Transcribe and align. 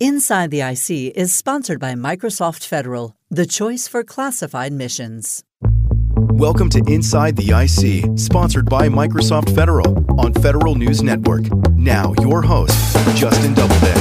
Inside 0.00 0.52
the 0.52 0.60
IC 0.60 1.16
is 1.16 1.34
sponsored 1.34 1.80
by 1.80 1.94
Microsoft 1.94 2.64
Federal, 2.64 3.16
the 3.30 3.44
choice 3.44 3.88
for 3.88 4.04
classified 4.04 4.72
missions. 4.72 5.42
Welcome 6.14 6.70
to 6.70 6.78
Inside 6.86 7.34
the 7.34 7.50
IC, 7.50 8.16
sponsored 8.16 8.66
by 8.66 8.88
Microsoft 8.88 9.52
Federal 9.56 10.06
on 10.20 10.34
Federal 10.34 10.76
News 10.76 11.02
Network. 11.02 11.50
Now, 11.72 12.14
your 12.20 12.42
host, 12.42 12.78
Justin 13.16 13.54
Doubleday. 13.54 13.92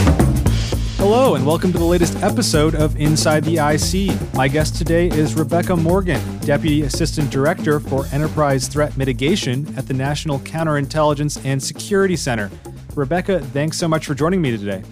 Hello, 0.97 1.33
and 1.33 1.47
welcome 1.47 1.71
to 1.71 1.79
the 1.79 1.83
latest 1.83 2.15
episode 2.21 2.75
of 2.75 2.95
Inside 3.01 3.43
the 3.43 3.57
IC. 3.57 4.35
My 4.35 4.47
guest 4.47 4.75
today 4.75 5.07
is 5.07 5.33
Rebecca 5.33 5.75
Morgan, 5.75 6.21
Deputy 6.41 6.83
Assistant 6.83 7.31
Director 7.31 7.79
for 7.79 8.05
Enterprise 8.11 8.67
Threat 8.67 8.95
Mitigation 8.97 9.65
at 9.75 9.87
the 9.87 9.95
National 9.95 10.37
Counterintelligence 10.41 11.43
and 11.43 11.63
Security 11.63 12.15
Center. 12.15 12.51
Rebecca, 12.93 13.39
thanks 13.39 13.79
so 13.79 13.87
much 13.87 14.05
for 14.05 14.13
joining 14.13 14.43
me 14.43 14.55
today. 14.55 14.83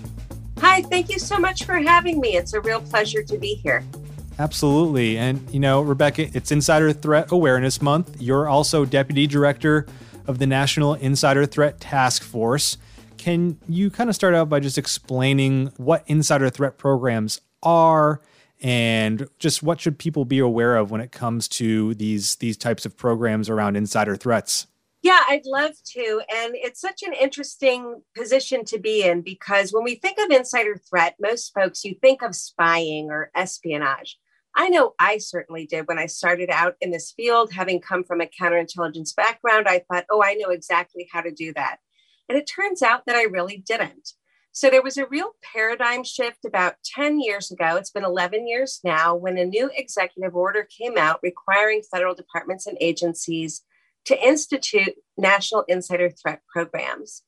Hi, 0.59 0.81
thank 0.81 1.09
you 1.09 1.19
so 1.19 1.37
much 1.37 1.63
for 1.63 1.75
having 1.75 2.19
me. 2.19 2.35
It's 2.35 2.53
a 2.53 2.61
real 2.61 2.81
pleasure 2.81 3.23
to 3.23 3.37
be 3.37 3.55
here. 3.55 3.83
Absolutely. 4.39 5.17
And, 5.17 5.49
you 5.51 5.59
know, 5.59 5.81
Rebecca, 5.81 6.29
it's 6.35 6.51
Insider 6.51 6.91
Threat 6.91 7.31
Awareness 7.31 7.81
Month. 7.81 8.21
You're 8.21 8.47
also 8.47 8.83
Deputy 8.83 9.27
Director 9.27 9.85
of 10.27 10.39
the 10.39 10.47
National 10.47 10.95
Insider 10.95 11.45
Threat 11.45 11.79
Task 11.79 12.23
Force. 12.23 12.77
Can 13.17 13.57
you 13.67 13.89
kind 13.89 14.09
of 14.09 14.15
start 14.15 14.35
out 14.35 14.49
by 14.49 14.59
just 14.59 14.77
explaining 14.77 15.71
what 15.77 16.03
insider 16.07 16.49
threat 16.49 16.77
programs 16.77 17.41
are 17.63 18.21
and 18.61 19.27
just 19.39 19.63
what 19.63 19.79
should 19.79 19.97
people 19.97 20.25
be 20.25 20.39
aware 20.39 20.75
of 20.75 20.91
when 20.91 21.01
it 21.01 21.11
comes 21.11 21.47
to 21.47 21.93
these 21.95 22.35
these 22.35 22.57
types 22.57 22.85
of 22.85 22.95
programs 22.97 23.49
around 23.49 23.75
insider 23.75 24.15
threats? 24.15 24.67
Yeah, 25.05 25.21
I'd 25.29 25.45
love 25.45 25.73
to. 25.91 26.21
And 26.35 26.55
it's 26.55 26.81
such 26.81 27.03
an 27.03 27.13
interesting 27.13 28.01
position 28.17 28.65
to 28.65 28.79
be 28.79 29.03
in 29.03 29.21
because 29.21 29.71
when 29.71 29.83
we 29.83 29.93
think 29.93 30.17
of 30.17 30.31
insider 30.31 30.81
threat, 30.89 31.13
most 31.21 31.53
folks, 31.53 31.85
you 31.85 31.93
think 32.01 32.23
of 32.23 32.35
spying 32.35 33.11
or 33.11 33.29
espionage. 33.35 34.17
I 34.55 34.67
know 34.69 34.95
I 34.97 35.19
certainly 35.19 35.67
did 35.67 35.87
when 35.87 35.99
I 35.99 36.07
started 36.07 36.49
out 36.49 36.73
in 36.81 36.89
this 36.89 37.13
field, 37.15 37.53
having 37.53 37.81
come 37.81 38.03
from 38.03 38.19
a 38.19 38.25
counterintelligence 38.25 39.15
background. 39.15 39.67
I 39.67 39.83
thought, 39.87 40.05
oh, 40.09 40.23
I 40.23 40.33
know 40.33 40.49
exactly 40.49 41.07
how 41.13 41.21
to 41.21 41.31
do 41.31 41.53
that. 41.53 41.77
And 42.27 42.35
it 42.35 42.47
turns 42.47 42.81
out 42.81 43.03
that 43.05 43.15
I 43.15 43.25
really 43.25 43.57
didn't. 43.57 44.09
So 44.53 44.71
there 44.71 44.81
was 44.81 44.97
a 44.97 45.05
real 45.05 45.33
paradigm 45.53 46.03
shift 46.03 46.45
about 46.47 46.77
10 46.83 47.19
years 47.19 47.51
ago. 47.51 47.75
It's 47.75 47.91
been 47.91 48.05
11 48.05 48.47
years 48.47 48.79
now 48.83 49.13
when 49.13 49.37
a 49.37 49.45
new 49.45 49.69
executive 49.75 50.35
order 50.35 50.63
came 50.63 50.97
out 50.97 51.19
requiring 51.21 51.83
federal 51.83 52.15
departments 52.15 52.65
and 52.65 52.75
agencies 52.81 53.61
to 54.05 54.27
institute 54.27 54.93
national 55.17 55.63
insider 55.67 56.09
threat 56.09 56.41
programs. 56.51 57.23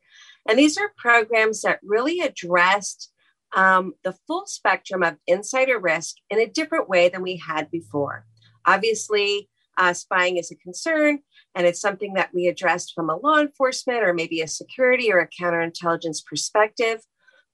And 0.47 0.58
these 0.58 0.78
are 0.78 0.92
programs 0.97 1.61
that 1.61 1.80
really 1.83 2.20
addressed 2.20 3.11
um, 3.56 3.94
the 4.03 4.16
full 4.28 4.45
spectrum 4.45 5.03
of 5.03 5.17
insider 5.25 5.80
risk 5.80 6.16
in 6.30 6.39
a 6.39 6.48
different 6.48 6.89
way 6.89 7.09
than 7.09 7.22
we 7.22 7.38
had 7.38 7.72
before. 7.72 8.25
Obviously, 8.66 9.50
uh, 9.78 9.94
spying 9.94 10.38
is 10.38 10.52
a 10.52 10.55
concern, 10.55 11.20
and 11.55 11.67
it's 11.67 11.80
something 11.80 12.14
that 12.14 12.31
we 12.33 12.48
addressed 12.48 12.94
from 12.94 13.09
a 13.09 13.16
law 13.16 13.39
enforcement 13.39 14.03
or 14.03 14.14
maybe 14.14 14.42
a 14.42 14.48
security 14.48 15.11
or 15.11 15.20
a 15.20 15.30
counterintelligence 15.30 16.25
perspective. 16.25 17.02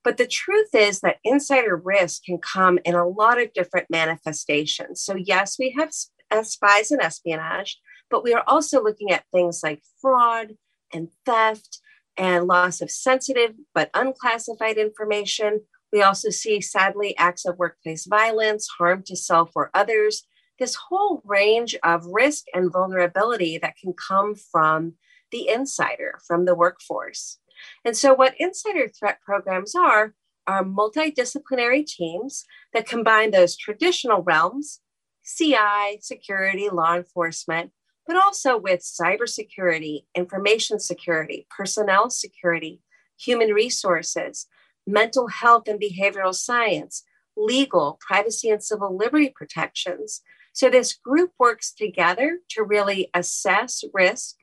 But 0.02 0.16
the 0.16 0.26
truth 0.26 0.74
is 0.74 1.00
that 1.00 1.18
insider 1.24 1.76
risk 1.76 2.24
can 2.24 2.38
come 2.38 2.78
in 2.84 2.94
a 2.94 3.08
lot 3.08 3.40
of 3.40 3.52
different 3.54 3.86
manifestations. 3.90 5.00
So, 5.00 5.16
yes, 5.16 5.56
we 5.58 5.74
have 5.78 5.90
uh, 6.30 6.42
spies 6.42 6.90
and 6.90 7.00
espionage, 7.00 7.78
but 8.10 8.24
we 8.24 8.32
are 8.34 8.44
also 8.46 8.82
looking 8.82 9.10
at 9.10 9.24
things 9.32 9.60
like 9.62 9.82
fraud 10.00 10.56
and 10.92 11.08
theft 11.26 11.80
and 12.16 12.46
loss 12.46 12.80
of 12.80 12.90
sensitive 12.90 13.54
but 13.74 13.90
unclassified 13.94 14.76
information. 14.76 15.62
We 15.92 16.02
also 16.02 16.30
see, 16.30 16.60
sadly, 16.60 17.16
acts 17.18 17.44
of 17.44 17.58
workplace 17.58 18.06
violence, 18.06 18.68
harm 18.78 19.02
to 19.06 19.16
self 19.16 19.50
or 19.54 19.70
others, 19.74 20.26
this 20.58 20.76
whole 20.88 21.22
range 21.24 21.76
of 21.82 22.06
risk 22.06 22.44
and 22.54 22.72
vulnerability 22.72 23.58
that 23.58 23.76
can 23.76 23.92
come 23.92 24.34
from 24.34 24.94
the 25.30 25.48
insider, 25.48 26.20
from 26.26 26.44
the 26.44 26.54
workforce. 26.54 27.38
And 27.84 27.96
so, 27.96 28.14
what 28.14 28.34
insider 28.38 28.88
threat 28.88 29.20
programs 29.24 29.74
are, 29.74 30.14
are 30.46 30.64
multidisciplinary 30.64 31.86
teams 31.86 32.44
that 32.72 32.86
combine 32.86 33.30
those 33.30 33.56
traditional 33.56 34.22
realms 34.22 34.80
CI, 35.24 35.98
security, 36.00 36.68
law 36.68 36.94
enforcement, 36.94 37.72
but 38.06 38.16
also 38.16 38.56
with 38.56 38.80
cybersecurity, 38.80 40.04
information 40.14 40.78
security, 40.78 41.46
personnel 41.56 42.10
security, 42.10 42.80
human 43.18 43.50
resources, 43.50 44.46
mental 44.86 45.28
health 45.28 45.68
and 45.68 45.80
behavioral 45.80 46.34
science, 46.34 47.04
legal, 47.36 47.98
privacy 48.06 48.50
and 48.50 48.62
civil 48.62 48.96
liberty 48.96 49.32
protections. 49.34 50.20
So 50.52 50.70
this 50.70 50.92
group 50.92 51.32
works 51.38 51.72
together 51.72 52.38
to 52.50 52.62
really 52.62 53.10
assess 53.14 53.82
risk 53.92 54.36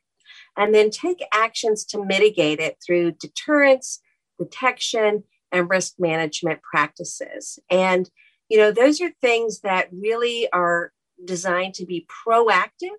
and 0.58 0.74
then 0.74 0.90
take 0.90 1.24
actions 1.34 1.86
to 1.86 2.04
mitigate 2.04 2.60
it 2.60 2.78
through 2.86 3.14
deterrence, 3.14 4.02
detection, 4.38 5.24
and 5.52 5.70
risk 5.70 5.94
management 6.00 6.62
practices. 6.64 7.60
And, 7.70 8.10
you 8.50 8.58
know, 8.58 8.72
those 8.72 9.00
are 9.02 9.12
things 9.22 9.62
that 9.62 9.90
really 9.92 10.50
are 10.52 10.92
designed 11.24 11.76
to 11.76 11.86
be 11.86 12.08
proactive 12.28 12.98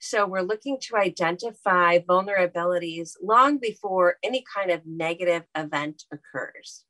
so 0.00 0.26
we're 0.26 0.40
looking 0.40 0.78
to 0.80 0.96
identify 0.96 1.98
vulnerabilities 1.98 3.12
long 3.22 3.58
before 3.58 4.16
any 4.22 4.42
kind 4.52 4.70
of 4.70 4.80
negative 4.86 5.42
event 5.54 6.04
occurs. 6.10 6.84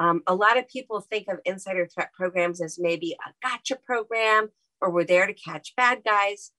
Um, 0.00 0.22
a 0.26 0.34
lot 0.34 0.58
of 0.58 0.68
people 0.68 1.00
think 1.00 1.28
of 1.28 1.38
insider 1.44 1.86
threat 1.86 2.12
programs 2.12 2.60
as 2.60 2.78
maybe 2.78 3.16
a 3.26 3.46
gotcha 3.46 3.76
program 3.76 4.48
or 4.80 4.90
we're 4.90 5.04
there 5.04 5.26
to 5.26 5.34
catch 5.34 5.74
bad 5.76 6.02
guys. 6.04 6.50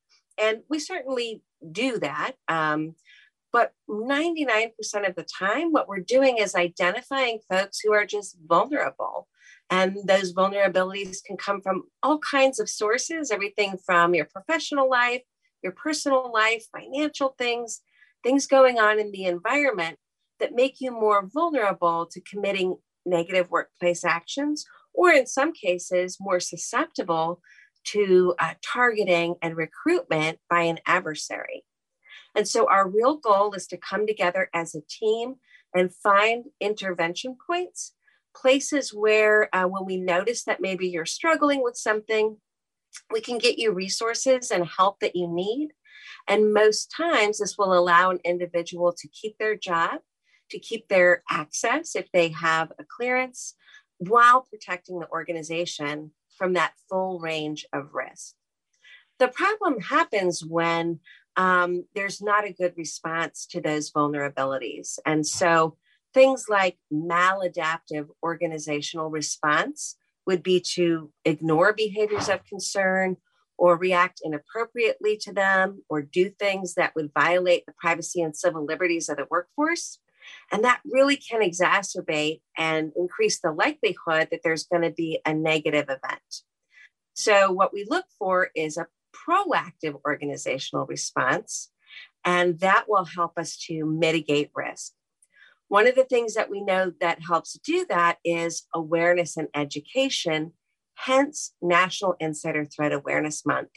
And 0.41 0.61
we 0.69 0.79
certainly 0.79 1.43
do 1.69 1.99
that. 1.99 2.33
Um, 2.47 2.95
but 3.51 3.73
99% 3.89 4.71
of 5.07 5.15
the 5.15 5.25
time, 5.37 5.71
what 5.71 5.87
we're 5.89 5.99
doing 5.99 6.37
is 6.37 6.55
identifying 6.55 7.39
folks 7.49 7.79
who 7.79 7.93
are 7.93 8.05
just 8.05 8.37
vulnerable. 8.47 9.27
And 9.69 9.97
those 10.05 10.33
vulnerabilities 10.33 11.17
can 11.25 11.35
come 11.35 11.61
from 11.61 11.83
all 12.01 12.19
kinds 12.19 12.59
of 12.59 12.69
sources 12.69 13.31
everything 13.31 13.77
from 13.85 14.13
your 14.13 14.25
professional 14.25 14.89
life 14.89 15.23
your 15.61 15.73
personal 15.73 16.31
life, 16.33 16.65
financial 16.71 17.35
things, 17.37 17.81
things 18.23 18.47
going 18.47 18.79
on 18.79 18.99
in 18.99 19.11
the 19.11 19.25
environment 19.25 19.97
that 20.39 20.55
make 20.55 20.79
you 20.79 20.91
more 20.91 21.27
vulnerable 21.27 22.05
to 22.11 22.21
committing 22.21 22.77
negative 23.05 23.49
workplace 23.49 24.03
actions, 24.03 24.65
or 24.93 25.11
in 25.11 25.25
some 25.25 25.53
cases, 25.53 26.17
more 26.19 26.39
susceptible 26.39 27.41
to 27.85 28.35
uh, 28.39 28.53
targeting 28.61 29.35
and 29.41 29.55
recruitment 29.55 30.39
by 30.49 30.61
an 30.61 30.79
adversary. 30.85 31.63
And 32.35 32.47
so, 32.47 32.67
our 32.69 32.87
real 32.87 33.17
goal 33.17 33.53
is 33.53 33.67
to 33.67 33.77
come 33.77 34.05
together 34.05 34.49
as 34.53 34.75
a 34.75 34.81
team 34.81 35.35
and 35.73 35.93
find 35.93 36.45
intervention 36.59 37.37
points, 37.47 37.93
places 38.35 38.93
where, 38.93 39.53
uh, 39.55 39.65
when 39.65 39.85
we 39.85 39.97
notice 39.97 40.43
that 40.43 40.61
maybe 40.61 40.87
you're 40.87 41.05
struggling 41.05 41.63
with 41.63 41.75
something, 41.75 42.37
we 43.11 43.21
can 43.21 43.37
get 43.37 43.57
you 43.57 43.71
resources 43.71 44.51
and 44.51 44.67
help 44.67 44.99
that 44.99 45.15
you 45.15 45.27
need. 45.27 45.69
And 46.27 46.53
most 46.53 46.93
times, 46.95 47.39
this 47.39 47.57
will 47.57 47.73
allow 47.73 48.11
an 48.11 48.19
individual 48.23 48.93
to 48.93 49.07
keep 49.09 49.37
their 49.37 49.55
job, 49.55 49.99
to 50.51 50.59
keep 50.59 50.87
their 50.87 51.23
access 51.29 51.95
if 51.95 52.11
they 52.11 52.29
have 52.29 52.71
a 52.79 52.83
clearance, 52.83 53.55
while 53.97 54.41
protecting 54.41 54.99
the 54.99 55.09
organization 55.09 56.11
from 56.37 56.53
that 56.53 56.73
full 56.89 57.19
range 57.19 57.65
of 57.73 57.93
risk. 57.93 58.35
The 59.19 59.27
problem 59.27 59.81
happens 59.81 60.45
when 60.45 60.99
um, 61.35 61.85
there's 61.95 62.21
not 62.21 62.45
a 62.45 62.53
good 62.53 62.73
response 62.77 63.45
to 63.47 63.61
those 63.61 63.91
vulnerabilities. 63.91 64.99
And 65.05 65.25
so 65.25 65.77
things 66.13 66.45
like 66.49 66.77
maladaptive 66.91 68.07
organizational 68.23 69.09
response 69.09 69.95
would 70.29 70.43
be 70.43 70.59
to 70.61 71.11
ignore 71.25 71.73
behaviors 71.73 72.29
of 72.29 72.45
concern 72.45 73.17
or 73.57 73.75
react 73.75 74.21
inappropriately 74.23 75.17
to 75.17 75.33
them 75.33 75.81
or 75.89 76.03
do 76.03 76.29
things 76.29 76.75
that 76.75 76.93
would 76.95 77.09
violate 77.17 77.65
the 77.65 77.73
privacy 77.73 78.21
and 78.21 78.37
civil 78.37 78.63
liberties 78.63 79.09
of 79.09 79.17
the 79.17 79.25
workforce. 79.31 79.97
And 80.51 80.63
that 80.63 80.81
really 80.85 81.15
can 81.15 81.41
exacerbate 81.41 82.41
and 82.55 82.91
increase 82.95 83.39
the 83.39 83.51
likelihood 83.51 84.27
that 84.29 84.41
there's 84.43 84.65
going 84.65 84.83
to 84.83 84.91
be 84.91 85.19
a 85.25 85.33
negative 85.33 85.85
event. 85.85 86.43
So, 87.15 87.51
what 87.51 87.73
we 87.73 87.87
look 87.89 88.05
for 88.19 88.51
is 88.55 88.77
a 88.77 88.85
proactive 89.11 89.99
organizational 90.05 90.85
response, 90.85 91.71
and 92.23 92.59
that 92.59 92.85
will 92.87 93.05
help 93.05 93.39
us 93.39 93.57
to 93.65 93.83
mitigate 93.83 94.51
risk. 94.53 94.93
One 95.69 95.87
of 95.87 95.95
the 95.95 96.03
things 96.03 96.33
that 96.33 96.49
we 96.49 96.61
know 96.61 96.91
that 96.99 97.21
helps 97.21 97.53
do 97.63 97.85
that 97.89 98.17
is 98.25 98.67
awareness 98.73 99.37
and 99.37 99.47
education, 99.55 100.53
hence 100.95 101.53
National 101.61 102.15
Insider 102.19 102.65
Threat 102.65 102.91
Awareness 102.91 103.45
Month. 103.45 103.69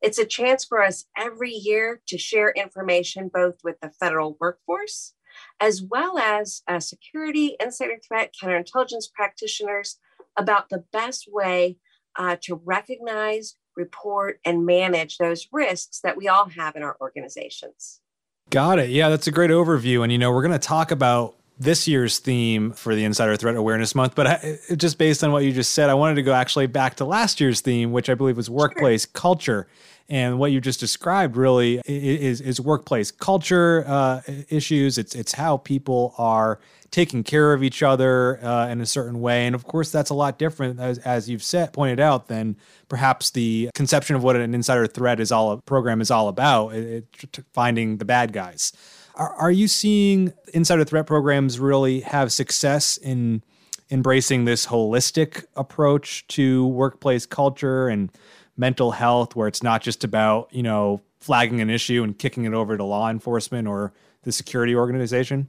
It's 0.00 0.18
a 0.18 0.26
chance 0.26 0.64
for 0.64 0.82
us 0.82 1.04
every 1.16 1.52
year 1.52 2.00
to 2.08 2.18
share 2.18 2.50
information 2.50 3.30
both 3.32 3.56
with 3.62 3.76
the 3.80 3.90
federal 3.90 4.36
workforce 4.40 5.14
as 5.60 5.82
well 5.82 6.18
as 6.18 6.62
uh, 6.68 6.80
security, 6.80 7.56
insider 7.60 7.98
threat, 8.06 8.34
counterintelligence 8.42 9.12
practitioners 9.12 9.98
about 10.36 10.68
the 10.68 10.84
best 10.92 11.28
way 11.30 11.76
uh, 12.16 12.36
to 12.42 12.60
recognize, 12.64 13.56
report, 13.76 14.38
and 14.44 14.64
manage 14.64 15.18
those 15.18 15.48
risks 15.52 16.00
that 16.02 16.16
we 16.16 16.28
all 16.28 16.48
have 16.48 16.76
in 16.76 16.82
our 16.82 16.96
organizations. 17.00 18.00
Got 18.54 18.78
it. 18.78 18.90
Yeah, 18.90 19.08
that's 19.08 19.26
a 19.26 19.32
great 19.32 19.50
overview. 19.50 20.04
And, 20.04 20.12
you 20.12 20.18
know, 20.18 20.30
we're 20.30 20.42
going 20.42 20.52
to 20.52 20.60
talk 20.60 20.92
about 20.92 21.34
this 21.58 21.88
year's 21.88 22.20
theme 22.20 22.70
for 22.70 22.94
the 22.94 23.02
Insider 23.02 23.34
Threat 23.34 23.56
Awareness 23.56 23.96
Month, 23.96 24.14
but 24.14 24.26
I, 24.28 24.58
just 24.76 24.96
based 24.96 25.24
on 25.24 25.32
what 25.32 25.42
you 25.42 25.50
just 25.50 25.74
said, 25.74 25.90
I 25.90 25.94
wanted 25.94 26.14
to 26.14 26.22
go 26.22 26.32
actually 26.32 26.68
back 26.68 26.94
to 26.96 27.04
last 27.04 27.40
year's 27.40 27.60
theme, 27.62 27.90
which 27.90 28.08
I 28.08 28.14
believe 28.14 28.36
was 28.36 28.48
workplace 28.48 29.06
sure. 29.06 29.10
culture. 29.12 29.66
And 30.08 30.38
what 30.38 30.52
you 30.52 30.60
just 30.60 30.78
described 30.78 31.36
really 31.36 31.80
is, 31.84 32.40
is 32.40 32.60
workplace 32.60 33.10
culture 33.10 33.84
uh, 33.88 34.20
issues. 34.48 34.98
It's 34.98 35.16
it's 35.16 35.32
how 35.32 35.56
people 35.56 36.14
are 36.16 36.60
taking 36.94 37.24
care 37.24 37.52
of 37.52 37.64
each 37.64 37.82
other 37.82 38.38
uh, 38.44 38.68
in 38.68 38.80
a 38.80 38.86
certain 38.86 39.20
way, 39.20 39.46
and 39.46 39.54
of 39.56 39.64
course 39.64 39.90
that's 39.90 40.10
a 40.10 40.14
lot 40.14 40.38
different, 40.38 40.78
as, 40.78 40.98
as 40.98 41.28
you've 41.28 41.42
said 41.42 41.72
pointed 41.72 41.98
out, 41.98 42.28
than 42.28 42.56
perhaps 42.88 43.32
the 43.32 43.68
conception 43.74 44.14
of 44.14 44.22
what 44.22 44.36
an 44.36 44.54
insider 44.54 44.86
threat 44.86 45.18
is 45.18 45.32
all 45.32 45.60
program 45.62 46.00
is 46.00 46.12
all 46.12 46.28
about. 46.28 46.68
It, 46.68 47.08
it, 47.20 47.44
finding 47.52 47.96
the 47.96 48.04
bad 48.04 48.32
guys. 48.32 48.72
Are, 49.16 49.34
are 49.34 49.50
you 49.50 49.66
seeing 49.66 50.34
insider 50.52 50.84
threat 50.84 51.08
programs 51.08 51.58
really 51.58 51.98
have 52.02 52.30
success 52.30 52.96
in 52.96 53.42
embracing 53.90 54.44
this 54.44 54.66
holistic 54.66 55.44
approach 55.56 56.24
to 56.28 56.64
workplace 56.68 57.26
culture 57.26 57.88
and 57.88 58.12
mental 58.56 58.92
health, 58.92 59.34
where 59.34 59.48
it's 59.48 59.64
not 59.64 59.82
just 59.82 60.04
about, 60.04 60.48
you 60.52 60.62
know, 60.62 61.00
flagging 61.18 61.60
an 61.60 61.70
issue 61.70 62.04
and 62.04 62.16
kicking 62.20 62.44
it 62.44 62.54
over 62.54 62.76
to 62.76 62.84
law 62.84 63.10
enforcement 63.10 63.66
or 63.66 63.92
the 64.22 64.30
security 64.30 64.76
organization? 64.76 65.48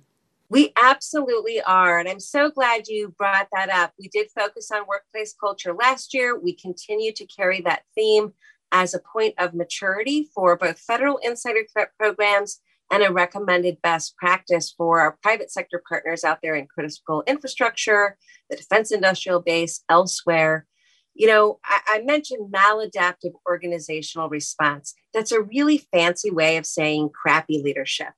We 0.49 0.73
absolutely 0.81 1.61
are. 1.61 1.97
And 1.99 2.07
I'm 2.07 2.19
so 2.19 2.51
glad 2.51 2.87
you 2.87 3.13
brought 3.17 3.47
that 3.53 3.69
up. 3.69 3.93
We 3.99 4.09
did 4.09 4.27
focus 4.37 4.69
on 4.71 4.87
workplace 4.87 5.33
culture 5.39 5.73
last 5.73 6.13
year. 6.13 6.37
We 6.37 6.53
continue 6.53 7.11
to 7.13 7.25
carry 7.25 7.61
that 7.61 7.83
theme 7.95 8.33
as 8.71 8.93
a 8.93 8.99
point 8.99 9.33
of 9.39 9.53
maturity 9.53 10.29
for 10.35 10.55
both 10.55 10.79
federal 10.79 11.17
insider 11.17 11.61
threat 11.71 11.89
programs 11.97 12.59
and 12.91 13.01
a 13.03 13.11
recommended 13.11 13.81
best 13.81 14.15
practice 14.17 14.73
for 14.75 14.99
our 14.99 15.17
private 15.23 15.51
sector 15.51 15.81
partners 15.87 16.23
out 16.23 16.39
there 16.43 16.55
in 16.55 16.67
critical 16.67 17.23
infrastructure, 17.25 18.17
the 18.49 18.55
defense 18.55 18.91
industrial 18.91 19.41
base, 19.41 19.83
elsewhere. 19.89 20.67
You 21.15 21.27
know, 21.27 21.59
I, 21.63 21.79
I, 21.87 22.01
mentioned 22.01 22.53
maladaptive 22.53 23.31
organizational 23.47 24.29
response. 24.29 24.93
That's 25.13 25.31
a 25.31 25.41
really 25.41 25.87
fancy 25.91 26.29
way 26.29 26.57
of 26.57 26.65
saying 26.65 27.09
crappy 27.09 27.61
leadership. 27.63 28.09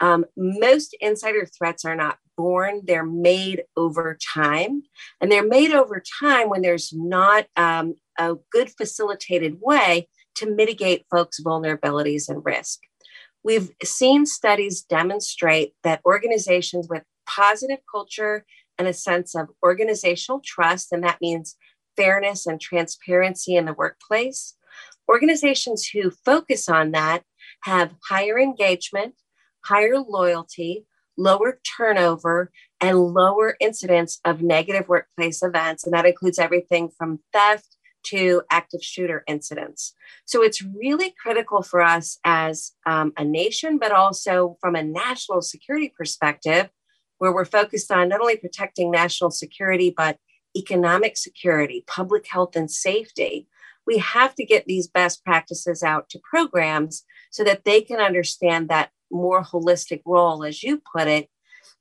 Um, 0.00 0.24
most 0.36 0.96
insider 1.00 1.46
threats 1.46 1.84
are 1.84 1.96
not 1.96 2.18
born, 2.36 2.82
they're 2.84 3.04
made 3.04 3.64
over 3.76 4.16
time. 4.34 4.82
And 5.20 5.30
they're 5.30 5.46
made 5.46 5.72
over 5.72 6.02
time 6.20 6.48
when 6.48 6.62
there's 6.62 6.92
not 6.92 7.46
um, 7.56 7.94
a 8.18 8.36
good 8.52 8.70
facilitated 8.70 9.58
way 9.60 10.08
to 10.36 10.48
mitigate 10.48 11.04
folks' 11.10 11.40
vulnerabilities 11.42 12.28
and 12.28 12.44
risk. 12.44 12.80
We've 13.42 13.70
seen 13.82 14.26
studies 14.26 14.82
demonstrate 14.82 15.72
that 15.82 16.00
organizations 16.04 16.88
with 16.88 17.02
positive 17.26 17.78
culture 17.90 18.44
and 18.78 18.86
a 18.86 18.92
sense 18.92 19.34
of 19.34 19.48
organizational 19.62 20.40
trust, 20.44 20.92
and 20.92 21.02
that 21.02 21.20
means 21.20 21.56
fairness 21.96 22.46
and 22.46 22.60
transparency 22.60 23.56
in 23.56 23.64
the 23.64 23.72
workplace, 23.72 24.54
organizations 25.08 25.88
who 25.92 26.10
focus 26.10 26.68
on 26.68 26.92
that 26.92 27.22
have 27.64 27.94
higher 28.08 28.38
engagement, 28.38 29.14
higher 29.68 29.98
loyalty, 29.98 30.86
lower 31.16 31.60
turnover, 31.76 32.50
and 32.80 32.98
lower 32.98 33.56
incidence 33.60 34.20
of 34.24 34.42
negative 34.42 34.88
workplace 34.88 35.42
events. 35.42 35.84
And 35.84 35.92
that 35.94 36.06
includes 36.06 36.38
everything 36.38 36.90
from 36.96 37.20
theft 37.32 37.76
to 38.04 38.42
active 38.50 38.82
shooter 38.82 39.24
incidents. 39.26 39.94
So 40.24 40.42
it's 40.42 40.62
really 40.62 41.14
critical 41.20 41.62
for 41.62 41.82
us 41.82 42.18
as 42.24 42.72
um, 42.86 43.12
a 43.16 43.24
nation, 43.24 43.78
but 43.78 43.92
also 43.92 44.56
from 44.60 44.76
a 44.76 44.82
national 44.82 45.42
security 45.42 45.92
perspective, 45.96 46.70
where 47.18 47.34
we're 47.34 47.44
focused 47.44 47.90
on 47.90 48.08
not 48.08 48.20
only 48.20 48.36
protecting 48.36 48.90
national 48.90 49.32
security, 49.32 49.92
but 49.94 50.18
economic 50.56 51.16
security, 51.16 51.84
public 51.86 52.26
health, 52.28 52.56
and 52.56 52.70
safety. 52.70 53.48
We 53.86 53.98
have 53.98 54.34
to 54.36 54.44
get 54.44 54.66
these 54.66 54.86
best 54.86 55.24
practices 55.24 55.82
out 55.82 56.08
to 56.10 56.20
programs 56.30 57.04
so 57.30 57.42
that 57.44 57.64
they 57.64 57.80
can 57.80 57.98
understand 57.98 58.68
that 58.68 58.90
more 59.10 59.42
holistic 59.42 60.02
role, 60.04 60.44
as 60.44 60.62
you 60.62 60.82
put 60.94 61.08
it, 61.08 61.28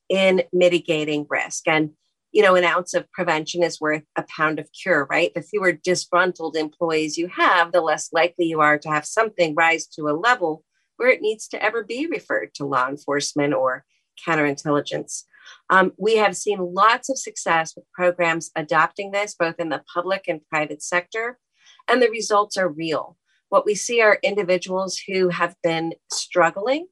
in 0.09 0.43
mitigating 0.53 1.25
risk. 1.29 1.67
And 1.67 1.91
you 2.31 2.43
know, 2.43 2.55
an 2.55 2.65
ounce 2.65 2.93
of 2.93 3.11
prevention 3.11 3.63
is 3.63 3.81
worth 3.81 4.03
a 4.15 4.23
pound 4.23 4.59
of 4.59 4.69
cure, 4.71 5.07
right? 5.09 5.33
The 5.33 5.41
fewer 5.41 5.71
disgruntled 5.71 6.55
employees 6.55 7.17
you 7.17 7.29
have, 7.29 7.71
the 7.71 7.81
less 7.81 8.09
likely 8.11 8.45
you 8.45 8.59
are 8.59 8.77
to 8.77 8.89
have 8.89 9.05
something 9.05 9.55
rise 9.55 9.87
to 9.87 10.03
a 10.03 10.11
level 10.11 10.63
where 10.97 11.09
it 11.09 11.21
needs 11.21 11.47
to 11.47 11.63
ever 11.63 11.83
be 11.83 12.05
referred 12.05 12.53
to 12.55 12.65
law 12.65 12.89
enforcement 12.89 13.53
or 13.53 13.85
counterintelligence. 14.27 15.23
Um, 15.69 15.93
we 15.97 16.17
have 16.17 16.35
seen 16.35 16.73
lots 16.73 17.09
of 17.09 17.17
success 17.17 17.73
with 17.75 17.85
programs 17.93 18.51
adopting 18.55 19.11
this, 19.11 19.33
both 19.33 19.55
in 19.59 19.69
the 19.69 19.83
public 19.93 20.25
and 20.27 20.41
private 20.49 20.83
sector, 20.83 21.39
and 21.87 22.01
the 22.01 22.09
results 22.09 22.57
are 22.57 22.67
real. 22.67 23.17
What 23.49 23.65
we 23.65 23.75
see 23.75 24.01
are 24.01 24.19
individuals 24.21 24.99
who 25.07 25.29
have 25.29 25.55
been 25.63 25.93
struggling 26.11 26.87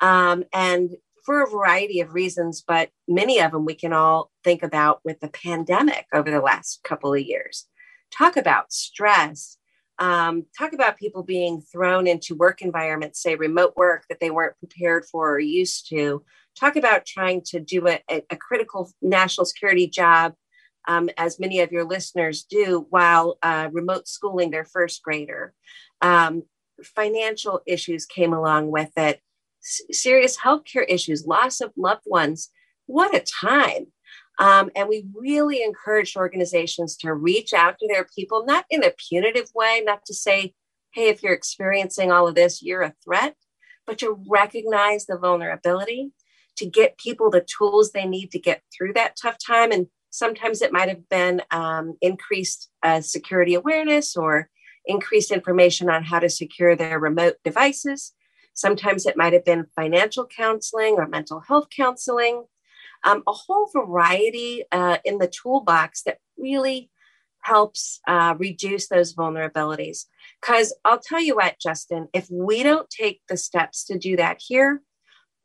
um, 0.00 0.44
and 0.52 0.90
for 1.26 1.42
a 1.42 1.50
variety 1.50 2.00
of 2.00 2.14
reasons, 2.14 2.62
but 2.66 2.90
many 3.08 3.40
of 3.40 3.50
them 3.50 3.64
we 3.64 3.74
can 3.74 3.92
all 3.92 4.30
think 4.44 4.62
about 4.62 5.00
with 5.04 5.18
the 5.18 5.28
pandemic 5.28 6.06
over 6.14 6.30
the 6.30 6.40
last 6.40 6.80
couple 6.84 7.12
of 7.12 7.20
years. 7.20 7.66
Talk 8.16 8.36
about 8.36 8.72
stress. 8.72 9.58
Um, 9.98 10.44
talk 10.56 10.72
about 10.72 10.98
people 10.98 11.24
being 11.24 11.60
thrown 11.60 12.06
into 12.06 12.36
work 12.36 12.62
environments, 12.62 13.20
say 13.20 13.34
remote 13.34 13.74
work 13.76 14.04
that 14.08 14.20
they 14.20 14.30
weren't 14.30 14.58
prepared 14.58 15.04
for 15.04 15.34
or 15.34 15.40
used 15.40 15.88
to. 15.88 16.22
Talk 16.58 16.76
about 16.76 17.06
trying 17.06 17.42
to 17.46 17.60
do 17.60 17.88
a, 17.88 18.00
a 18.08 18.36
critical 18.36 18.90
national 19.02 19.46
security 19.46 19.88
job, 19.88 20.34
um, 20.86 21.10
as 21.16 21.40
many 21.40 21.60
of 21.60 21.72
your 21.72 21.84
listeners 21.84 22.44
do, 22.44 22.86
while 22.90 23.36
uh, 23.42 23.68
remote 23.72 24.06
schooling 24.06 24.50
their 24.50 24.64
first 24.64 25.02
grader. 25.02 25.54
Um, 26.02 26.44
financial 26.84 27.62
issues 27.66 28.06
came 28.06 28.32
along 28.32 28.70
with 28.70 28.90
it 28.96 29.20
serious 29.90 30.38
healthcare 30.38 30.84
issues, 30.88 31.26
loss 31.26 31.60
of 31.60 31.72
loved 31.76 32.04
ones. 32.06 32.50
What 32.86 33.14
a 33.14 33.20
time. 33.20 33.86
Um, 34.38 34.70
and 34.76 34.88
we 34.88 35.06
really 35.14 35.62
encouraged 35.62 36.16
organizations 36.16 36.96
to 36.98 37.14
reach 37.14 37.52
out 37.52 37.78
to 37.78 37.88
their 37.88 38.06
people, 38.14 38.44
not 38.44 38.66
in 38.70 38.84
a 38.84 38.92
punitive 39.08 39.50
way, 39.54 39.82
not 39.84 40.04
to 40.06 40.14
say, 40.14 40.54
hey, 40.92 41.08
if 41.08 41.22
you're 41.22 41.32
experiencing 41.32 42.12
all 42.12 42.28
of 42.28 42.34
this, 42.34 42.62
you're 42.62 42.82
a 42.82 42.94
threat, 43.02 43.34
but 43.86 43.98
to 43.98 44.22
recognize 44.28 45.06
the 45.06 45.16
vulnerability, 45.16 46.12
to 46.56 46.66
get 46.66 46.98
people 46.98 47.30
the 47.30 47.46
tools 47.58 47.92
they 47.92 48.06
need 48.06 48.30
to 48.30 48.38
get 48.38 48.62
through 48.76 48.92
that 48.92 49.16
tough 49.20 49.36
time. 49.44 49.72
And 49.72 49.86
sometimes 50.10 50.62
it 50.62 50.72
might 50.72 50.88
have 50.88 51.08
been 51.08 51.42
um, 51.50 51.96
increased 52.00 52.70
uh, 52.82 53.00
security 53.00 53.54
awareness 53.54 54.16
or 54.16 54.48
increased 54.86 55.30
information 55.30 55.90
on 55.90 56.04
how 56.04 56.18
to 56.18 56.28
secure 56.28 56.76
their 56.76 56.98
remote 56.98 57.36
devices. 57.44 58.12
Sometimes 58.56 59.04
it 59.04 59.18
might 59.18 59.34
have 59.34 59.44
been 59.44 59.66
financial 59.76 60.26
counseling 60.26 60.94
or 60.96 61.06
mental 61.06 61.40
health 61.40 61.68
counseling, 61.74 62.46
um, 63.04 63.22
a 63.26 63.32
whole 63.32 63.70
variety 63.72 64.64
uh, 64.72 64.96
in 65.04 65.18
the 65.18 65.28
toolbox 65.28 66.02
that 66.04 66.18
really 66.38 66.90
helps 67.42 68.00
uh, 68.08 68.34
reduce 68.38 68.88
those 68.88 69.14
vulnerabilities. 69.14 70.06
Because 70.40 70.74
I'll 70.86 70.98
tell 70.98 71.20
you 71.20 71.36
what, 71.36 71.60
Justin, 71.60 72.08
if 72.14 72.28
we 72.30 72.62
don't 72.62 72.88
take 72.88 73.20
the 73.28 73.36
steps 73.36 73.84
to 73.84 73.98
do 73.98 74.16
that 74.16 74.40
here, 74.40 74.82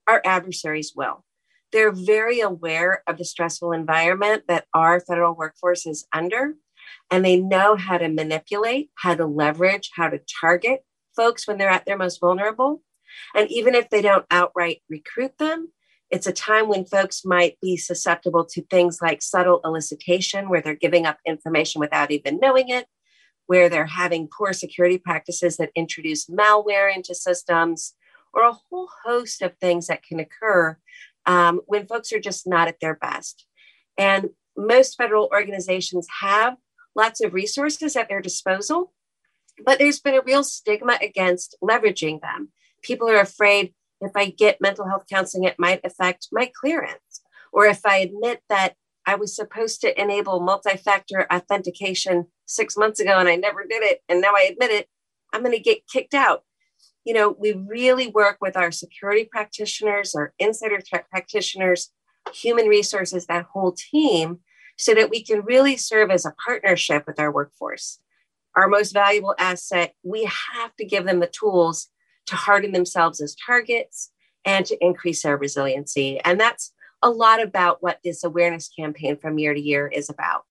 our 0.08 0.22
adversaries 0.26 0.94
will. 0.96 1.26
They're 1.74 1.92
very 1.92 2.40
aware 2.40 3.04
of 3.08 3.18
the 3.18 3.26
stressful 3.26 3.74
environment 3.74 4.44
that 4.48 4.68
our 4.74 5.02
federal 5.02 5.36
workforce 5.36 5.86
is 5.86 6.08
under, 6.14 6.56
and 7.12 7.26
they 7.26 7.38
know 7.38 7.76
how 7.76 7.98
to 7.98 8.08
manipulate, 8.08 8.90
how 8.96 9.16
to 9.16 9.26
leverage, 9.26 9.92
how 9.96 10.10
to 10.10 10.22
target 10.40 10.86
folks 11.16 11.46
when 11.46 11.58
they're 11.58 11.70
at 11.70 11.86
their 11.86 11.98
most 11.98 12.22
vulnerable. 12.22 12.82
And 13.36 13.50
even 13.52 13.76
if 13.76 13.90
they 13.90 14.02
don't 14.02 14.26
outright 14.32 14.82
recruit 14.90 15.38
them, 15.38 15.70
it's 16.10 16.28
a 16.28 16.34
time 16.34 16.68
when 16.68 16.86
folks 16.86 17.24
might 17.24 17.58
be 17.62 17.78
susceptible 17.78 18.46
to 18.46 18.62
things 18.64 19.00
like 19.02 19.22
subtle 19.22 19.62
elicitation, 19.64 20.50
where 20.50 20.62
they're 20.62 20.76
giving 20.76 21.06
up 21.06 21.20
information 21.26 21.80
without 21.80 22.12
even 22.12 22.40
knowing 22.40 22.68
it, 22.68 22.86
where 23.48 23.70
they're 23.70 23.86
having 23.86 24.28
poor 24.28 24.52
security 24.52 24.98
practices 24.98 25.56
that 25.58 25.72
introduce 25.74 26.26
malware 26.28 26.94
into 26.94 27.16
systems, 27.16 27.96
or 28.34 28.44
a 28.44 28.58
whole 28.70 28.90
host 29.06 29.42
of 29.42 29.56
things 29.58 29.88
that 29.88 30.04
can 30.04 30.20
occur 30.20 30.78
um, 31.26 31.62
when 31.66 31.88
folks 31.88 32.12
are 32.12 32.20
just 32.20 32.46
not 32.46 32.68
at 32.68 32.80
their 32.82 32.96
best. 32.96 33.46
And 33.98 34.30
most 34.58 34.98
federal 34.98 35.30
organizations 35.32 36.08
have 36.20 36.58
lots 36.96 37.24
of 37.24 37.34
resources 37.34 37.96
at 37.96 38.10
their 38.10 38.22
disposal, 38.22 38.92
but 39.66 39.80
there's 39.80 40.00
been 40.00 40.16
a 40.16 40.22
real 40.22 40.44
stigma 40.44 40.98
against 41.02 41.56
leveraging 41.64 42.22
them 42.22 42.50
people 42.82 43.10
are 43.10 43.20
afraid 43.20 43.74
if 44.02 44.12
I 44.16 44.32
get 44.32 44.62
mental 44.62 44.88
health 44.88 45.06
counseling, 45.10 45.44
it 45.44 45.60
might 45.60 45.82
affect 45.84 46.28
my 46.32 46.52
clearance. 46.60 47.22
Or 47.54 47.66
if 47.66 47.86
I 47.86 47.98
admit 47.98 48.42
that 48.50 48.76
I 49.06 49.16
was 49.16 49.36
supposed 49.36 49.82
to 49.82 50.02
enable 50.02 50.40
multi 50.40 50.78
factor 50.78 51.28
authentication 51.32 52.28
six 52.46 52.76
months 52.76 53.00
ago 53.00 53.18
and 53.18 53.30
I 53.30 53.36
never 53.36 53.64
did 53.64 53.84
it, 53.84 54.00
and 54.10 54.22
now 54.22 54.34
I 54.36 54.50
admit 54.52 54.72
it, 54.72 54.88
I'm 55.34 55.42
going 55.42 55.56
to 55.56 55.62
get 55.62 55.88
kicked 55.88 56.14
out. 56.14 56.44
You 57.04 57.14
know, 57.14 57.36
we 57.40 57.54
really 57.54 58.08
work 58.08 58.38
with 58.42 58.56
our 58.56 58.72
security 58.72 59.28
practitioners, 59.32 60.14
our 60.14 60.34
insider 60.40 60.80
threat 60.82 61.10
practitioners, 61.10 61.92
human 62.34 62.68
resources, 62.68 63.26
that 63.26 63.48
whole 63.54 63.72
team, 63.72 64.40
so 64.78 64.94
that 64.94 65.10
we 65.10 65.24
can 65.24 65.42
really 65.42 65.78
serve 65.78 66.12
as 66.12 66.26
a 66.26 66.36
partnership 66.44 67.06
with 67.08 67.20
our 67.20 67.32
workforce. 67.32 68.00
Our 68.56 68.68
most 68.68 68.92
valuable 68.92 69.36
asset, 69.40 69.94
we 70.04 70.30
have 70.54 70.76
to 70.76 70.86
give 70.86 71.06
them 71.06 71.20
the 71.20 71.28
tools 71.28 71.88
to 72.28 72.36
harden 72.36 72.72
themselves 72.72 73.22
as 73.22 73.36
targets 73.36 74.12
and 74.46 74.66
to 74.66 74.78
increase 74.84 75.24
their 75.24 75.38
resiliency. 75.38 76.20
And 76.20 76.40
that's 76.40 76.74
a 77.02 77.10
lot 77.10 77.42
about 77.42 77.82
what 77.82 78.00
this 78.04 78.24
awareness 78.24 78.70
campaign 78.70 79.18
from 79.18 79.40
year 79.40 79.54
to 79.54 79.60
year 79.60 79.88
is 79.88 80.10
about. 80.10 80.44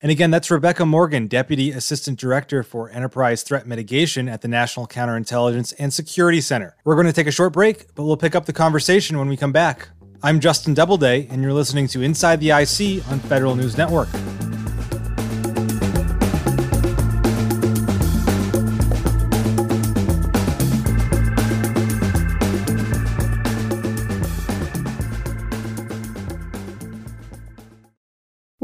And 0.00 0.12
again, 0.12 0.30
that's 0.30 0.48
Rebecca 0.48 0.86
Morgan, 0.86 1.26
Deputy 1.26 1.72
Assistant 1.72 2.20
Director 2.20 2.62
for 2.62 2.88
Enterprise 2.90 3.42
Threat 3.42 3.66
Mitigation 3.66 4.28
at 4.28 4.42
the 4.42 4.48
National 4.48 4.86
Counterintelligence 4.86 5.74
and 5.76 5.92
Security 5.92 6.40
Center. 6.40 6.76
We're 6.84 6.94
going 6.94 7.08
to 7.08 7.12
take 7.12 7.26
a 7.26 7.32
short 7.32 7.52
break, 7.52 7.92
but 7.96 8.04
we'll 8.04 8.16
pick 8.16 8.36
up 8.36 8.46
the 8.46 8.52
conversation 8.52 9.18
when 9.18 9.28
we 9.28 9.36
come 9.36 9.52
back. 9.52 9.88
I'm 10.22 10.38
Justin 10.38 10.74
Doubleday, 10.74 11.26
and 11.30 11.42
you're 11.42 11.52
listening 11.52 11.88
to 11.88 12.02
Inside 12.02 12.40
the 12.40 12.50
IC 12.50 13.08
on 13.10 13.18
Federal 13.18 13.56
News 13.56 13.76
Network. 13.76 14.08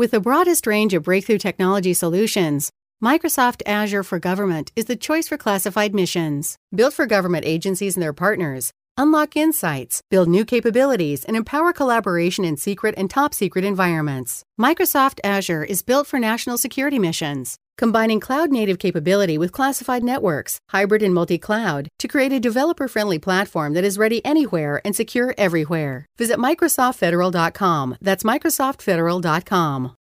With 0.05 0.11
the 0.11 0.21
broadest 0.21 0.67
range 0.67 0.93
of 0.93 1.05
breakthrough 1.05 1.39
technology 1.39 1.95
solutions, 1.95 2.71
Microsoft 3.03 3.63
Azure 3.65 4.03
for 4.03 4.19
Government 4.19 4.71
is 4.77 4.85
the 4.85 4.97
choice 4.97 5.29
for 5.29 5.39
classified 5.39 5.95
missions. 5.95 6.59
Built 6.75 6.93
for 6.93 7.07
government 7.07 7.47
agencies 7.47 7.97
and 7.97 8.03
their 8.03 8.13
partners, 8.13 8.71
unlock 8.99 9.35
insights, 9.35 10.03
build 10.11 10.29
new 10.29 10.45
capabilities, 10.45 11.25
and 11.25 11.39
empower 11.39 11.73
collaboration 11.73 12.45
in 12.45 12.59
secret 12.59 12.95
and 12.99 13.09
top 13.09 13.33
secret 13.33 13.65
environments. 13.65 14.43
Microsoft 14.61 15.21
Azure 15.25 15.65
is 15.65 15.81
built 15.83 16.07
for 16.07 16.19
national 16.19 16.59
security 16.59 16.99
missions 16.99 17.57
combining 17.76 18.21
cloud 18.21 18.50
native 18.50 18.78
capability 18.78 19.37
with 19.38 19.52
classified 19.52 20.04
networks, 20.04 20.59
hybrid 20.69 21.02
and 21.02 21.14
multi 21.14 21.38
cloud, 21.38 21.88
to 21.99 22.09
create 22.09 22.33
a 22.33 22.40
developer 22.40 22.88
friendly 22.88 23.19
platform 23.19 23.73
that 23.75 23.85
is 23.85 23.99
ready 23.99 24.25
anywhere 24.25 24.81
and 24.85 24.95
secure 24.95 25.35
everywhere. 25.37 26.07
Visit 26.19 26.38
MicrosoftFederal.com. 26.38 27.97
That's 28.00 28.23
MicrosoftFederal.com. 28.23 29.97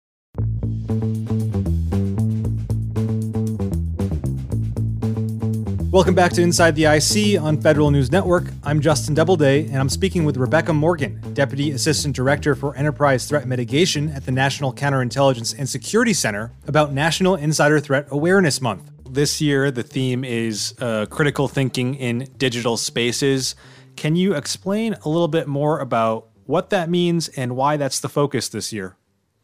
Welcome 5.92 6.14
back 6.14 6.32
to 6.34 6.42
Inside 6.42 6.76
the 6.76 6.84
IC 6.84 7.42
on 7.42 7.60
Federal 7.60 7.90
News 7.90 8.12
Network. 8.12 8.44
I'm 8.62 8.80
Justin 8.80 9.12
Doubleday, 9.12 9.64
and 9.64 9.78
I'm 9.78 9.88
speaking 9.88 10.24
with 10.24 10.36
Rebecca 10.36 10.72
Morgan, 10.72 11.20
Deputy 11.34 11.72
Assistant 11.72 12.14
Director 12.14 12.54
for 12.54 12.76
Enterprise 12.76 13.26
Threat 13.26 13.48
Mitigation 13.48 14.08
at 14.10 14.24
the 14.24 14.30
National 14.30 14.72
Counterintelligence 14.72 15.58
and 15.58 15.68
Security 15.68 16.12
Center, 16.12 16.52
about 16.68 16.92
National 16.92 17.34
Insider 17.34 17.80
Threat 17.80 18.06
Awareness 18.10 18.60
Month. 18.60 18.88
This 19.10 19.40
year, 19.40 19.72
the 19.72 19.82
theme 19.82 20.22
is 20.22 20.76
uh, 20.80 21.06
critical 21.10 21.48
thinking 21.48 21.96
in 21.96 22.28
digital 22.38 22.76
spaces. 22.76 23.56
Can 23.96 24.14
you 24.14 24.36
explain 24.36 24.94
a 25.04 25.08
little 25.08 25.26
bit 25.26 25.48
more 25.48 25.80
about 25.80 26.28
what 26.44 26.70
that 26.70 26.88
means 26.88 27.26
and 27.30 27.56
why 27.56 27.76
that's 27.76 27.98
the 27.98 28.08
focus 28.08 28.48
this 28.48 28.72
year? 28.72 28.96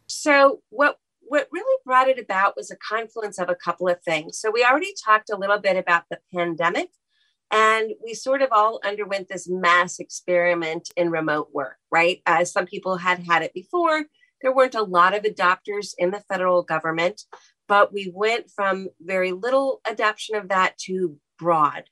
So, 0.07 0.61
what 0.71 1.01
what 1.23 1.49
really 1.51 1.76
brought 1.87 2.09
it 2.09 2.19
about 2.19 2.57
was 2.57 2.71
a 2.71 2.77
confluence 2.77 3.39
of 3.39 3.49
a 3.49 3.55
couple 3.55 3.89
of 3.89 4.03
things. 4.03 4.39
So 4.39 4.51
we 4.51 4.65
already 4.65 4.93
talked 5.03 5.31
a 5.31 5.39
little 5.39 5.59
bit 5.59 5.77
about 5.77 6.03
the 6.11 6.19
pandemic, 6.35 6.91
and 7.51 7.93
we 8.05 8.13
sort 8.13 8.43
of 8.43 8.49
all 8.51 8.81
underwent 8.85 9.29
this 9.29 9.49
mass 9.49 10.01
experiment 10.01 10.91
in 10.97 11.11
remote 11.11 11.49
work, 11.55 11.77
right? 11.91 12.21
As 12.27 12.53
some 12.53 12.67
people 12.67 12.97
had 12.97 13.21
had 13.21 13.43
it 13.43 13.55
before, 13.55 14.05
there 14.43 14.55
weren't 14.55 14.75
a 14.75 14.83
lot 14.83 15.15
of 15.15 15.23
adopters 15.23 15.95
in 15.97 16.11
the 16.11 16.25
federal 16.29 16.63
government, 16.63 17.23
but 17.69 17.93
we 17.93 18.13
went 18.15 18.51
from 18.51 18.89
very 19.01 19.33
little 19.33 19.81
adoption 19.89 20.37
of 20.37 20.49
that 20.49 20.77
to 20.79 21.17
broad. 21.39 21.85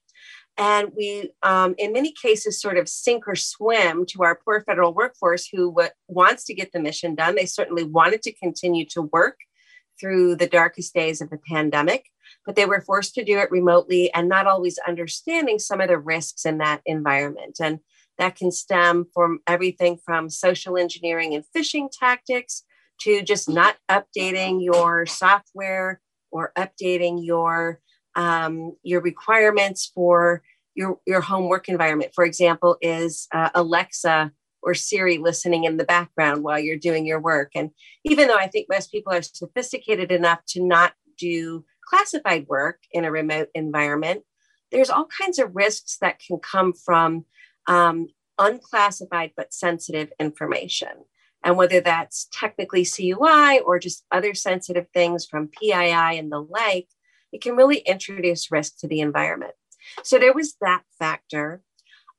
And 0.57 0.93
we, 0.97 1.33
um, 1.43 1.75
in 1.79 1.93
many 1.93 2.13
cases, 2.13 2.61
sort 2.61 2.77
of 2.77 2.89
sink 2.89 3.27
or 3.27 3.35
swim 3.35 4.07
to 4.11 4.23
our 4.23 4.39
poor 4.45 4.63
federal 4.63 4.95
workforce 4.95 5.49
who 5.51 5.73
w- 5.73 5.91
wants 6.07 6.45
to 6.45 6.55
get 6.55 6.71
the 6.73 6.81
mission 6.81 7.17
done. 7.17 7.35
They 7.35 7.47
certainly 7.47 7.83
wanted 7.83 8.23
to 8.23 8.33
continue 8.33 8.87
to 8.91 9.03
work 9.03 9.37
through 10.01 10.37
the 10.37 10.47
darkest 10.47 10.95
days 10.95 11.21
of 11.21 11.31
the 11.31 11.39
pandemic, 11.49 12.07
but 12.45 12.57
they 12.57 12.67
were 12.67 12.81
forced 12.81 13.15
to 13.15 13.25
do 13.25 13.39
it 13.39 13.51
remotely 13.51 14.13
and 14.13 14.29
not 14.29 14.47
always 14.47 14.79
understanding 14.87 15.59
some 15.59 15.81
of 15.81 15.89
the 15.89 15.99
risks 15.99 16.45
in 16.45 16.59
that 16.59 16.83
environment. 16.87 17.59
And 17.61 17.81
that 18.19 18.37
can 18.37 18.53
stem 18.53 19.07
from 19.13 19.41
everything 19.47 19.99
from 20.05 20.31
social 20.31 20.77
engineering 20.77 21.35
and 21.35 21.45
phishing 21.55 21.89
tactics 21.91 22.63
to 23.01 23.23
just 23.23 23.49
not 23.49 23.77
updating 23.91 24.63
your 24.63 25.05
software 25.07 26.01
or 26.31 26.53
updating 26.57 27.25
your 27.25 27.81
um, 28.17 28.77
your 28.85 29.01
requirements 29.01 29.91
for 29.93 30.43
your, 30.75 30.99
your 31.07 31.21
home 31.21 31.49
work 31.49 31.69
environment. 31.69 32.13
For 32.15 32.25
example, 32.25 32.77
is 32.81 33.27
uh, 33.33 33.51
Alexa 33.55 34.33
or 34.65 34.75
Siri 34.75 35.19
listening 35.19 35.65
in 35.65 35.77
the 35.77 35.85
background 35.85 36.43
while 36.43 36.59
you're 36.59 36.77
doing 36.77 37.07
your 37.07 37.21
work. 37.21 37.53
And 37.55 37.71
even 38.05 38.29
though 38.29 38.39
I 38.39 38.49
think 38.49 38.67
most 38.71 38.91
people 38.91 39.13
are 39.13 39.23
sophisticated 39.23 40.11
enough 40.11 40.41
to 40.49 40.65
not 40.65 40.95
do 41.19 41.65
classified 41.87 42.47
work 42.49 42.81
in 42.91 43.05
a 43.05 43.11
remote 43.11 43.49
environment, 43.55 44.23
there's 44.73 44.91
all 44.91 45.07
kinds 45.07 45.39
of 45.39 45.55
risks 45.55 45.99
that 46.01 46.19
can 46.19 46.39
come 46.39 46.73
from 46.73 47.25
um, 47.69 48.09
unclassified 48.39 49.33
but 49.37 49.55
sensitive 49.55 50.11
information. 50.19 50.89
And 51.45 51.57
whether 51.57 51.81
that's 51.81 52.27
technically 52.33 52.85
CUI 52.85 53.61
or 53.61 53.79
just 53.79 54.05
other 54.11 54.35
sensitive 54.35 54.87
things 54.95 55.27
from 55.27 55.49
PII 55.49 56.19
and 56.19 56.33
the 56.33 56.41
like, 56.41 56.89
it 57.33 57.43
can 57.43 57.55
really 57.55 57.79
introduce 57.79 58.51
risk 58.51 58.79
to 58.79 58.89
the 58.89 59.01
environment. 59.01 59.53
So 60.03 60.19
there 60.19 60.33
was 60.33 60.55
that 60.61 60.83
factor. 60.99 61.63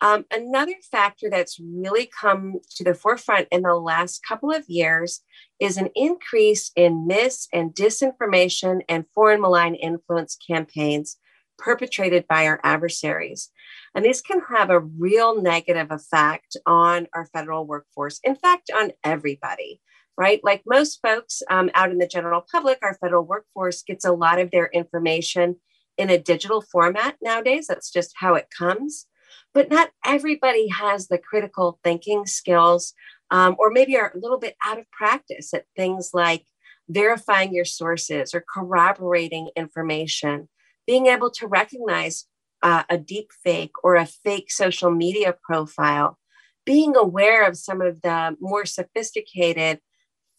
Um, 0.02 0.26
another 0.32 0.76
factor 0.92 1.30
that's 1.30 1.60
really 1.60 2.10
come 2.20 2.60
to 2.76 2.84
the 2.84 2.94
forefront 2.94 3.48
in 3.52 3.62
the 3.62 3.76
last 3.76 4.22
couple 4.28 4.52
of 4.52 4.66
years 4.68 5.22
is 5.60 5.78
an 5.78 5.90
increase 5.96 6.72
in 6.76 7.08
mis 7.08 7.48
and 7.54 7.74
disinformation 7.74 8.82
and 8.90 9.06
foreign 9.14 9.42
malign 9.42 9.76
influence 9.76 10.36
campaigns 10.36 11.18
perpetrated 11.58 12.28
by 12.28 12.46
our 12.46 12.60
adversaries. 12.64 13.50
And 13.96 14.04
these 14.04 14.22
can 14.22 14.42
have 14.54 14.70
a 14.70 14.82
real 14.82 15.42
negative 15.42 15.90
effect 15.90 16.58
on 16.66 17.08
our 17.14 17.28
federal 17.28 17.66
workforce, 17.66 18.20
in 18.24 18.36
fact, 18.36 18.70
on 18.76 18.92
everybody 19.04 19.80
right? 20.18 20.40
Like 20.44 20.64
most 20.66 21.02
folks 21.02 21.44
um, 21.50 21.70
out 21.74 21.92
in 21.92 21.98
the 21.98 22.08
general 22.08 22.46
public, 22.50 22.80
our 22.82 22.96
federal 22.96 23.26
workforce 23.26 23.84
gets 23.84 24.06
a 24.06 24.14
lot 24.14 24.40
of 24.40 24.52
their 24.52 24.68
information 24.68 25.58
in 25.98 26.10
a 26.10 26.18
digital 26.18 26.62
format 26.62 27.16
nowadays. 27.22 27.68
That's 27.68 27.92
just 27.92 28.14
how 28.16 28.36
it 28.36 28.48
comes. 28.56 29.08
But 29.56 29.72
not 29.72 29.90
everybody 30.06 30.68
has 30.68 31.08
the 31.08 31.18
critical 31.18 31.80
thinking 31.84 32.28
skills, 32.28 32.94
um, 33.32 33.56
or 33.58 33.72
maybe 33.72 33.98
are 33.98 34.12
a 34.14 34.20
little 34.20 34.38
bit 34.38 34.56
out 34.64 34.78
of 34.78 34.92
practice 34.92 35.54
at 35.54 35.66
things 35.76 36.12
like 36.14 36.46
verifying 36.90 37.54
your 37.54 37.66
sources 37.66 38.36
or 38.36 38.46
corroborating 38.54 39.50
information, 39.56 40.50
being 40.86 41.08
able 41.08 41.32
to 41.32 41.48
recognize 41.48 42.26
uh, 42.62 42.84
a 42.90 42.98
deep 42.98 43.30
fake 43.44 43.72
or 43.82 43.96
a 43.96 44.06
fake 44.06 44.52
social 44.52 44.92
media 44.92 45.34
profile, 45.42 46.20
being 46.66 46.96
aware 46.98 47.48
of 47.48 47.58
some 47.58 47.82
of 47.82 48.02
the 48.02 48.36
more 48.42 48.66
sophisticated 48.66 49.80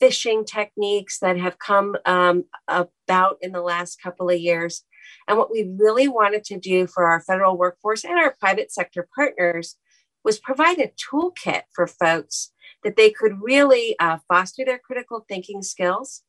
phishing 0.01 0.45
techniques 0.45 1.19
that 1.21 1.39
have 1.39 1.59
come 1.59 1.97
um, 2.05 2.45
about 2.69 3.39
in 3.41 3.53
the 3.53 3.63
last 3.63 4.01
couple 4.03 4.29
of 4.29 4.39
years. 4.39 4.85
And 5.29 5.39
what 5.39 5.51
we 5.51 5.71
really 5.79 6.09
wanted 6.09 6.45
to 6.45 6.59
do 6.59 6.87
for 6.87 7.07
our 7.07 7.21
federal 7.21 7.57
workforce 7.57 8.05
and 8.05 8.19
our 8.19 8.37
private 8.39 8.73
sector 8.73 9.09
partners 9.15 9.77
was 10.25 10.39
provide 10.39 10.79
a 10.79 10.93
toolkit 10.99 11.63
for 11.73 11.87
folks 11.87 12.53
that 12.83 12.97
they 12.97 13.11
could 13.11 13.33
really 13.41 13.97
uh, 13.99 14.19
foster 14.29 14.65
their 14.65 14.79
critical 14.79 15.25
thinking 15.29 15.63
skills, 15.63 16.23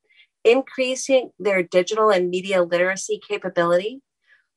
increasing 0.43 1.31
their 1.39 1.63
digital 1.63 2.09
and 2.09 2.29
media 2.29 2.63
literacy 2.63 3.19
capability, 3.27 4.01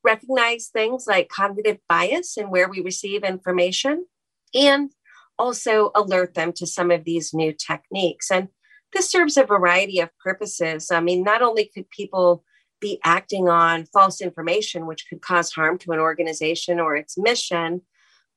recognize 0.04 0.68
things 0.68 1.06
like 1.06 1.28
cognitive 1.28 1.78
bias 1.88 2.36
and 2.36 2.50
where 2.50 2.68
we 2.68 2.80
receive 2.80 3.24
information, 3.24 4.06
and 4.54 4.92
also 5.38 5.90
alert 5.94 6.34
them 6.34 6.52
to 6.52 6.66
some 6.66 6.90
of 6.90 7.04
these 7.04 7.32
new 7.32 7.52
techniques. 7.52 8.30
And 8.30 8.48
this 8.92 9.10
serves 9.10 9.36
a 9.36 9.44
variety 9.44 10.00
of 10.00 10.10
purposes. 10.22 10.90
I 10.90 11.00
mean, 11.00 11.22
not 11.22 11.42
only 11.42 11.70
could 11.72 11.88
people 11.90 12.44
be 12.80 12.98
acting 13.04 13.48
on 13.48 13.86
false 13.86 14.20
information, 14.20 14.86
which 14.86 15.06
could 15.08 15.20
cause 15.20 15.52
harm 15.52 15.78
to 15.78 15.92
an 15.92 15.98
organization 15.98 16.80
or 16.80 16.96
its 16.96 17.18
mission, 17.18 17.82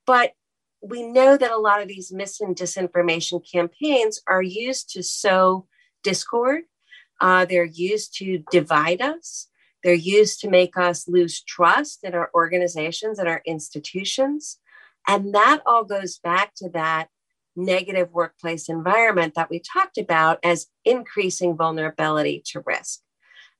but 0.06 0.32
we 0.82 1.02
know 1.02 1.36
that 1.36 1.50
a 1.50 1.56
lot 1.56 1.80
of 1.80 1.88
these 1.88 2.12
mis 2.12 2.40
and 2.40 2.54
disinformation 2.54 3.42
campaigns 3.50 4.20
are 4.26 4.42
used 4.42 4.90
to 4.90 5.02
sow 5.02 5.66
discord. 6.02 6.62
Uh, 7.20 7.46
they're 7.46 7.64
used 7.64 8.16
to 8.18 8.44
divide 8.50 9.00
us. 9.00 9.48
They're 9.82 9.94
used 9.94 10.40
to 10.40 10.50
make 10.50 10.76
us 10.76 11.08
lose 11.08 11.42
trust 11.42 12.04
in 12.04 12.14
our 12.14 12.30
organizations 12.34 13.18
and 13.18 13.28
our 13.28 13.42
institutions. 13.46 14.58
And 15.06 15.34
that 15.34 15.60
all 15.66 15.84
goes 15.84 16.18
back 16.18 16.54
to 16.56 16.68
that 16.70 17.08
negative 17.56 18.10
workplace 18.12 18.68
environment 18.68 19.34
that 19.34 19.50
we 19.50 19.60
talked 19.60 19.96
about 19.98 20.38
as 20.42 20.66
increasing 20.84 21.56
vulnerability 21.56 22.42
to 22.46 22.62
risk. 22.66 23.00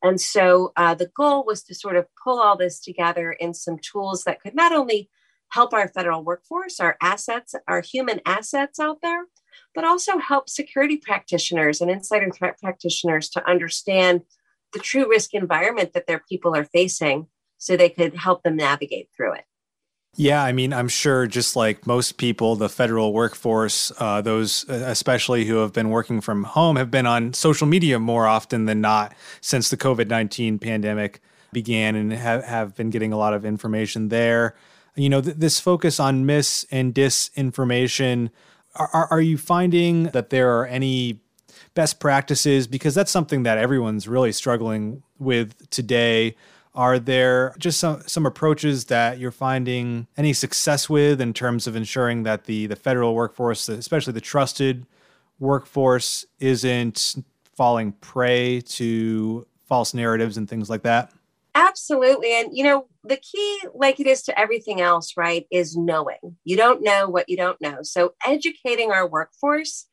And 0.05 0.21
so 0.21 0.73
uh, 0.77 0.95
the 0.95 1.11
goal 1.17 1.45
was 1.47 1.63
to 1.65 1.75
sort 1.75 1.97
of 1.97 2.07
pull 2.23 2.39
all 2.39 2.59
this 2.59 2.79
together 2.79 3.33
in 3.33 3.55
some 3.55 3.79
tools 3.79 4.25
that 4.25 4.43
could 4.43 4.55
not 4.55 4.71
only 4.71 5.09
help 5.49 5.73
our 5.73 5.89
federal 5.89 6.23
workforce, 6.23 6.79
our 6.79 6.99
assets, 7.01 7.55
our 7.67 7.81
human 7.81 8.21
assets 8.27 8.79
out 8.79 8.99
there, 9.03 9.25
but 9.75 9.85
also 9.85 10.19
help 10.19 10.51
security 10.51 10.99
practitioners 10.99 11.81
and 11.81 11.91
insider 11.91 12.31
threat 12.31 12.59
practitioners 12.61 13.31
to 13.31 13.49
understand 13.49 14.21
the 14.75 14.79
true 14.79 15.09
risk 15.09 15.33
environment 15.33 15.95
that 15.95 16.07
their 16.07 16.23
people 16.29 16.55
are 16.55 16.65
facing 16.65 17.27
so 17.57 17.75
they 17.75 17.89
could 17.89 18.15
help 18.15 18.43
them 18.43 18.57
navigate 18.57 19.09
through 19.17 19.33
it. 19.33 19.45
Yeah, 20.17 20.45
I 20.45 20.53
mean, 20.53 20.73
I'm 20.73 20.89
sure 20.89 21.27
just 21.27 21.57
like 21.57 21.87
most 21.87 22.19
people, 22.19 22.55
the 22.55 22.69
federal 22.69 23.13
workforce, 23.13 23.91
uh, 23.99 24.21
those 24.21 24.69
uh, 24.69 24.85
especially 24.87 25.45
who 25.45 25.57
have 25.57 25.73
been 25.73 25.91
working 25.91 26.21
from 26.21 26.45
home, 26.45 26.77
have 26.77 26.91
been 26.91 27.07
on 27.07 27.33
social 27.33 27.67
media 27.67 27.99
more 27.99 28.27
often 28.27 28.67
than 28.67 28.81
not 28.81 29.13
since 29.41 29.71
the 29.71 29.77
COVID 29.77 30.09
19 30.09 30.59
pandemic 30.61 31.21
began 31.53 31.97
and 31.97 32.13
have, 32.13 32.45
have 32.45 32.75
been 32.77 32.91
getting 32.91 33.13
a 33.13 33.17
lot 33.17 33.35
of 33.35 33.45
information 33.45 34.09
there. 34.09 34.55
You 34.95 35.09
know, 35.09 35.21
th- 35.21 35.37
this 35.37 35.59
focus 35.59 35.99
on 35.99 36.27
mis 36.27 36.65
and 36.71 36.95
disinformation, 36.95 38.31
are, 38.77 39.09
are 39.11 39.21
you 39.21 39.37
finding 39.37 40.05
that 40.05 40.31
there 40.31 40.59
are 40.61 40.67
any 40.67 41.21
best 41.75 41.99
practices? 41.99 42.69
Because 42.69 42.95
that's 42.95 43.11
something 43.11 43.43
that 43.43 43.59
everyone's 43.59 44.07
really 44.07 44.33
struggling 44.33 45.03
with 45.19 45.69
today 45.71 46.37
are 46.75 46.99
there 46.99 47.55
just 47.59 47.79
some, 47.79 48.03
some 48.07 48.27
approaches 48.27 48.87
that 48.87 49.19
you're 49.19 49.31
finding 49.31 50.07
any 50.17 50.33
success 50.33 50.89
with 50.89 51.21
in 51.21 51.33
terms 51.33 51.67
of 51.67 51.77
ensuring 51.77 52.25
that 52.25 52.45
the, 52.45 52.67
the 52.67 52.77
federal 52.77 53.15
workforce, 53.15 53.69
especially 53.69 54.13
the 54.13 54.21
trusted 54.21 54.87
workforce, 55.39 56.27
isn't 56.41 57.17
falling 57.55 57.93
prey 57.93 58.61
to 58.61 59.47
false 59.65 59.95
narratives 59.95 60.37
and 60.37 60.49
things 60.49 60.69
like 60.69 60.83
that? 60.83 61.13
Absolutely. 61.55 62.35
And, 62.35 62.49
you 62.53 62.65
know, 62.65 62.89
the 63.05 63.17
key, 63.17 63.61
like 63.75 64.01
it 64.01 64.09
is 64.09 64.23
to 64.23 64.39
everything 64.39 64.81
else, 64.81 65.17
right, 65.17 65.47
is 65.53 65.77
knowing. 65.77 66.37
You 66.43 66.57
don't 66.57 66.83
know 66.83 67.09
what 67.09 67.29
you 67.29 67.37
don't 67.37 67.61
know. 67.61 67.79
So, 67.83 68.15
educating 68.27 68.91
our 68.91 69.09
workforce 69.09 69.87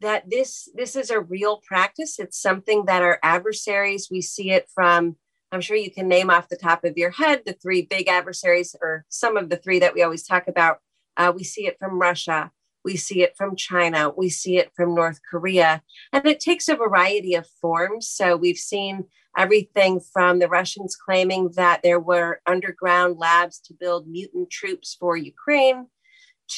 that 0.00 0.28
this 0.28 0.68
this 0.74 0.96
is 0.96 1.10
a 1.10 1.20
real 1.20 1.62
practice 1.66 2.18
it's 2.18 2.40
something 2.40 2.86
that 2.86 3.02
our 3.02 3.18
adversaries 3.22 4.08
we 4.10 4.20
see 4.20 4.50
it 4.50 4.68
from 4.74 5.16
I'm 5.52 5.60
sure 5.60 5.76
you 5.76 5.90
can 5.90 6.08
name 6.08 6.30
off 6.30 6.48
the 6.48 6.56
top 6.56 6.82
of 6.82 6.96
your 6.96 7.10
head 7.10 7.42
the 7.44 7.52
three 7.52 7.82
big 7.82 8.08
adversaries, 8.08 8.74
or 8.80 9.04
some 9.10 9.36
of 9.36 9.50
the 9.50 9.58
three 9.58 9.78
that 9.80 9.92
we 9.92 10.02
always 10.02 10.26
talk 10.26 10.48
about. 10.48 10.78
Uh, 11.18 11.30
we 11.36 11.44
see 11.44 11.66
it 11.66 11.76
from 11.78 12.00
Russia, 12.00 12.50
we 12.84 12.96
see 12.96 13.22
it 13.22 13.36
from 13.36 13.54
China, 13.54 14.10
we 14.16 14.30
see 14.30 14.56
it 14.56 14.72
from 14.74 14.94
North 14.94 15.20
Korea, 15.30 15.82
and 16.10 16.26
it 16.26 16.40
takes 16.40 16.68
a 16.68 16.74
variety 16.74 17.34
of 17.34 17.46
forms. 17.60 18.08
So 18.08 18.34
we've 18.34 18.56
seen 18.56 19.04
everything 19.36 20.00
from 20.00 20.38
the 20.38 20.48
Russians 20.48 20.96
claiming 20.96 21.50
that 21.56 21.82
there 21.82 22.00
were 22.00 22.40
underground 22.46 23.18
labs 23.18 23.60
to 23.60 23.74
build 23.74 24.08
mutant 24.08 24.50
troops 24.50 24.96
for 24.98 25.18
Ukraine 25.18 25.86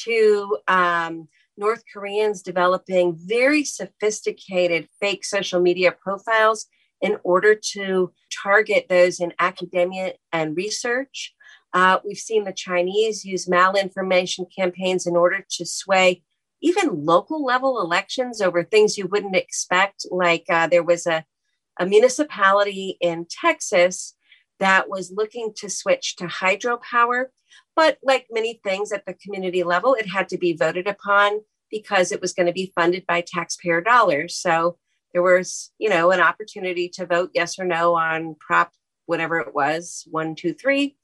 to 0.03 0.57
um, 0.69 1.27
North 1.57 1.83
Koreans 1.93 2.41
developing 2.41 3.15
very 3.17 3.63
sophisticated 3.65 4.87
fake 5.01 5.25
social 5.25 5.61
media 5.61 5.91
profiles 5.91 6.67
in 7.05 7.17
order 7.23 7.53
to 7.53 8.11
target 8.43 8.87
those 8.89 9.19
in 9.19 9.31
academia 9.37 10.13
and 10.33 10.57
research. 10.57 11.35
Uh, 11.71 11.99
we've 12.03 12.17
seen 12.17 12.45
the 12.45 12.51
Chinese 12.67 13.23
use 13.23 13.45
malinformation 13.47 14.45
campaigns 14.57 15.05
in 15.05 15.15
order 15.15 15.45
to 15.47 15.65
sway 15.65 16.23
even 16.61 17.05
local 17.05 17.45
level 17.45 17.79
elections 17.79 18.41
over 18.41 18.63
things 18.63 18.97
you 18.97 19.05
wouldn't 19.05 19.35
expect. 19.35 20.07
Like 20.09 20.45
uh, 20.49 20.65
there 20.65 20.81
was 20.81 21.05
a, 21.05 21.23
a 21.79 21.85
municipality 21.85 22.97
in 22.99 23.27
Texas 23.29 24.15
that 24.59 24.89
was 24.89 25.13
looking 25.15 25.53
to 25.57 25.69
switch 25.69 26.15
to 26.15 26.25
hydropower. 26.25 27.25
But 27.75 27.99
like 28.01 28.25
many 28.31 28.59
things 28.63 28.91
at 28.91 29.05
the 29.05 29.13
community 29.13 29.61
level, 29.63 29.93
it 29.93 30.07
had 30.07 30.27
to 30.29 30.39
be 30.39 30.57
voted 30.57 30.87
upon 30.87 31.41
because 31.69 32.11
it 32.11 32.21
was 32.21 32.33
going 32.33 32.47
to 32.47 32.53
be 32.53 32.73
funded 32.73 33.05
by 33.05 33.21
taxpayer 33.21 33.81
dollars. 33.81 34.35
So 34.35 34.77
there 35.15 35.23
was, 35.23 35.71
you 35.77 35.87
know, 35.87 36.11
an 36.11 36.19
opportunity 36.19 36.89
to 36.89 37.05
vote 37.05 37.31
yes 37.33 37.57
or 37.57 37.63
no 37.63 37.95
on 37.95 38.35
prop 38.37 38.71
whatever 39.05 39.39
it 39.39 39.55
was, 39.55 40.03
one, 40.11 40.35
two, 40.35 40.53
three. 40.53 40.97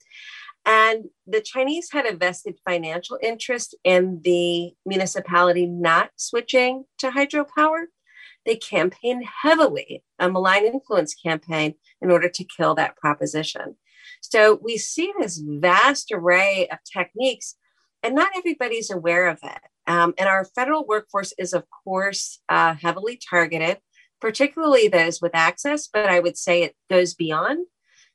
And 0.66 1.06
the 1.26 1.40
Chinese 1.40 1.88
had 1.90 2.04
a 2.04 2.14
vested 2.14 2.58
financial 2.68 3.18
interest 3.22 3.74
in 3.84 4.20
the 4.22 4.74
municipality 4.84 5.64
not 5.64 6.10
switching 6.16 6.84
to 6.98 7.10
hydropower. 7.10 7.84
They 8.44 8.56
campaigned 8.56 9.24
heavily, 9.42 10.04
a 10.18 10.28
malign 10.28 10.66
influence 10.66 11.14
campaign, 11.14 11.76
in 12.02 12.10
order 12.10 12.28
to 12.28 12.44
kill 12.44 12.74
that 12.74 12.98
proposition. 12.98 13.76
So 14.20 14.60
we 14.62 14.76
see 14.76 15.10
this 15.18 15.42
vast 15.42 16.12
array 16.12 16.68
of 16.70 16.80
techniques, 16.84 17.56
and 18.02 18.14
not 18.14 18.32
everybody's 18.36 18.90
aware 18.90 19.28
of 19.28 19.38
it. 19.42 19.60
Um, 19.86 20.12
and 20.18 20.28
our 20.28 20.44
federal 20.44 20.86
workforce 20.86 21.32
is, 21.38 21.54
of 21.54 21.64
course, 21.82 22.40
uh, 22.50 22.74
heavily 22.74 23.18
targeted 23.30 23.78
particularly 24.22 24.86
those 24.86 25.20
with 25.20 25.34
access, 25.34 25.88
but 25.92 26.06
I 26.06 26.20
would 26.20 26.38
say 26.38 26.62
it 26.62 26.76
goes 26.88 27.12
beyond. 27.12 27.66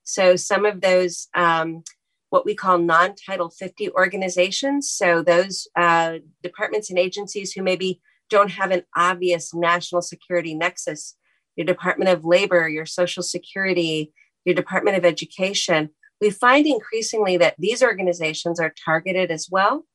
So 0.04 0.38
some 0.38 0.66
of 0.66 0.80
those, 0.80 1.28
um, 1.36 1.84
what 2.30 2.46
we 2.46 2.56
call 2.56 2.78
non 2.78 3.14
Title 3.14 3.50
50 3.50 3.92
organizations, 3.92 4.90
so 4.90 5.22
those 5.22 5.68
uh, 5.76 6.20
departments 6.42 6.90
and 6.90 6.98
agencies 6.98 7.52
who 7.52 7.62
maybe 7.62 8.00
don't 8.30 8.52
have 8.52 8.72
an 8.72 8.84
obvious 8.96 9.54
national 9.54 10.02
security 10.02 10.56
nexus, 10.56 11.16
your 11.58 11.66
Department 11.66 12.10
of 12.10 12.24
Labor, 12.24 12.70
your 12.70 12.86
Social 12.86 13.22
Security, 13.22 14.14
your 14.46 14.56
Department 14.56 14.96
of 14.96 15.04
Education, 15.04 15.90
we 16.22 16.30
find 16.30 16.66
increasingly 16.66 17.36
that 17.38 17.56
these 17.60 17.84
organizations 17.84 18.62
are 18.62 18.74
targeted 18.86 19.30
as 19.30 19.50
well, 19.52 19.86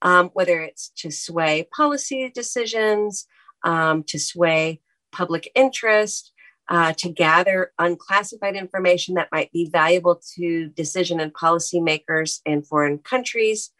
um, 0.00 0.30
whether 0.32 0.60
it's 0.60 0.92
to 0.98 1.10
sway 1.10 1.66
policy 1.76 2.30
decisions, 2.32 3.26
um, 3.64 4.04
to 4.04 4.18
sway 4.18 4.80
public 5.16 5.50
interest, 5.54 6.32
uh, 6.68 6.92
to 6.94 7.08
gather 7.08 7.72
unclassified 7.78 8.56
information 8.56 9.14
that 9.14 9.28
might 9.32 9.52
be 9.52 9.68
valuable 9.70 10.20
to 10.34 10.68
decision 10.70 11.20
and 11.20 11.32
policymakers 11.32 12.40
in 12.44 12.62
foreign 12.62 12.98
countries. 12.98 13.70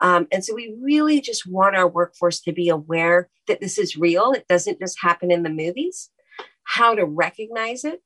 Um, 0.00 0.28
and 0.30 0.44
so 0.44 0.54
we 0.54 0.76
really 0.80 1.20
just 1.20 1.46
want 1.46 1.76
our 1.76 1.88
workforce 1.88 2.40
to 2.42 2.52
be 2.52 2.68
aware 2.68 3.28
that 3.48 3.60
this 3.60 3.78
is 3.78 3.96
real. 3.96 4.32
It 4.32 4.46
doesn't 4.48 4.78
just 4.78 4.98
happen 5.00 5.30
in 5.30 5.42
the 5.42 5.50
movies, 5.50 6.10
how 6.64 6.94
to 6.94 7.04
recognize 7.04 7.84
it. 7.84 8.00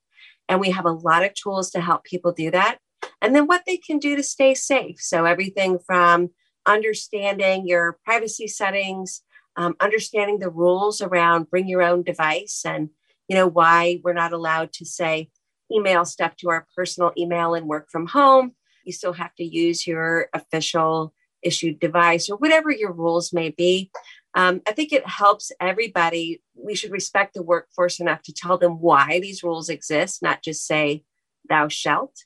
And 0.49 0.61
we 0.61 0.71
have 0.71 0.87
a 0.87 0.93
lot 0.93 1.25
of 1.25 1.35
tools 1.35 1.71
to 1.73 1.81
help 1.81 2.05
people 2.05 2.33
do 2.33 2.51
that. 2.51 2.79
And 3.21 3.35
then 3.35 3.47
what 3.47 3.63
they 3.67 3.77
can 3.77 3.99
do 3.99 4.17
to 4.17 4.23
stay 4.23 4.55
safe. 4.55 4.97
So 5.01 5.25
everything 5.25 5.79
from 5.87 6.31
understanding 6.67 7.67
your 7.67 7.99
privacy 8.05 8.47
settings 8.47 9.23
um, 9.61 9.77
understanding 9.79 10.39
the 10.39 10.49
rules 10.49 11.03
around 11.03 11.51
bring 11.51 11.69
your 11.69 11.83
own 11.83 12.03
device 12.03 12.63
and 12.65 12.89
you 13.29 13.37
know 13.37 13.47
why 13.47 14.01
we're 14.03 14.15
not 14.15 14.33
allowed 14.33 14.73
to 14.73 14.87
say 14.87 15.29
email 15.71 16.07
stuff 16.07 16.35
to 16.37 16.49
our 16.49 16.67
personal 16.75 17.13
email 17.17 17.53
and 17.55 17.67
work 17.67 17.91
from 17.91 18.07
home. 18.07 18.53
You 18.85 18.93
still 18.93 19.13
have 19.13 19.35
to 19.35 19.45
use 19.45 19.87
your 19.87 20.29
official 20.33 21.13
issued 21.43 21.79
device 21.79 22.31
or 22.31 22.39
whatever 22.39 22.71
your 22.71 22.93
rules 22.93 23.35
may 23.35 23.51
be. 23.51 23.91
Um, 24.35 24.63
i 24.67 24.73
think 24.73 24.93
it 24.93 25.07
helps 25.07 25.53
everybody. 25.61 26.43
We 26.55 26.75
should 26.75 26.91
respect 26.91 27.35
the 27.35 27.43
workforce 27.43 28.01
enough 28.01 28.23
to 28.23 28.33
tell 28.33 28.57
them 28.57 28.81
why 28.81 29.21
these 29.21 29.43
rules 29.43 29.69
exist 29.69 30.23
not 30.23 30.43
just 30.43 30.67
say 30.67 31.05
thou 31.51 31.69
shalt. 31.69 32.25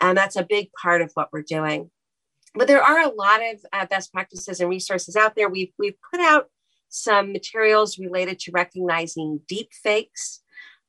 And 0.00 0.16
that's 0.16 0.36
a 0.36 0.44
big 0.44 0.68
part 0.80 1.02
of 1.02 1.10
what 1.14 1.30
we're 1.32 1.42
doing. 1.42 1.90
But 2.54 2.68
there 2.68 2.82
are 2.82 3.00
a 3.00 3.12
lot 3.12 3.40
of 3.42 3.60
uh, 3.72 3.86
best 3.86 4.12
practices 4.12 4.60
and 4.60 4.70
resources 4.70 5.16
out 5.16 5.34
there. 5.34 5.48
We've, 5.48 5.72
we've 5.78 5.96
put 6.10 6.20
out 6.20 6.48
some 6.88 7.32
materials 7.32 7.98
related 7.98 8.38
to 8.40 8.52
recognizing 8.52 9.40
deep 9.48 9.72
fakes. 9.72 10.42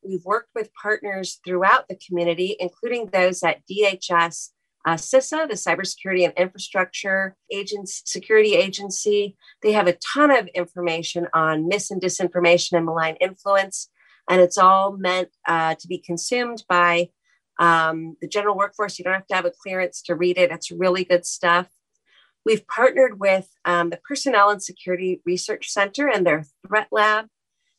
We've 0.04 0.24
worked 0.24 0.50
with 0.56 0.74
partners 0.74 1.40
throughout 1.46 1.88
the 1.88 1.98
community, 2.08 2.56
including 2.60 3.08
those 3.08 3.44
at 3.44 3.62
DHS, 3.70 4.50
uh, 4.86 4.94
CISA, 4.94 5.50
the 5.50 5.56
Cybersecurity 5.56 6.24
and 6.24 6.34
Infrastructure 6.38 7.36
Agency, 7.52 8.04
Security 8.06 8.56
Agency. 8.56 9.36
They 9.62 9.74
have 9.74 9.88
a 9.88 9.98
ton 10.14 10.32
of 10.32 10.48
information 10.48 11.28
on 11.34 11.68
mis 11.68 11.92
and 11.92 12.02
disinformation 12.02 12.78
and 12.78 12.86
malign 12.86 13.16
influence, 13.16 13.90
and 14.30 14.40
it's 14.40 14.58
all 14.58 14.96
meant 14.96 15.30
uh, 15.48 15.76
to 15.76 15.88
be 15.88 15.98
consumed 15.98 16.64
by 16.70 17.10
um, 17.60 18.16
the 18.22 18.28
general 18.28 18.56
workforce. 18.56 18.98
You 18.98 19.04
don't 19.04 19.14
have 19.16 19.28
to 19.28 19.36
have 19.36 19.46
a 19.46 19.52
clearance 19.52 20.02
to 20.04 20.16
read 20.16 20.38
it. 20.38 20.52
It's 20.52 20.72
really 20.72 21.04
good 21.04 21.26
stuff. 21.26 21.68
We've 22.48 22.66
partnered 22.66 23.20
with 23.20 23.50
um, 23.66 23.90
the 23.90 24.00
Personnel 24.08 24.50
and 24.50 24.64
Security 24.64 25.22
Research 25.26 25.68
Center 25.70 26.08
and 26.08 26.26
their 26.26 26.46
Threat 26.66 26.88
Lab. 26.94 27.26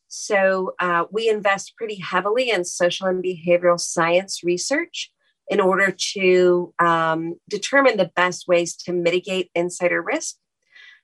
So 0.09 0.75
uh, 0.79 1.05
we 1.11 1.31
invest 1.31 1.73
pretty 1.75 1.99
heavily 1.99 2.51
in 2.51 2.67
social 2.67 3.07
and 3.07 3.25
behavioral 3.25 3.81
science 3.81 4.45
research 4.45 5.11
in 5.49 5.59
order 5.59 5.97
to 6.13 6.75
um, 6.79 7.37
determine 7.49 7.97
the 7.97 8.11
best 8.15 8.47
ways 8.47 8.77
to 8.85 8.93
mitigate 8.93 9.51
insider 9.55 10.03
risk. 10.03 10.37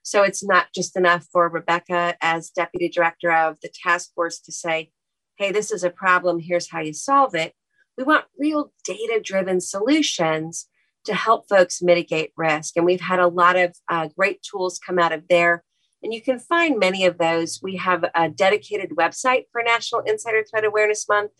So 0.03 0.23
it's 0.23 0.45
not 0.45 0.67
just 0.75 0.95
enough 0.95 1.27
for 1.33 1.49
Rebecca 1.49 2.19
as 2.21 2.51
deputy 2.51 2.91
director 2.91 3.33
of 3.33 3.57
the 3.63 3.73
task 3.83 4.13
force 4.15 4.41
to 4.41 4.53
say, 4.53 4.91
hey, 5.39 5.53
this 5.53 5.73
is 5.73 5.83
a 5.83 5.89
problem, 5.89 6.39
here's 6.39 6.71
how 6.71 6.81
you 6.81 6.93
solve 6.93 7.35
it. 7.35 7.55
We 7.97 8.05
want 8.05 8.27
real 8.39 8.75
data 8.85 9.23
driven 9.25 9.63
solutions 9.63 10.69
to 11.05 11.15
help 11.15 11.49
folks 11.49 11.83
mitigate 11.83 12.33
risk. 12.37 12.77
And 12.77 12.87
we've 12.87 13.01
had 13.01 13.19
a 13.19 13.29
lot 13.29 13.57
of 13.57 13.77
uh, 13.89 14.09
great 14.17 14.43
tools 14.43 14.79
come 14.85 14.99
out 14.99 15.13
of 15.13 15.29
there. 15.29 15.65
And 16.03 16.13
you 16.13 16.21
can 16.21 16.39
find 16.39 16.79
many 16.79 17.07
of 17.07 17.19
those. 17.19 17.61
We 17.63 17.77
have 17.77 18.05
a 18.15 18.29
dedicated 18.29 18.91
website 18.91 19.45
for 19.53 19.63
National 19.63 20.03
Insider 20.03 20.45
Threat 20.45 20.65
Awareness 20.65 21.09
Month, 21.09 21.33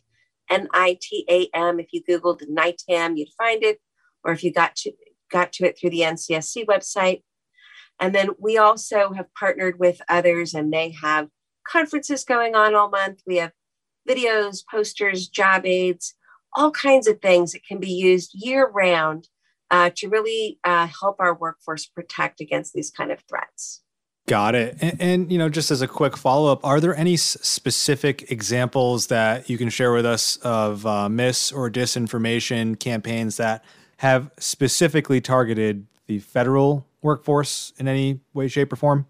NITAM. 0.51 1.81
If 1.81 1.93
you 1.93 2.03
Googled 2.09 2.43
NITAM, 2.49 3.17
you'd 3.17 3.29
find 3.37 3.63
it. 3.63 3.79
Or 4.25 4.33
if 4.33 4.43
you 4.43 4.53
got 4.53 4.75
to, 4.77 4.93
got 5.31 5.53
to 5.55 5.67
it 5.67 5.79
through 5.79 5.91
the 5.91 6.01
NCSC 6.01 6.65
website. 6.65 7.23
And 8.01 8.15
then 8.15 8.31
we 8.39 8.57
also 8.57 9.13
have 9.13 9.33
partnered 9.35 9.79
with 9.79 10.01
others, 10.09 10.55
and 10.55 10.73
they 10.73 10.95
have 11.03 11.29
conferences 11.67 12.25
going 12.25 12.55
on 12.55 12.75
all 12.75 12.89
month. 12.89 13.21
We 13.27 13.37
have 13.37 13.53
videos, 14.09 14.65
posters, 14.69 15.29
job 15.29 15.65
aids, 15.65 16.15
all 16.55 16.71
kinds 16.71 17.07
of 17.07 17.21
things 17.21 17.53
that 17.53 17.65
can 17.67 17.79
be 17.79 17.93
used 17.93 18.33
year 18.35 18.69
round 18.69 19.29
uh, 19.71 19.91
to 19.97 20.09
really 20.09 20.59
uh, 20.65 20.87
help 20.87 21.17
our 21.19 21.35
workforce 21.35 21.87
protect 21.87 22.41
against 22.41 22.73
these 22.73 22.91
kind 22.91 23.11
of 23.11 23.21
threats. 23.29 23.83
Got 24.27 24.55
it. 24.55 24.79
And, 24.81 25.01
and, 25.01 25.33
you 25.33 25.37
know, 25.37 25.51
just 25.51 25.71
as 25.71 25.83
a 25.83 25.89
quick 25.89 26.17
follow 26.17 26.51
up, 26.51 26.65
are 26.65 26.81
there 26.81 26.97
any 26.97 27.15
s- 27.15 27.37
specific 27.43 28.31
examples 28.31 29.09
that 29.09 29.51
you 29.51 29.59
can 29.59 29.69
share 29.69 29.93
with 29.93 30.07
us 30.07 30.39
of 30.39 30.87
uh, 30.87 31.11
mis 31.11 31.53
or 31.53 31.71
disinformation 31.71 32.79
campaigns 32.79 33.37
that 33.37 33.63
have 33.99 34.31
specifically 34.39 35.21
targeted 35.21 35.87
the 36.07 36.21
federal 36.21 36.87
workforce 37.03 37.75
in 37.79 37.87
any 37.87 38.21
way, 38.33 38.49
shape, 38.49 38.73
or 38.73 38.77
form? 38.77 39.07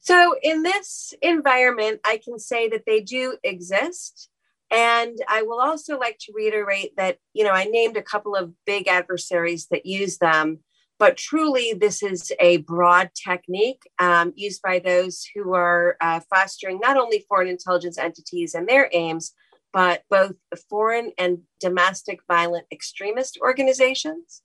So, 0.00 0.34
in 0.42 0.62
this 0.62 1.14
environment, 1.22 2.00
I 2.04 2.20
can 2.24 2.38
say 2.38 2.68
that 2.70 2.84
they 2.86 3.00
do 3.00 3.36
exist. 3.44 4.30
And 4.70 5.18
I 5.28 5.42
will 5.42 5.60
also 5.60 5.98
like 5.98 6.18
to 6.20 6.32
reiterate 6.34 6.92
that, 6.96 7.18
you 7.34 7.44
know, 7.44 7.50
I 7.50 7.64
named 7.64 7.96
a 7.96 8.02
couple 8.02 8.36
of 8.36 8.52
big 8.66 8.86
adversaries 8.86 9.66
that 9.70 9.84
use 9.84 10.18
them, 10.18 10.60
but 10.98 11.16
truly 11.16 11.72
this 11.72 12.02
is 12.02 12.30
a 12.38 12.58
broad 12.58 13.10
technique 13.14 13.82
um, 13.98 14.32
used 14.36 14.62
by 14.62 14.78
those 14.78 15.24
who 15.34 15.54
are 15.54 15.96
uh, 16.00 16.20
fostering 16.30 16.78
not 16.80 16.96
only 16.96 17.24
foreign 17.28 17.48
intelligence 17.48 17.98
entities 17.98 18.54
and 18.54 18.68
their 18.68 18.88
aims, 18.92 19.32
but 19.72 20.02
both 20.08 20.34
foreign 20.68 21.12
and 21.18 21.38
domestic 21.60 22.20
violent 22.28 22.66
extremist 22.72 23.38
organizations. 23.40 24.42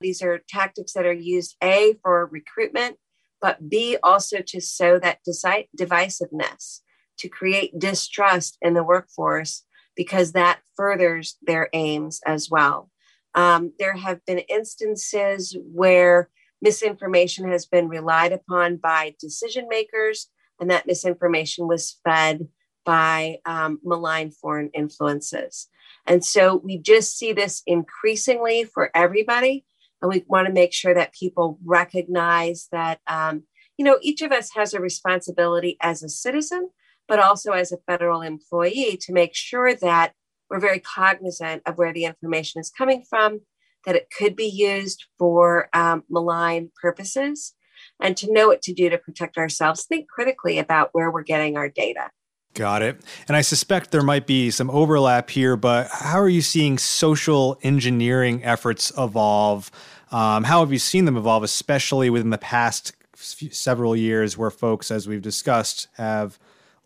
These 0.00 0.22
are 0.22 0.40
tactics 0.48 0.92
that 0.94 1.06
are 1.06 1.12
used 1.12 1.56
A 1.62 1.96
for 2.02 2.26
recruitment, 2.26 2.96
but 3.40 3.68
B 3.68 3.96
also 4.02 4.38
to 4.40 4.60
sow 4.60 4.98
that 4.98 5.20
divisiveness, 5.26 6.80
to 7.18 7.28
create 7.28 7.78
distrust 7.78 8.58
in 8.62 8.74
the 8.74 8.84
workforce 8.84 9.64
because 9.98 10.32
that 10.32 10.60
furthers 10.76 11.36
their 11.42 11.68
aims 11.72 12.20
as 12.24 12.48
well. 12.48 12.88
Um, 13.34 13.72
there 13.80 13.96
have 13.96 14.24
been 14.24 14.38
instances 14.38 15.56
where 15.74 16.30
misinformation 16.62 17.50
has 17.50 17.66
been 17.66 17.88
relied 17.88 18.32
upon 18.32 18.76
by 18.76 19.16
decision 19.20 19.66
makers, 19.68 20.28
and 20.60 20.70
that 20.70 20.86
misinformation 20.86 21.66
was 21.66 21.98
fed 22.04 22.46
by 22.86 23.38
um, 23.44 23.80
malign 23.82 24.30
foreign 24.30 24.70
influences. 24.72 25.68
And 26.06 26.24
so 26.24 26.56
we 26.56 26.78
just 26.78 27.18
see 27.18 27.32
this 27.32 27.62
increasingly 27.66 28.64
for 28.64 28.90
everybody. 28.94 29.66
And 30.00 30.08
we 30.08 30.24
want 30.28 30.46
to 30.46 30.52
make 30.52 30.72
sure 30.72 30.94
that 30.94 31.12
people 31.12 31.58
recognize 31.64 32.68
that, 32.70 33.00
um, 33.08 33.42
you 33.76 33.84
know, 33.84 33.98
each 34.00 34.22
of 34.22 34.30
us 34.30 34.50
has 34.54 34.74
a 34.74 34.80
responsibility 34.80 35.76
as 35.82 36.02
a 36.02 36.08
citizen 36.08 36.70
but 37.08 37.18
also 37.18 37.52
as 37.52 37.72
a 37.72 37.78
federal 37.86 38.22
employee 38.22 38.98
to 39.00 39.12
make 39.12 39.34
sure 39.34 39.74
that 39.74 40.12
we're 40.50 40.60
very 40.60 40.80
cognizant 40.80 41.62
of 41.66 41.76
where 41.76 41.92
the 41.92 42.04
information 42.04 42.60
is 42.60 42.70
coming 42.70 43.02
from, 43.08 43.40
that 43.86 43.96
it 43.96 44.08
could 44.16 44.36
be 44.36 44.46
used 44.46 45.06
for 45.18 45.68
um, 45.72 46.04
malign 46.08 46.70
purposes, 46.80 47.54
and 48.00 48.16
to 48.16 48.32
know 48.32 48.48
what 48.48 48.62
to 48.62 48.72
do 48.72 48.88
to 48.90 48.98
protect 48.98 49.38
ourselves. 49.38 49.84
Think 49.84 50.08
critically 50.08 50.58
about 50.58 50.90
where 50.92 51.10
we're 51.10 51.22
getting 51.22 51.56
our 51.56 51.68
data. 51.68 52.10
Got 52.54 52.82
it. 52.82 53.00
And 53.28 53.36
I 53.36 53.42
suspect 53.42 53.90
there 53.90 54.02
might 54.02 54.26
be 54.26 54.50
some 54.50 54.70
overlap 54.70 55.30
here, 55.30 55.56
but 55.56 55.88
how 55.92 56.18
are 56.18 56.28
you 56.28 56.42
seeing 56.42 56.78
social 56.78 57.58
engineering 57.62 58.42
efforts 58.42 58.90
evolve? 58.98 59.70
Um, 60.10 60.44
how 60.44 60.60
have 60.60 60.72
you 60.72 60.78
seen 60.78 61.04
them 61.04 61.16
evolve, 61.16 61.42
especially 61.42 62.10
within 62.10 62.30
the 62.30 62.38
past 62.38 62.94
several 63.14 63.94
years, 63.94 64.36
where 64.38 64.50
folks, 64.50 64.90
as 64.90 65.06
we've 65.06 65.22
discussed, 65.22 65.88
have 65.96 66.38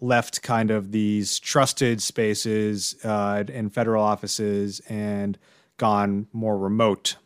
left 0.03 0.43
kind 0.43 0.71
of 0.71 0.93
these 0.93 1.38
trusted 1.38 2.03
spaces 2.03 2.97
uh, 3.05 3.45
in 3.49 3.71
federal 3.71 4.03
offices 4.03 4.81
and 4.88 5.38
gone 5.79 6.27
more 6.33 6.59
remote? 6.59 7.17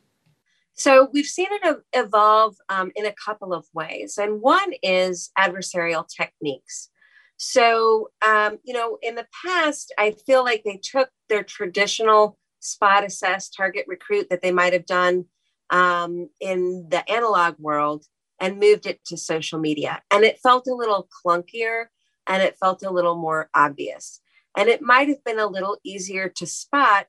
So 0.75 1.09
we've 1.13 1.27
seen 1.27 1.49
it 1.51 1.79
evolve 1.95 2.57
um, 2.69 2.93
in 2.95 3.07
a 3.07 3.15
couple 3.25 3.55
of 3.55 3.65
ways. 3.73 4.19
And 4.19 4.43
one 4.43 4.73
is 4.83 5.31
adversarial 5.39 6.05
techniques. 6.07 6.91
So, 7.39 8.11
um, 8.27 8.59
you 8.63 8.75
know, 8.75 8.99
in 9.03 9.15
the 9.15 9.27
past, 9.45 9.93
I 9.99 10.15
feel 10.27 10.45
like 10.45 10.63
they 10.65 10.81
took 10.83 11.09
their 11.29 11.43
traditional 11.43 12.39
spot 12.61 13.05
assess, 13.05 13.49
target 13.49 13.87
recruit 13.89 14.29
that 14.31 14.43
they 14.43 14.53
might 14.53 14.75
have 14.75 14.87
done 14.87 15.25
um, 15.71 16.29
in 16.41 16.87
the 16.91 17.09
analog 17.11 17.55
world 17.59 18.05
and 18.39 18.61
moved 18.61 18.87
it 18.87 19.03
to 19.07 19.17
social 19.17 19.59
media. 19.59 20.03
And 20.11 20.25
it 20.25 20.39
felt 20.43 20.67
a 20.67 20.75
little 20.75 21.09
clunkier 21.25 21.87
and 22.29 22.43
it 22.43 22.59
felt 22.59 22.83
a 22.83 22.91
little 22.91 23.17
more 23.17 23.51
obvious. 23.55 24.21
And 24.57 24.69
it 24.69 24.83
might 24.83 25.09
have 25.09 25.23
been 25.25 25.39
a 25.39 25.47
little 25.47 25.79
easier 25.85 26.29
to 26.37 26.47
spot, 26.47 27.07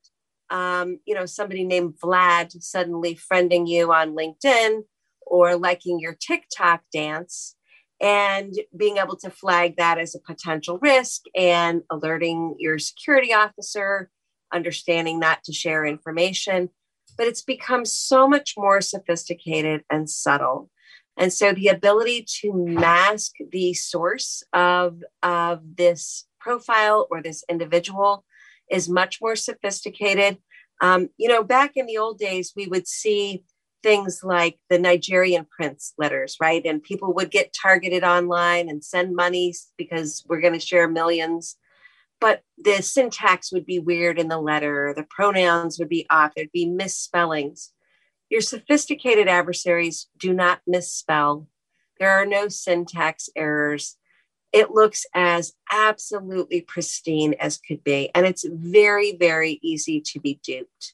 um, 0.49 0.99
you 1.05 1.15
know, 1.15 1.25
somebody 1.25 1.63
named 1.63 1.95
Vlad 2.03 2.51
suddenly 2.61 3.15
friending 3.15 3.67
you 3.67 3.93
on 3.93 4.15
LinkedIn 4.15 4.81
or 5.25 5.55
liking 5.55 5.99
your 5.99 6.13
TikTok 6.13 6.81
dance 6.93 7.55
and 7.99 8.53
being 8.75 8.97
able 8.97 9.17
to 9.17 9.29
flag 9.29 9.75
that 9.77 9.97
as 9.97 10.13
a 10.13 10.19
potential 10.19 10.77
risk 10.81 11.23
and 11.35 11.81
alerting 11.89 12.55
your 12.59 12.77
security 12.77 13.33
officer, 13.33 14.11
understanding 14.53 15.19
not 15.19 15.43
to 15.45 15.53
share 15.53 15.85
information. 15.85 16.69
But 17.17 17.27
it's 17.27 17.41
become 17.41 17.85
so 17.85 18.27
much 18.27 18.53
more 18.57 18.81
sophisticated 18.81 19.83
and 19.89 20.09
subtle. 20.09 20.69
And 21.17 21.33
so 21.33 21.51
the 21.51 21.67
ability 21.67 22.25
to 22.41 22.53
mask 22.53 23.33
the 23.51 23.73
source 23.73 24.43
of, 24.53 25.03
of 25.23 25.61
this 25.75 26.25
profile 26.39 27.07
or 27.09 27.21
this 27.21 27.43
individual 27.49 28.23
is 28.69 28.87
much 28.87 29.19
more 29.21 29.35
sophisticated. 29.35 30.37
Um, 30.79 31.09
you 31.17 31.27
know, 31.27 31.43
back 31.43 31.71
in 31.75 31.87
the 31.87 31.97
old 31.97 32.19
days, 32.19 32.53
we 32.55 32.67
would 32.67 32.87
see 32.87 33.43
things 33.83 34.21
like 34.23 34.59
the 34.69 34.77
Nigerian 34.77 35.45
prince 35.45 35.93
letters, 35.97 36.37
right? 36.39 36.63
And 36.65 36.83
people 36.83 37.13
would 37.13 37.31
get 37.31 37.53
targeted 37.53 38.03
online 38.03 38.69
and 38.69 38.83
send 38.83 39.15
money 39.15 39.53
because 39.77 40.23
we're 40.27 40.41
going 40.41 40.53
to 40.53 40.59
share 40.59 40.87
millions. 40.87 41.55
But 42.19 42.41
the 42.57 42.81
syntax 42.81 43.51
would 43.51 43.65
be 43.65 43.79
weird 43.79 44.19
in 44.19 44.27
the 44.27 44.39
letter, 44.39 44.93
the 44.95 45.05
pronouns 45.09 45.77
would 45.77 45.89
be 45.89 46.07
off, 46.09 46.33
there'd 46.35 46.51
be 46.51 46.65
misspellings. 46.65 47.71
Your 48.29 48.41
sophisticated 48.41 49.27
adversaries 49.27 50.07
do 50.17 50.33
not 50.33 50.61
misspell. 50.67 51.47
There 51.99 52.11
are 52.11 52.25
no 52.25 52.47
syntax 52.47 53.29
errors. 53.35 53.97
It 54.51 54.71
looks 54.71 55.05
as 55.13 55.53
absolutely 55.71 56.61
pristine 56.61 57.33
as 57.39 57.57
could 57.57 57.83
be. 57.83 58.09
And 58.13 58.25
it's 58.25 58.45
very, 58.47 59.15
very 59.15 59.59
easy 59.61 60.01
to 60.01 60.19
be 60.19 60.39
duped. 60.43 60.93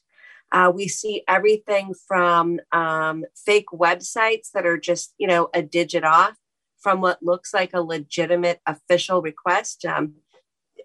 Uh, 0.52 0.70
we 0.72 0.86
see 0.86 1.22
everything 1.26 1.94
from 2.06 2.60
um, 2.70 3.24
fake 3.34 3.66
websites 3.72 4.50
that 4.52 4.66
are 4.66 4.78
just, 4.78 5.12
you 5.18 5.26
know, 5.26 5.48
a 5.52 5.62
digit 5.62 6.04
off 6.04 6.36
from 6.78 7.00
what 7.00 7.22
looks 7.22 7.52
like 7.52 7.70
a 7.74 7.82
legitimate 7.82 8.60
official 8.66 9.20
request. 9.20 9.84
Um, 9.84 10.14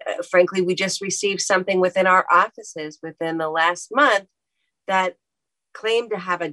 uh, 0.07 0.23
frankly, 0.23 0.61
we 0.61 0.73
just 0.73 1.01
received 1.01 1.41
something 1.41 1.79
within 1.79 2.07
our 2.07 2.25
offices 2.31 2.99
within 3.03 3.37
the 3.37 3.49
last 3.49 3.89
month 3.93 4.25
that 4.87 5.17
claimed 5.79 6.09
to 6.09 6.17
have 6.17 6.41
a 6.41 6.49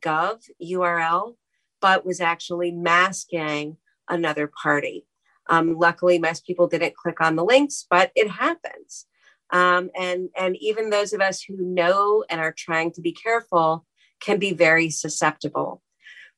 .gov 0.00 0.48
URL, 0.62 1.36
but 1.80 2.06
was 2.06 2.20
actually 2.20 2.70
masking 2.70 3.76
another 4.08 4.50
party. 4.62 5.06
Um, 5.50 5.76
luckily, 5.78 6.18
most 6.18 6.46
people 6.46 6.68
didn't 6.68 6.96
click 6.96 7.20
on 7.20 7.36
the 7.36 7.44
links, 7.44 7.86
but 7.90 8.12
it 8.14 8.30
happens. 8.30 9.06
Um, 9.50 9.90
and, 9.98 10.30
and 10.38 10.56
even 10.56 10.88
those 10.88 11.12
of 11.12 11.20
us 11.20 11.42
who 11.42 11.56
know 11.58 12.24
and 12.30 12.40
are 12.40 12.54
trying 12.56 12.92
to 12.92 13.02
be 13.02 13.12
careful 13.12 13.84
can 14.20 14.38
be 14.38 14.54
very 14.54 14.88
susceptible. 14.88 15.82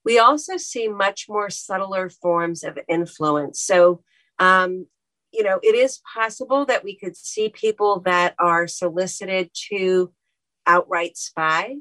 We 0.04 0.18
also 0.18 0.56
see 0.56 0.88
much 0.88 1.26
more 1.28 1.50
subtler 1.50 2.10
forms 2.10 2.64
of 2.64 2.78
influence. 2.88 3.62
So, 3.62 4.02
um, 4.40 4.86
you 5.32 5.44
know, 5.44 5.60
it 5.62 5.76
is 5.76 6.00
possible 6.14 6.66
that 6.66 6.82
we 6.82 6.96
could 6.96 7.16
see 7.16 7.48
people 7.48 8.00
that 8.00 8.34
are 8.38 8.66
solicited 8.66 9.50
to 9.70 10.12
outright 10.66 11.16
spy. 11.16 11.76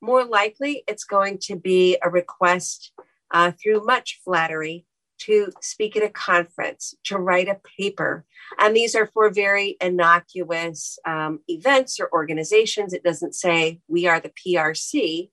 More 0.00 0.24
likely, 0.24 0.84
it's 0.86 1.04
going 1.04 1.38
to 1.42 1.56
be 1.56 1.98
a 2.02 2.10
request 2.10 2.92
uh, 3.32 3.52
through 3.52 3.84
much 3.84 4.20
flattery 4.24 4.86
to 5.18 5.50
speak 5.60 5.96
at 5.96 6.02
a 6.02 6.08
conference, 6.08 6.94
to 7.04 7.18
write 7.18 7.48
a 7.48 7.60
paper. 7.78 8.24
And 8.58 8.74
these 8.74 8.94
are 8.94 9.06
for 9.06 9.30
very 9.30 9.76
innocuous 9.80 10.98
um, 11.04 11.40
events 11.48 11.98
or 11.98 12.08
organizations. 12.12 12.92
It 12.92 13.02
doesn't 13.02 13.34
say 13.34 13.80
we 13.88 14.06
are 14.06 14.20
the 14.20 14.30
PRC, 14.30 15.30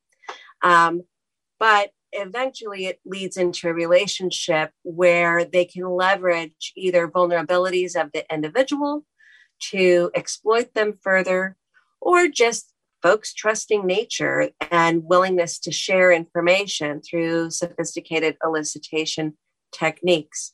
um, 0.64 1.04
but 1.60 1.92
eventually 2.12 2.86
it 2.86 3.00
leads 3.06 3.38
into 3.38 3.70
a 3.70 3.74
relationship 3.74 4.72
where 4.84 5.46
they 5.46 5.66
can 5.66 5.88
leverage 5.88 6.74
either 6.76 7.08
vulnerabilities 7.08 8.00
of 8.00 8.12
the 8.12 8.26
individual 8.34 9.06
to 9.60 10.12
exploit 10.16 10.74
them 10.74 10.98
further 11.02 11.56
or 12.02 12.28
just 12.28 12.75
folks 13.06 13.36
trusting 13.36 13.86
nature 13.86 14.50
and 14.72 15.04
willingness 15.04 15.60
to 15.60 15.72
share 15.72 16.12
information 16.12 17.00
through 17.08 17.52
sophisticated 17.52 18.36
elicitation 18.42 19.34
techniques. 19.72 20.54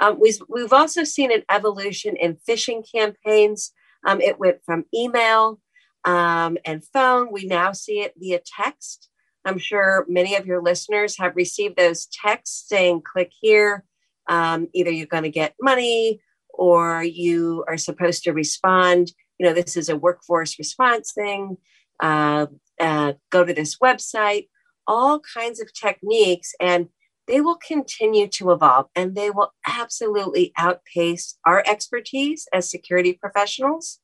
Um, 0.00 0.18
we've, 0.20 0.40
we've 0.48 0.72
also 0.72 1.04
seen 1.04 1.30
an 1.30 1.44
evolution 1.48 2.16
in 2.16 2.38
phishing 2.48 2.84
campaigns. 2.92 3.70
Um, 4.04 4.20
it 4.20 4.40
went 4.40 4.64
from 4.66 4.84
email 4.92 5.60
um, 6.04 6.58
and 6.64 6.84
phone. 6.92 7.30
We 7.30 7.44
now 7.44 7.70
see 7.70 8.00
it 8.00 8.14
via 8.16 8.40
text. 8.44 9.08
I'm 9.44 9.58
sure 9.58 10.04
many 10.08 10.34
of 10.34 10.44
your 10.44 10.60
listeners 10.60 11.16
have 11.18 11.36
received 11.36 11.76
those 11.76 12.08
texts 12.24 12.64
saying, 12.68 13.02
click 13.02 13.30
here. 13.40 13.84
Um, 14.28 14.66
either 14.72 14.90
you're 14.90 15.06
going 15.06 15.22
to 15.22 15.30
get 15.30 15.54
money 15.60 16.20
or 16.48 17.04
you 17.04 17.64
are 17.68 17.78
supposed 17.78 18.24
to 18.24 18.32
respond. 18.32 19.12
You 19.38 19.46
know, 19.46 19.54
this 19.54 19.76
is 19.76 19.88
a 19.88 19.96
workforce 19.96 20.58
response 20.58 21.12
thing. 21.12 21.58
Uh, 22.02 22.46
uh, 22.80 23.12
go 23.30 23.44
to 23.44 23.54
this 23.54 23.78
website, 23.78 24.48
all 24.86 25.20
kinds 25.20 25.60
of 25.60 25.72
techniques. 25.72 26.52
And 26.60 26.88
they 27.28 27.40
will 27.40 27.56
continue 27.56 28.26
to 28.26 28.50
evolve 28.50 28.88
and 28.96 29.14
they 29.14 29.30
will 29.30 29.52
absolutely 29.66 30.52
outpace 30.58 31.38
our 31.46 31.62
expertise 31.66 32.48
as 32.52 32.68
security 32.68 33.12
professionals. 33.12 34.00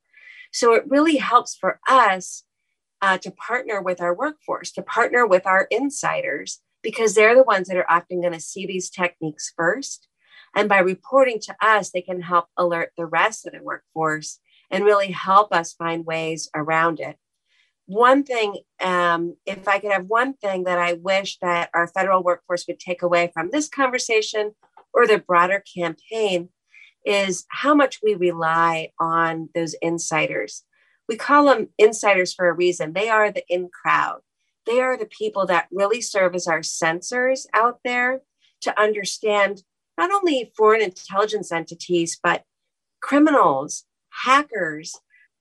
So 0.53 0.75
it 0.75 0.85
really 0.87 1.17
helps 1.17 1.57
for 1.57 1.81
us 1.89 2.45
uh, 3.03 3.19
to 3.19 3.31
partner 3.33 3.83
with 3.83 4.01
our 4.01 4.15
workforce, 4.15 4.71
to 4.73 4.83
partner 4.83 5.27
with 5.27 5.47
our 5.47 5.67
insiders, 5.71 6.61
because 6.83 7.15
they're 7.15 7.35
the 7.35 7.43
ones 7.43 7.69
that 7.69 7.77
are 7.77 7.91
often 7.91 8.21
going 8.21 8.33
to 8.33 8.41
see 8.41 8.67
these 8.67 8.89
techniques 8.89 9.53
first. 9.57 10.07
And 10.55 10.69
by 10.69 10.79
reporting 10.79 11.41
to 11.41 11.57
us, 11.61 11.91
they 11.91 12.01
can 12.01 12.23
help 12.23 12.47
alert 12.57 12.93
the 12.97 13.07
rest 13.07 13.47
of 13.47 13.53
the 13.53 13.63
workforce 13.63 14.39
and 14.71 14.85
really 14.85 15.11
help 15.11 15.53
us 15.53 15.75
find 15.75 16.07
ways 16.07 16.49
around 16.55 17.01
it 17.01 17.19
one 17.89 18.23
thing, 18.23 18.59
um, 18.83 19.35
if 19.47 19.67
I 19.67 19.79
could 19.79 19.93
have 19.93 20.05
one 20.05 20.35
thing 20.35 20.65
that 20.65 20.79
I 20.79 20.93
wish 20.93 21.39
that 21.41 21.71
our 21.73 21.89
federal 21.89 22.23
workforce 22.23 22.67
would 22.69 22.79
take 22.79 23.01
away 23.03 23.31
from 23.33 23.49
this 23.51 23.67
conversation 23.67 24.53
or 24.93 25.07
the 25.07 25.19
broader 25.19 25.65
campaign 25.75 26.51
is 27.07 27.47
how 27.49 27.75
much 27.75 28.01
we 28.03 28.15
rely 28.15 28.91
on 29.01 29.49
those 29.55 29.75
insiders. 29.81 30.65
We 31.09 31.17
call 31.17 31.47
them 31.47 31.69
insiders 31.79 32.35
for 32.35 32.47
a 32.51 32.53
reason. 32.53 32.93
They 32.93 33.09
are 33.09 33.33
the 33.33 33.43
in 33.49 33.71
crowd. 33.71 34.21
They 34.67 34.81
are 34.83 34.99
the 34.99 35.07
people 35.07 35.47
that 35.47 35.69
really 35.73 36.03
serve 36.03 36.35
as 36.35 36.47
our 36.47 36.61
sensors 36.61 37.47
out 37.55 37.79
there 37.87 38.21
to 38.61 38.79
understand 38.79 39.63
not 39.97 40.11
only 40.13 40.53
foreign 40.59 40.83
intelligence 40.83 41.51
entities, 41.51 42.21
but 42.23 42.43
criminals, 43.01 43.85
hackers, 44.11 44.95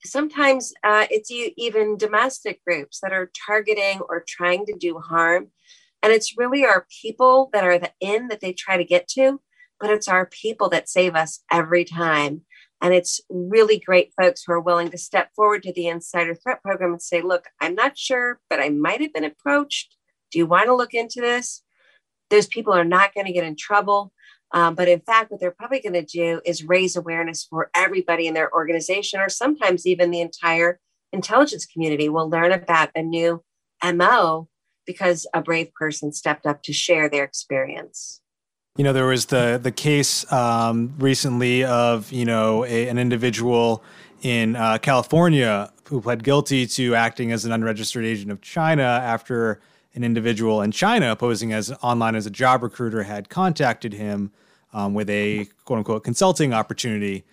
sometimes 0.06 0.74
uh, 0.84 1.06
it's 1.10 1.32
even 1.32 1.98
domestic 1.98 2.64
groups 2.66 3.00
that 3.02 3.14
are 3.14 3.32
targeting 3.46 4.00
or 4.10 4.24
trying 4.28 4.66
to 4.66 4.78
do 4.78 5.00
harm. 5.00 5.48
And 6.04 6.14
it's 6.14 6.38
really 6.38 6.66
our 6.66 6.86
people 7.02 7.50
that 7.54 7.64
are 7.64 7.80
the 7.80 7.92
end 8.02 8.30
that 8.32 8.40
they 8.40 8.54
try 8.54 8.78
to 8.78 8.84
get 8.84 9.08
to, 9.10 9.42
but 9.80 9.90
it's 9.90 10.08
our 10.08 10.28
people 10.28 10.70
that 10.70 10.90
save 10.90 11.16
us 11.16 11.44
every 11.52 11.84
time. 11.84 12.42
And 12.82 12.94
it's 12.94 13.20
really 13.30 13.80
great 13.80 14.14
folks 14.20 14.44
who 14.46 14.54
are 14.54 14.60
willing 14.60 14.92
to 14.92 14.98
step 14.98 15.32
forward 15.36 15.64
to 15.64 15.74
the 15.74 15.88
Insider 15.88 16.36
Threat 16.36 16.62
Program 16.62 16.92
and 16.92 17.02
say, 17.02 17.22
look, 17.22 17.46
I'm 17.60 17.74
not 17.74 17.98
sure, 17.98 18.40
but 18.50 18.60
I 18.60 18.70
might 18.70 19.02
have 19.02 19.14
been 19.14 19.24
approached. 19.24 19.96
Do 20.32 20.38
you 20.38 20.46
want 20.46 20.68
to 20.68 20.76
look 20.76 20.94
into 20.94 21.20
this? 21.20 21.64
Those 22.30 22.46
people 22.46 22.74
are 22.74 22.86
not 22.86 23.16
going 23.16 23.26
to 23.26 23.34
get 23.34 23.46
in 23.46 23.56
trouble. 23.56 24.14
Um, 24.52 24.76
but 24.76 24.88
in 24.88 25.02
fact, 25.02 25.32
what 25.32 25.40
they're 25.40 25.52
probably 25.52 25.82
going 25.82 25.94
to 25.94 26.04
do 26.04 26.42
is 26.46 26.64
raise 26.64 26.96
awareness 26.96 27.46
for 27.50 27.70
everybody 27.76 28.28
in 28.28 28.34
their 28.34 28.52
organization, 28.54 29.20
or 29.20 29.30
sometimes 29.30 29.86
even 29.86 30.12
the 30.12 30.22
entire 30.22 30.80
intelligence 31.12 31.66
community 31.66 32.10
will 32.10 32.30
learn 32.30 32.52
about 32.52 32.90
a 32.96 33.02
new 33.02 33.44
MO 33.84 34.48
because 34.86 35.28
a 35.34 35.42
brave 35.42 35.74
person 35.74 36.14
stepped 36.14 36.46
up 36.46 36.64
to 36.64 36.74
share 36.74 37.10
their 37.10 37.24
experience. 37.24 38.22
You 38.78 38.84
know, 38.84 38.94
there 38.94 39.08
was 39.08 39.26
the 39.26 39.60
the 39.62 39.72
case 39.72 40.32
um, 40.32 40.94
recently 40.98 41.64
of 41.64 42.12
you 42.12 42.26
know 42.26 42.64
a, 42.64 42.88
an 42.88 42.98
individual 42.98 43.84
in 44.22 44.56
uh, 44.56 44.78
California 44.78 45.72
who 45.90 46.02
pled 46.02 46.24
guilty 46.24 46.66
to 46.66 46.96
acting 46.96 47.32
as 47.32 47.46
an 47.46 47.52
unregistered 47.52 48.06
agent 48.06 48.32
of 48.32 48.42
China 48.42 48.84
after 48.84 49.60
an 49.98 50.04
individual 50.04 50.62
in 50.62 50.72
China 50.72 51.16
posing 51.16 51.52
as 51.52 51.72
online 51.82 52.16
as 52.16 52.28
a 52.28 52.30
job 52.30 52.62
recruiter 52.62 53.04
had 53.04 53.30
contacted 53.30 53.94
him 53.94 54.32
um, 54.72 54.94
with 54.94 55.10
a 55.10 55.48
quote 55.66 55.80
unquote 55.80 56.04
consulting 56.04 56.54
opportunity. 56.54 57.26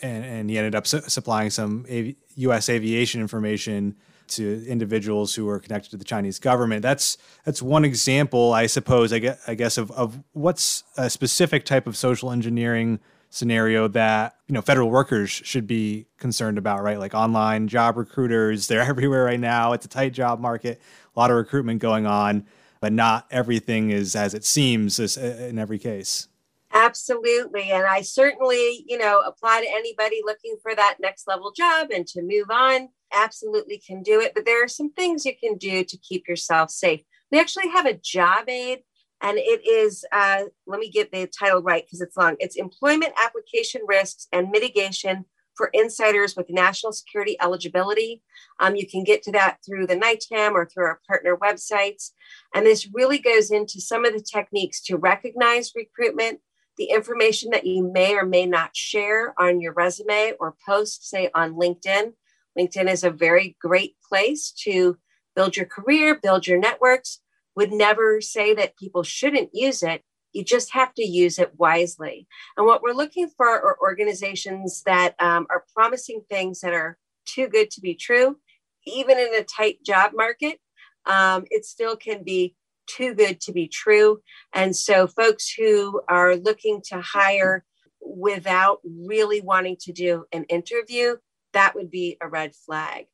And, 0.00 0.24
and 0.24 0.50
he 0.50 0.56
ended 0.56 0.74
up 0.74 0.86
su- 0.86 1.02
supplying 1.06 1.50
some 1.50 1.84
av- 1.90 2.14
U.S. 2.36 2.68
aviation 2.70 3.20
information 3.20 3.94
to 4.28 4.66
individuals 4.66 5.34
who 5.34 5.44
were 5.44 5.58
connected 5.58 5.90
to 5.90 5.96
the 5.98 6.04
Chinese 6.04 6.38
government. 6.38 6.82
That's 6.82 7.18
that's 7.44 7.60
one 7.60 7.84
example, 7.84 8.54
I 8.54 8.66
suppose. 8.66 9.12
I 9.12 9.18
guess, 9.18 9.42
I 9.46 9.54
guess 9.54 9.76
of, 9.76 9.90
of 9.92 10.22
what's 10.32 10.84
a 10.96 11.10
specific 11.10 11.64
type 11.66 11.86
of 11.86 11.96
social 11.96 12.30
engineering 12.30 13.00
scenario 13.30 13.88
that 13.88 14.36
you 14.46 14.54
know 14.54 14.62
federal 14.62 14.90
workers 14.90 15.30
should 15.30 15.66
be 15.66 16.06
concerned 16.18 16.58
about, 16.58 16.82
right? 16.82 16.98
Like 16.98 17.14
online 17.14 17.68
job 17.68 17.96
recruiters, 17.96 18.66
they're 18.66 18.80
everywhere 18.88 19.24
right 19.24 19.40
now. 19.40 19.72
It's 19.72 19.86
a 19.86 19.88
tight 19.88 20.12
job 20.12 20.40
market, 20.40 20.80
a 21.14 21.20
lot 21.20 21.30
of 21.30 21.36
recruitment 21.36 21.80
going 21.80 22.06
on, 22.06 22.46
but 22.80 22.92
not 22.92 23.26
everything 23.30 23.90
is 23.90 24.14
as 24.16 24.34
it 24.34 24.44
seems 24.44 24.98
uh, 24.98 25.46
in 25.48 25.58
every 25.58 25.78
case. 25.78 26.28
Absolutely. 26.72 27.70
And 27.70 27.86
I 27.86 28.02
certainly, 28.02 28.84
you 28.86 28.98
know, 28.98 29.22
apply 29.26 29.62
to 29.62 29.70
anybody 29.70 30.20
looking 30.24 30.56
for 30.62 30.74
that 30.74 30.96
next 31.00 31.26
level 31.26 31.50
job 31.50 31.88
and 31.90 32.06
to 32.08 32.22
move 32.22 32.50
on. 32.50 32.88
Absolutely 33.12 33.78
can 33.78 34.02
do 34.02 34.20
it. 34.20 34.32
But 34.34 34.44
there 34.44 34.62
are 34.62 34.68
some 34.68 34.92
things 34.92 35.24
you 35.24 35.32
can 35.34 35.56
do 35.56 35.82
to 35.82 35.98
keep 35.98 36.28
yourself 36.28 36.70
safe. 36.70 37.00
We 37.32 37.40
actually 37.40 37.68
have 37.70 37.86
a 37.86 37.94
job 37.94 38.48
aid, 38.48 38.80
and 39.20 39.38
it 39.38 39.66
is, 39.66 40.04
uh, 40.12 40.44
let 40.66 40.80
me 40.80 40.90
get 40.90 41.10
the 41.10 41.26
title 41.26 41.62
right 41.62 41.84
because 41.84 42.00
it's 42.00 42.16
long. 42.16 42.36
It's 42.38 42.56
Employment 42.56 43.12
Application 43.22 43.82
Risks 43.86 44.28
and 44.32 44.50
Mitigation 44.50 45.24
for 45.56 45.70
Insiders 45.72 46.36
with 46.36 46.48
National 46.48 46.92
Security 46.92 47.36
Eligibility. 47.40 48.22
Um, 48.60 48.76
you 48.76 48.86
can 48.86 49.02
get 49.02 49.22
to 49.24 49.32
that 49.32 49.58
through 49.66 49.88
the 49.88 49.96
NITAM 49.96 50.52
or 50.54 50.64
through 50.64 50.84
our 50.84 51.00
partner 51.06 51.36
websites. 51.36 52.12
And 52.54 52.64
this 52.64 52.88
really 52.94 53.18
goes 53.18 53.50
into 53.50 53.80
some 53.80 54.04
of 54.04 54.14
the 54.14 54.22
techniques 54.22 54.80
to 54.84 54.96
recognize 54.96 55.72
recruitment 55.74 56.40
the 56.78 56.90
information 56.90 57.50
that 57.50 57.66
you 57.66 57.90
may 57.92 58.14
or 58.14 58.24
may 58.24 58.46
not 58.46 58.74
share 58.74 59.34
on 59.36 59.60
your 59.60 59.72
resume 59.72 60.34
or 60.38 60.54
post, 60.64 61.10
say 61.10 61.28
on 61.34 61.54
LinkedIn. 61.54 62.12
LinkedIn 62.56 62.88
is 62.90 63.02
a 63.02 63.10
very 63.10 63.56
great 63.60 63.96
place 64.08 64.52
to 64.62 64.96
build 65.34 65.56
your 65.56 65.66
career, 65.66 66.14
build 66.14 66.46
your 66.46 66.58
networks. 66.58 67.20
Would 67.58 67.72
never 67.72 68.20
say 68.20 68.54
that 68.54 68.76
people 68.76 69.02
shouldn't 69.02 69.50
use 69.52 69.82
it. 69.82 70.04
You 70.32 70.44
just 70.44 70.72
have 70.74 70.94
to 70.94 71.02
use 71.02 71.40
it 71.40 71.54
wisely. 71.56 72.28
And 72.56 72.64
what 72.66 72.82
we're 72.82 72.92
looking 72.92 73.28
for 73.36 73.48
are 73.48 73.76
organizations 73.82 74.84
that 74.86 75.16
um, 75.20 75.44
are 75.50 75.64
promising 75.74 76.22
things 76.30 76.60
that 76.60 76.72
are 76.72 76.98
too 77.26 77.48
good 77.48 77.72
to 77.72 77.80
be 77.80 77.96
true. 77.96 78.38
Even 78.86 79.18
in 79.18 79.34
a 79.34 79.42
tight 79.42 79.82
job 79.84 80.12
market, 80.14 80.60
um, 81.04 81.46
it 81.50 81.64
still 81.64 81.96
can 81.96 82.22
be 82.22 82.54
too 82.86 83.12
good 83.12 83.40
to 83.40 83.52
be 83.52 83.66
true. 83.66 84.20
And 84.54 84.76
so, 84.76 85.08
folks 85.08 85.52
who 85.52 86.00
are 86.08 86.36
looking 86.36 86.80
to 86.90 87.00
hire 87.00 87.64
without 88.00 88.78
really 88.84 89.40
wanting 89.40 89.78
to 89.80 89.92
do 89.92 90.26
an 90.32 90.44
interview, 90.44 91.16
that 91.54 91.74
would 91.74 91.90
be 91.90 92.18
a 92.22 92.28
red 92.28 92.54
flag. 92.54 93.06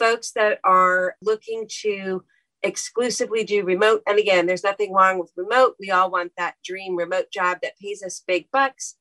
Folks 0.00 0.32
that 0.32 0.58
are 0.64 1.14
looking 1.22 1.68
to 1.82 2.24
exclusively 2.64 3.44
do 3.44 3.62
remote, 3.62 4.02
and 4.06 4.18
again, 4.18 4.46
there's 4.46 4.64
nothing 4.64 4.92
wrong 4.92 5.20
with 5.20 5.30
remote. 5.36 5.76
We 5.78 5.90
all 5.90 6.10
want 6.10 6.32
that 6.36 6.56
dream 6.64 6.96
remote 6.96 7.30
job 7.32 7.58
that 7.62 7.78
pays 7.78 8.02
us 8.02 8.24
big 8.26 8.48
bucks. 8.50 8.96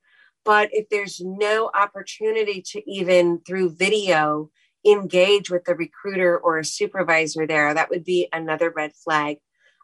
But 0.45 0.69
if 0.73 0.89
there's 0.89 1.21
no 1.21 1.71
opportunity 1.73 2.62
to 2.73 2.91
even 2.91 3.39
through 3.47 3.76
video 3.76 4.52
engage 4.86 5.49
with 5.49 5.63
the 5.63 5.76
recruiter 5.76 6.38
or 6.38 6.60
a 6.60 6.65
supervisor 6.65 7.47
there, 7.47 7.73
that 7.73 7.89
would 7.89 8.04
be 8.04 8.28
another 8.34 8.69
red 8.69 8.91
flag. 8.93 9.38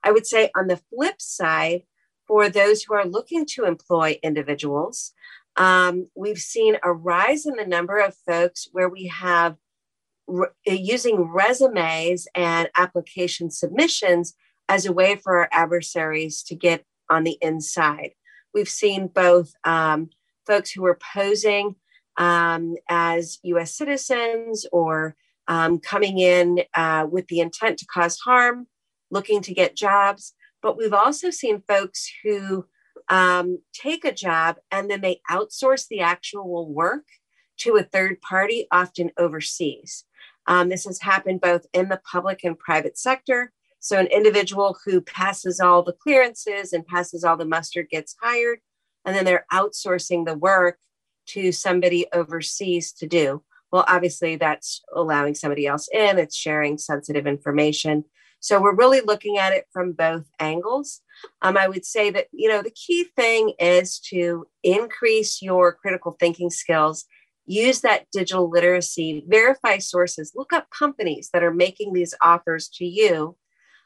I 0.04 0.12
would 0.12 0.28
say 0.28 0.52
on 0.56 0.68
the 0.68 0.82
flip 0.94 1.22
side, 1.22 1.84
for 2.28 2.50
those 2.50 2.84
who 2.84 2.94
are 2.94 3.06
looking 3.06 3.46
to 3.54 3.66
employ 3.66 4.20
individuals, 4.22 5.14
um, 5.56 6.08
we've 6.16 6.40
seen 6.40 6.78
a 6.84 6.92
rise 6.92 7.46
in 7.46 7.56
the 7.56 7.66
number 7.66 7.98
of 7.98 8.16
folks 8.28 8.68
where 8.72 8.90
we 8.90 9.08
have 9.08 9.56
re- 10.30 10.50
using 10.66 11.22
resumes 11.22 12.28
and 12.36 12.70
application 12.78 13.50
submissions 13.52 14.36
as 14.68 14.86
a 14.86 14.94
way 14.94 15.16
for 15.16 15.38
our 15.38 15.50
adversaries 15.52 16.44
to 16.44 16.56
get 16.56 16.86
on 17.10 17.24
the 17.24 17.38
inside. 17.42 18.12
We've 18.54 18.70
seen 18.70 19.08
both 19.08 19.54
um, 19.64 20.10
folks 20.46 20.72
who 20.72 20.86
are 20.86 21.00
posing 21.14 21.76
um, 22.18 22.76
as 22.90 23.40
US 23.44 23.76
citizens 23.76 24.66
or 24.72 25.16
um, 25.48 25.80
coming 25.80 26.20
in 26.20 26.62
uh, 26.76 27.08
with 27.10 27.28
the 27.28 27.40
intent 27.40 27.80
to 27.80 27.86
cause 27.86 28.20
harm, 28.20 28.68
looking 29.10 29.42
to 29.42 29.54
get 29.54 29.76
jobs. 29.76 30.34
But 30.62 30.78
we've 30.78 30.94
also 30.94 31.32
seen 31.32 31.64
folks 31.68 32.12
who 32.24 32.66
um, 33.10 33.60
take 33.74 34.06
a 34.06 34.14
job 34.14 34.58
and 34.72 34.90
then 34.90 35.02
they 35.02 35.22
outsource 35.30 35.88
the 35.88 36.02
actual 36.02 36.72
work 36.72 37.06
to 37.60 37.76
a 37.76 37.84
third 37.84 38.22
party, 38.22 38.68
often 38.72 39.12
overseas. 39.18 40.06
Um, 40.50 40.68
this 40.68 40.86
has 40.86 41.00
happened 41.00 41.40
both 41.40 41.66
in 41.74 41.88
the 41.88 42.02
public 42.04 42.44
and 42.44 42.60
private 42.60 42.98
sector. 42.98 43.54
So, 43.80 43.98
an 43.98 44.08
individual 44.08 44.78
who 44.84 45.00
passes 45.00 45.62
all 45.62 45.84
the 45.84 45.94
clearances 45.94 46.74
and 46.74 46.86
passes 46.86 47.24
all 47.24 47.38
the 47.38 47.46
muster 47.46 47.84
gets 47.84 48.16
hired, 48.22 48.60
and 49.06 49.16
then 49.16 49.24
they're 49.24 49.46
outsourcing 49.54 50.26
the 50.26 50.36
work 50.36 50.80
to 51.28 51.52
somebody 51.54 52.08
overseas 52.12 52.92
to 52.94 53.08
do. 53.08 53.44
Well, 53.72 53.86
obviously, 53.88 54.36
that's 54.36 54.82
allowing 54.94 55.36
somebody 55.36 55.68
else 55.68 55.88
in, 55.94 56.18
it's 56.18 56.36
sharing 56.36 56.78
sensitive 56.78 57.28
information. 57.28 58.04
So 58.42 58.62
we're 58.62 58.76
really 58.76 59.02
looking 59.02 59.38
at 59.38 59.54
it 59.54 59.66
from 59.72 59.92
both 59.92 60.26
angles. 60.40 61.02
Um, 61.42 61.58
I 61.58 61.68
would 61.68 61.86
say 61.86 62.10
that, 62.12 62.28
you 62.32 62.48
know, 62.48 62.62
the 62.62 62.72
key 62.72 63.04
thing 63.16 63.54
is 63.60 64.00
to 64.10 64.48
increase 64.64 65.42
your 65.42 65.74
critical 65.74 66.16
thinking 66.20 66.50
skills, 66.50 67.06
use 67.50 67.82
that 67.82 68.06
digital 68.12 68.48
literacy, 68.48 69.26
verify 69.28 69.80
sources, 69.80 70.34
look 70.36 70.54
up 70.54 70.70
companies 70.70 71.32
that 71.34 71.44
are 71.44 71.54
making 71.54 71.94
these 71.94 72.14
offers 72.22 72.70
to 72.70 72.86
you, 72.86 73.36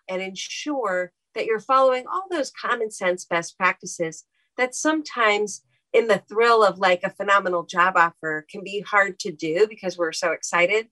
and 0.10 0.22
ensure 0.22 1.14
that 1.34 1.46
you're 1.46 1.62
following 1.62 2.06
all 2.06 2.26
those 2.30 2.52
common 2.52 2.92
sense 2.92 3.24
best 3.24 3.58
practices 3.58 4.26
that 4.58 4.76
sometimes 4.76 5.62
in 5.94 6.08
the 6.08 6.22
thrill 6.28 6.62
of 6.62 6.78
like 6.78 7.02
a 7.04 7.10
phenomenal 7.10 7.64
job 7.64 7.94
offer 7.96 8.46
can 8.52 8.64
be 8.64 8.82
hard 8.82 9.18
to 9.20 9.32
do 9.32 9.66
because 9.70 9.98
we're 9.98 10.12
so 10.12 10.32
excited. 10.32 10.88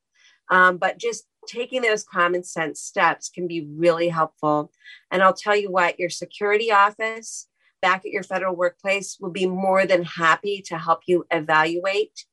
Um, 0.50 0.78
but 0.78 0.98
just 0.98 1.26
taking 1.48 1.82
those 1.82 2.06
common 2.06 2.44
sense 2.44 2.80
steps 2.80 3.30
can 3.30 3.48
be 3.48 3.68
really 3.76 4.08
helpful. 4.08 4.72
And 5.12 5.22
I'll 5.22 5.34
tell 5.34 5.56
you 5.56 5.70
what, 5.72 6.00
your 6.00 6.10
security 6.10 6.72
office 6.72 7.48
back 7.82 8.06
at 8.06 8.12
your 8.12 8.24
federal 8.24 8.56
workplace 8.56 9.18
will 9.20 9.32
be 9.32 9.48
more 9.48 9.86
than 9.86 10.04
happy 10.04 10.62
to 10.68 10.78
help 10.78 11.02
you 11.08 11.26
evaluate. 11.32 12.26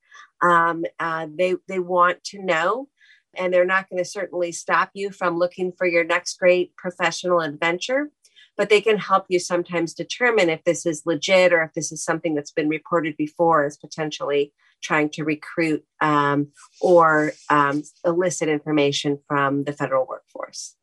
Um, 0.43 0.85
uh, 0.99 1.27
they, 1.37 1.57
they 1.67 1.79
want 1.79 2.23
to 2.25 2.43
know, 2.43 2.89
and 3.37 3.53
they're 3.53 3.65
not 3.65 3.89
going 3.89 4.03
to 4.03 4.09
certainly 4.09 4.53
stop 4.53 4.91
you 4.95 5.11
from 5.11 5.39
looking 5.39 5.73
for 5.77 5.87
your 5.87 6.05
next 6.05 6.39
great 6.39 6.75
professional 6.77 7.41
adventure 7.41 8.11
but 8.59 8.69
they 8.69 8.81
can 8.81 8.99
help 8.99 9.25
you 9.29 9.39
sometimes 9.39 9.95
determine 9.95 10.51
if 10.51 10.65
this 10.65 10.85
is 10.85 11.07
legit 11.07 11.53
or 11.53 11.63
if 11.63 11.73
this 11.73 11.93
is 11.93 12.05
something 12.05 12.35
that's 12.35 12.51
been 12.51 12.69
reported 12.69 13.17
before 13.17 13.65
as 13.65 13.79
potentially 13.79 14.53
trying 14.83 15.09
to 15.11 15.25
recruit 15.25 15.85
um, 16.01 16.49
or 16.81 17.33
um, 17.49 17.83
elicit 18.05 18.49
information 18.49 19.19
from 19.27 19.65
the 19.65 19.73
federal 19.73 20.07
workforce. 20.07 20.75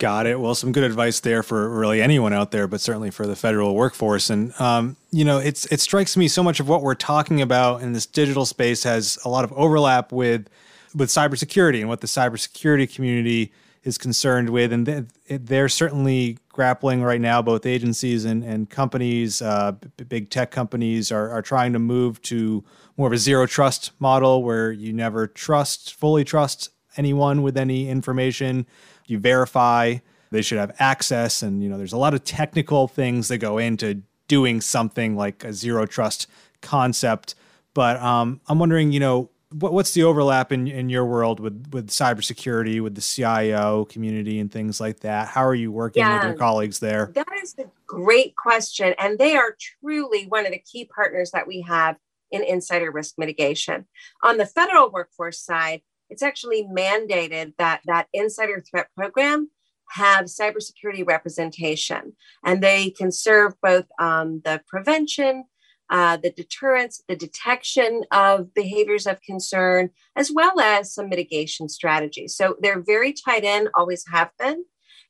Got 0.00 0.26
it. 0.26 0.40
Well, 0.40 0.54
some 0.54 0.72
good 0.72 0.82
advice 0.82 1.20
there 1.20 1.42
for 1.42 1.68
really 1.68 2.00
anyone 2.00 2.32
out 2.32 2.52
there, 2.52 2.66
but 2.66 2.80
certainly 2.80 3.10
for 3.10 3.26
the 3.26 3.36
federal 3.36 3.74
workforce. 3.74 4.30
And 4.30 4.58
um, 4.58 4.96
you 5.10 5.26
know, 5.26 5.36
it's 5.36 5.66
it 5.66 5.78
strikes 5.78 6.16
me 6.16 6.26
so 6.26 6.42
much 6.42 6.58
of 6.58 6.66
what 6.70 6.80
we're 6.80 6.94
talking 6.94 7.42
about 7.42 7.82
in 7.82 7.92
this 7.92 8.06
digital 8.06 8.46
space 8.46 8.82
has 8.84 9.18
a 9.26 9.28
lot 9.28 9.44
of 9.44 9.52
overlap 9.52 10.10
with 10.10 10.48
with 10.94 11.10
cybersecurity 11.10 11.80
and 11.80 11.88
what 11.90 12.00
the 12.00 12.06
cybersecurity 12.06 12.92
community 12.92 13.52
is 13.84 13.98
concerned 13.98 14.48
with, 14.48 14.72
and 14.72 15.10
they're 15.28 15.68
certainly 15.68 16.38
grappling 16.48 17.02
right 17.02 17.20
now. 17.20 17.42
Both 17.42 17.66
agencies 17.66 18.24
and, 18.24 18.42
and 18.42 18.70
companies, 18.70 19.42
uh, 19.42 19.72
big 20.08 20.30
tech 20.30 20.50
companies, 20.50 21.12
are, 21.12 21.28
are 21.28 21.42
trying 21.42 21.74
to 21.74 21.78
move 21.78 22.22
to 22.22 22.64
more 22.96 23.06
of 23.06 23.12
a 23.12 23.18
zero 23.18 23.44
trust 23.44 23.90
model 23.98 24.42
where 24.42 24.72
you 24.72 24.94
never 24.94 25.26
trust, 25.26 25.92
fully 25.92 26.24
trust 26.24 26.70
anyone 26.96 27.42
with 27.42 27.58
any 27.58 27.90
information. 27.90 28.66
You 29.10 29.18
verify 29.18 29.98
they 30.30 30.42
should 30.42 30.58
have 30.58 30.74
access, 30.78 31.42
and 31.42 31.62
you 31.62 31.68
know 31.68 31.76
there's 31.76 31.92
a 31.92 31.98
lot 31.98 32.14
of 32.14 32.24
technical 32.24 32.88
things 32.88 33.28
that 33.28 33.38
go 33.38 33.58
into 33.58 34.02
doing 34.28 34.60
something 34.60 35.16
like 35.16 35.44
a 35.44 35.52
zero 35.52 35.86
trust 35.86 36.28
concept. 36.62 37.34
But 37.74 38.00
um, 38.00 38.40
I'm 38.48 38.58
wondering, 38.58 38.92
you 38.92 39.00
know, 39.00 39.30
what, 39.52 39.72
what's 39.72 39.92
the 39.92 40.04
overlap 40.04 40.52
in, 40.52 40.68
in 40.68 40.88
your 40.88 41.04
world 41.04 41.40
with 41.40 41.70
with 41.72 41.88
cybersecurity, 41.88 42.80
with 42.80 42.94
the 42.94 43.00
CIO 43.00 43.86
community, 43.86 44.38
and 44.38 44.50
things 44.50 44.80
like 44.80 45.00
that? 45.00 45.28
How 45.28 45.44
are 45.44 45.54
you 45.54 45.72
working 45.72 46.02
yeah, 46.02 46.14
with 46.14 46.24
your 46.24 46.34
colleagues 46.34 46.78
there? 46.78 47.10
That 47.14 47.26
is 47.42 47.56
a 47.58 47.64
great 47.86 48.36
question, 48.36 48.94
and 48.98 49.18
they 49.18 49.36
are 49.36 49.56
truly 49.80 50.26
one 50.26 50.46
of 50.46 50.52
the 50.52 50.58
key 50.60 50.84
partners 50.84 51.32
that 51.32 51.48
we 51.48 51.62
have 51.62 51.96
in 52.30 52.44
insider 52.44 52.92
risk 52.92 53.18
mitigation. 53.18 53.86
On 54.22 54.36
the 54.36 54.46
federal 54.46 54.90
workforce 54.90 55.40
side, 55.40 55.82
it's 56.10 56.22
actually 56.22 56.64
mandated 56.64 57.54
that 57.58 57.80
that 57.86 58.08
insider 58.12 58.62
threat 58.70 58.88
program 58.96 59.50
have 59.90 60.26
cybersecurity 60.26 61.06
representation, 61.06 62.12
and 62.44 62.62
they 62.62 62.90
can 62.90 63.10
serve 63.10 63.54
both 63.62 63.86
um, 63.98 64.42
the 64.44 64.62
prevention 64.68 65.44
uh, 65.90 66.16
the 66.16 66.30
deterrence, 66.30 67.02
the 67.08 67.16
detection 67.16 68.04
of 68.12 68.54
behaviors 68.54 69.06
of 69.06 69.20
concern, 69.22 69.90
as 70.14 70.30
well 70.32 70.60
as 70.60 70.94
some 70.94 71.08
mitigation 71.08 71.68
strategies. 71.68 72.36
So 72.36 72.56
they're 72.60 72.80
very 72.80 73.12
tied 73.12 73.42
in, 73.42 73.68
always 73.74 74.04
have 74.10 74.30
been. 74.38 74.64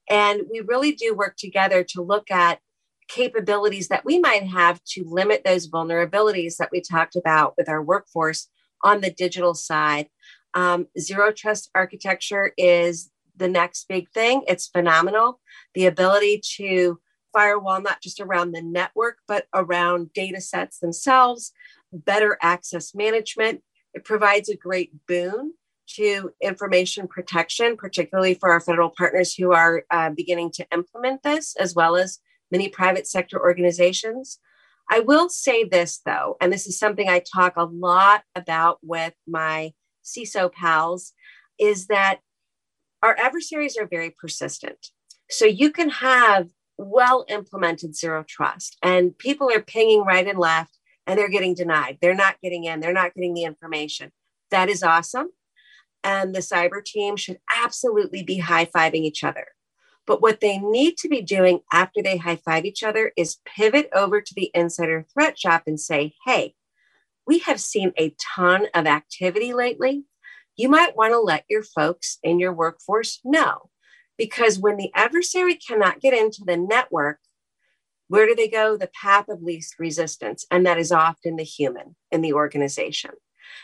And 0.09 0.43
we 0.51 0.61
really 0.61 0.93
do 0.93 1.15
work 1.15 1.37
together 1.37 1.85
to 1.91 2.03
look 2.03 2.31
at 2.31 2.61
capabilities 3.09 3.89
that 3.89 4.05
we 4.05 4.19
might 4.19 4.45
have 4.45 4.83
to 4.85 5.05
limit 5.07 5.43
those 5.45 5.69
vulnerabilities 5.69 6.57
that 6.57 6.71
we 6.73 6.81
talked 6.81 7.15
about 7.15 7.55
with 7.59 7.69
our 7.69 7.83
workforce 7.83 8.49
on 8.83 9.03
the 9.03 9.11
digital 9.11 9.53
side. 9.53 10.09
Um, 10.55 10.87
zero 10.99 11.33
trust 11.33 11.71
architecture 11.75 12.53
is 12.57 13.11
the 13.37 13.49
next 13.49 13.89
big 13.89 14.11
thing. 14.11 14.43
It's 14.47 14.69
phenomenal. 14.69 15.41
The 15.75 15.87
ability 15.87 16.43
to 16.57 17.01
firewall, 17.33 17.81
not 17.81 18.03
just 18.03 18.21
around 18.21 18.53
the 18.53 18.63
network, 18.63 19.19
but 19.27 19.47
around 19.55 20.13
data 20.13 20.41
sets 20.41 20.79
themselves, 20.79 21.53
better 21.93 22.39
access 22.43 22.95
management. 22.95 23.63
It 23.95 24.05
provides 24.05 24.49
a 24.49 24.57
great 24.57 24.91
boon 25.07 25.55
to 25.97 26.31
information 26.41 27.09
protection, 27.09 27.77
particularly 27.77 28.35
for 28.35 28.51
our 28.51 28.61
federal 28.61 28.91
partners 28.91 29.35
who 29.35 29.53
are 29.53 29.85
uh, 29.91 30.11
beginning 30.11 30.53
to 30.53 30.67
implement 30.73 31.23
this, 31.23 31.57
as 31.57 31.75
well 31.75 31.97
as 31.97 32.19
many 32.51 32.69
private 32.69 33.07
sector 33.07 33.41
organizations. 33.41 34.39
I 34.91 35.01
will 35.01 35.29
say 35.29 35.65
this 35.65 36.01
though, 36.05 36.37
and 36.41 36.53
this 36.53 36.67
is 36.67 36.79
something 36.79 37.09
I 37.09 37.21
talk 37.21 37.55
a 37.57 37.65
lot 37.65 38.23
about 38.35 38.79
with 38.83 39.15
my 39.27 39.73
CISO 40.05 40.53
pals, 40.53 41.13
is 41.59 41.87
that 41.87 42.21
our 43.03 43.17
adversaries 43.19 43.77
are 43.77 43.87
very 43.87 44.11
persistent. 44.11 44.89
So 45.31 45.45
you 45.45 45.71
can 45.71 45.91
have 45.91 46.49
well 46.77 47.25
implemented 47.29 47.95
zero 47.95 48.25
trust 48.27 48.77
and 48.83 49.17
people 49.17 49.51
are 49.55 49.61
pinging 49.61 50.03
right 50.03 50.27
and 50.27 50.39
left 50.39 50.79
and 51.07 51.19
they're 51.19 51.29
getting 51.29 51.55
denied. 51.55 51.99
They're 52.01 52.15
not 52.15 52.41
getting 52.43 52.65
in. 52.65 52.81
They're 52.81 52.93
not 52.93 53.15
getting 53.15 53.35
the 53.35 53.45
information. 53.45 54.13
That 54.51 54.69
is 54.69 54.83
awesome. 54.83 55.29
And 56.03 56.35
the 56.35 56.41
cyber 56.41 56.85
team 56.85 57.17
should 57.17 57.39
absolutely 57.55 58.23
be 58.23 58.39
high-fiving 58.39 58.95
each 58.95 59.23
other. 59.23 59.49
But 60.07 60.23
what 60.23 60.41
they 60.41 60.59
need 60.59 60.97
to 60.99 61.09
be 61.09 61.21
doing 61.21 61.61
after 61.73 62.03
they 62.03 62.17
high-five 62.17 62.65
each 62.65 62.83
other 62.83 63.13
is 63.17 63.39
pivot 63.45 63.89
over 63.95 64.21
to 64.21 64.35
the 64.35 64.51
insider 64.55 65.07
threat 65.13 65.39
shop 65.39 65.65
and 65.67 65.79
say 65.79 66.15
hey 66.25 66.55
we 67.27 67.38
have 67.40 67.60
seen 67.60 67.92
a 67.98 68.14
ton 68.37 68.66
of 68.75 68.87
activity 68.87 69.52
lately 69.52 70.04
you 70.60 70.68
might 70.68 70.94
want 70.94 71.14
to 71.14 71.18
let 71.18 71.44
your 71.48 71.62
folks 71.62 72.18
in 72.23 72.38
your 72.38 72.52
workforce 72.52 73.21
know 73.25 73.71
because 74.18 74.58
when 74.58 74.77
the 74.77 74.90
adversary 74.94 75.54
cannot 75.54 76.00
get 76.00 76.12
into 76.12 76.42
the 76.44 76.58
network, 76.58 77.18
where 78.08 78.27
do 78.27 78.35
they 78.35 78.46
go? 78.46 78.77
The 78.77 78.90
path 79.00 79.31
of 79.31 79.42
least 79.42 79.79
resistance. 79.79 80.44
And 80.50 80.66
that 80.66 80.79
is 80.79 80.92
often 80.92 81.37
the 81.37 81.44
human 81.44 81.96
in 82.10 82.21
the 82.21 82.35
organization. 82.35 83.12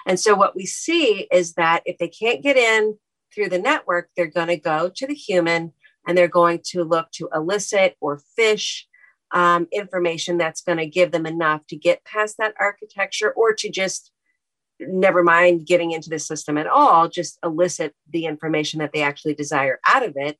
And 0.06 0.18
so 0.18 0.34
what 0.34 0.56
we 0.56 0.64
see 0.64 1.28
is 1.30 1.52
that 1.54 1.82
if 1.84 1.98
they 1.98 2.08
can't 2.08 2.42
get 2.42 2.56
in 2.56 2.96
through 3.34 3.50
the 3.50 3.58
network, 3.58 4.08
they're 4.16 4.26
going 4.26 4.48
to 4.48 4.56
go 4.56 4.90
to 4.96 5.06
the 5.06 5.14
human 5.14 5.74
and 6.06 6.16
they're 6.16 6.28
going 6.28 6.60
to 6.68 6.82
look 6.82 7.10
to 7.12 7.28
elicit 7.34 7.96
or 8.00 8.22
phish 8.38 8.84
um, 9.32 9.66
information 9.72 10.38
that's 10.38 10.62
going 10.62 10.78
to 10.78 10.86
give 10.86 11.10
them 11.10 11.26
enough 11.26 11.66
to 11.68 11.76
get 11.76 12.04
past 12.04 12.36
that 12.38 12.54
architecture 12.60 13.32
or 13.32 13.52
to 13.54 13.70
just 13.70 14.12
never 14.78 15.22
mind 15.22 15.66
getting 15.66 15.92
into 15.92 16.10
the 16.10 16.18
system 16.18 16.58
at 16.58 16.66
all, 16.66 17.08
just 17.08 17.38
elicit 17.42 17.94
the 18.10 18.26
information 18.26 18.78
that 18.80 18.92
they 18.92 19.02
actually 19.02 19.34
desire 19.34 19.80
out 19.86 20.04
of 20.04 20.14
it 20.16 20.38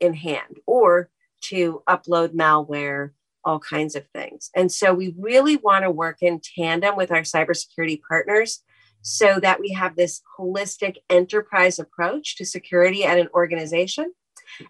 in 0.00 0.14
hand 0.14 0.58
or 0.66 1.10
to 1.42 1.82
upload 1.88 2.34
malware, 2.34 3.10
all 3.44 3.58
kinds 3.58 3.94
of 3.94 4.06
things. 4.08 4.50
And 4.56 4.72
so 4.72 4.92
we 4.92 5.14
really 5.18 5.56
want 5.56 5.84
to 5.84 5.90
work 5.90 6.18
in 6.22 6.40
tandem 6.40 6.96
with 6.96 7.12
our 7.12 7.20
cybersecurity 7.20 8.00
partners 8.08 8.62
so 9.02 9.38
that 9.40 9.60
we 9.60 9.70
have 9.70 9.94
this 9.94 10.20
holistic 10.38 10.96
enterprise 11.08 11.78
approach 11.78 12.36
to 12.36 12.44
security 12.44 13.04
at 13.04 13.18
an 13.18 13.28
organization. 13.34 14.12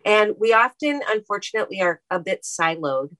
And 0.04 0.34
we 0.38 0.52
often, 0.52 1.00
unfortunately, 1.08 1.80
are 1.80 2.02
a 2.10 2.18
bit 2.18 2.42
siloed. 2.42 3.16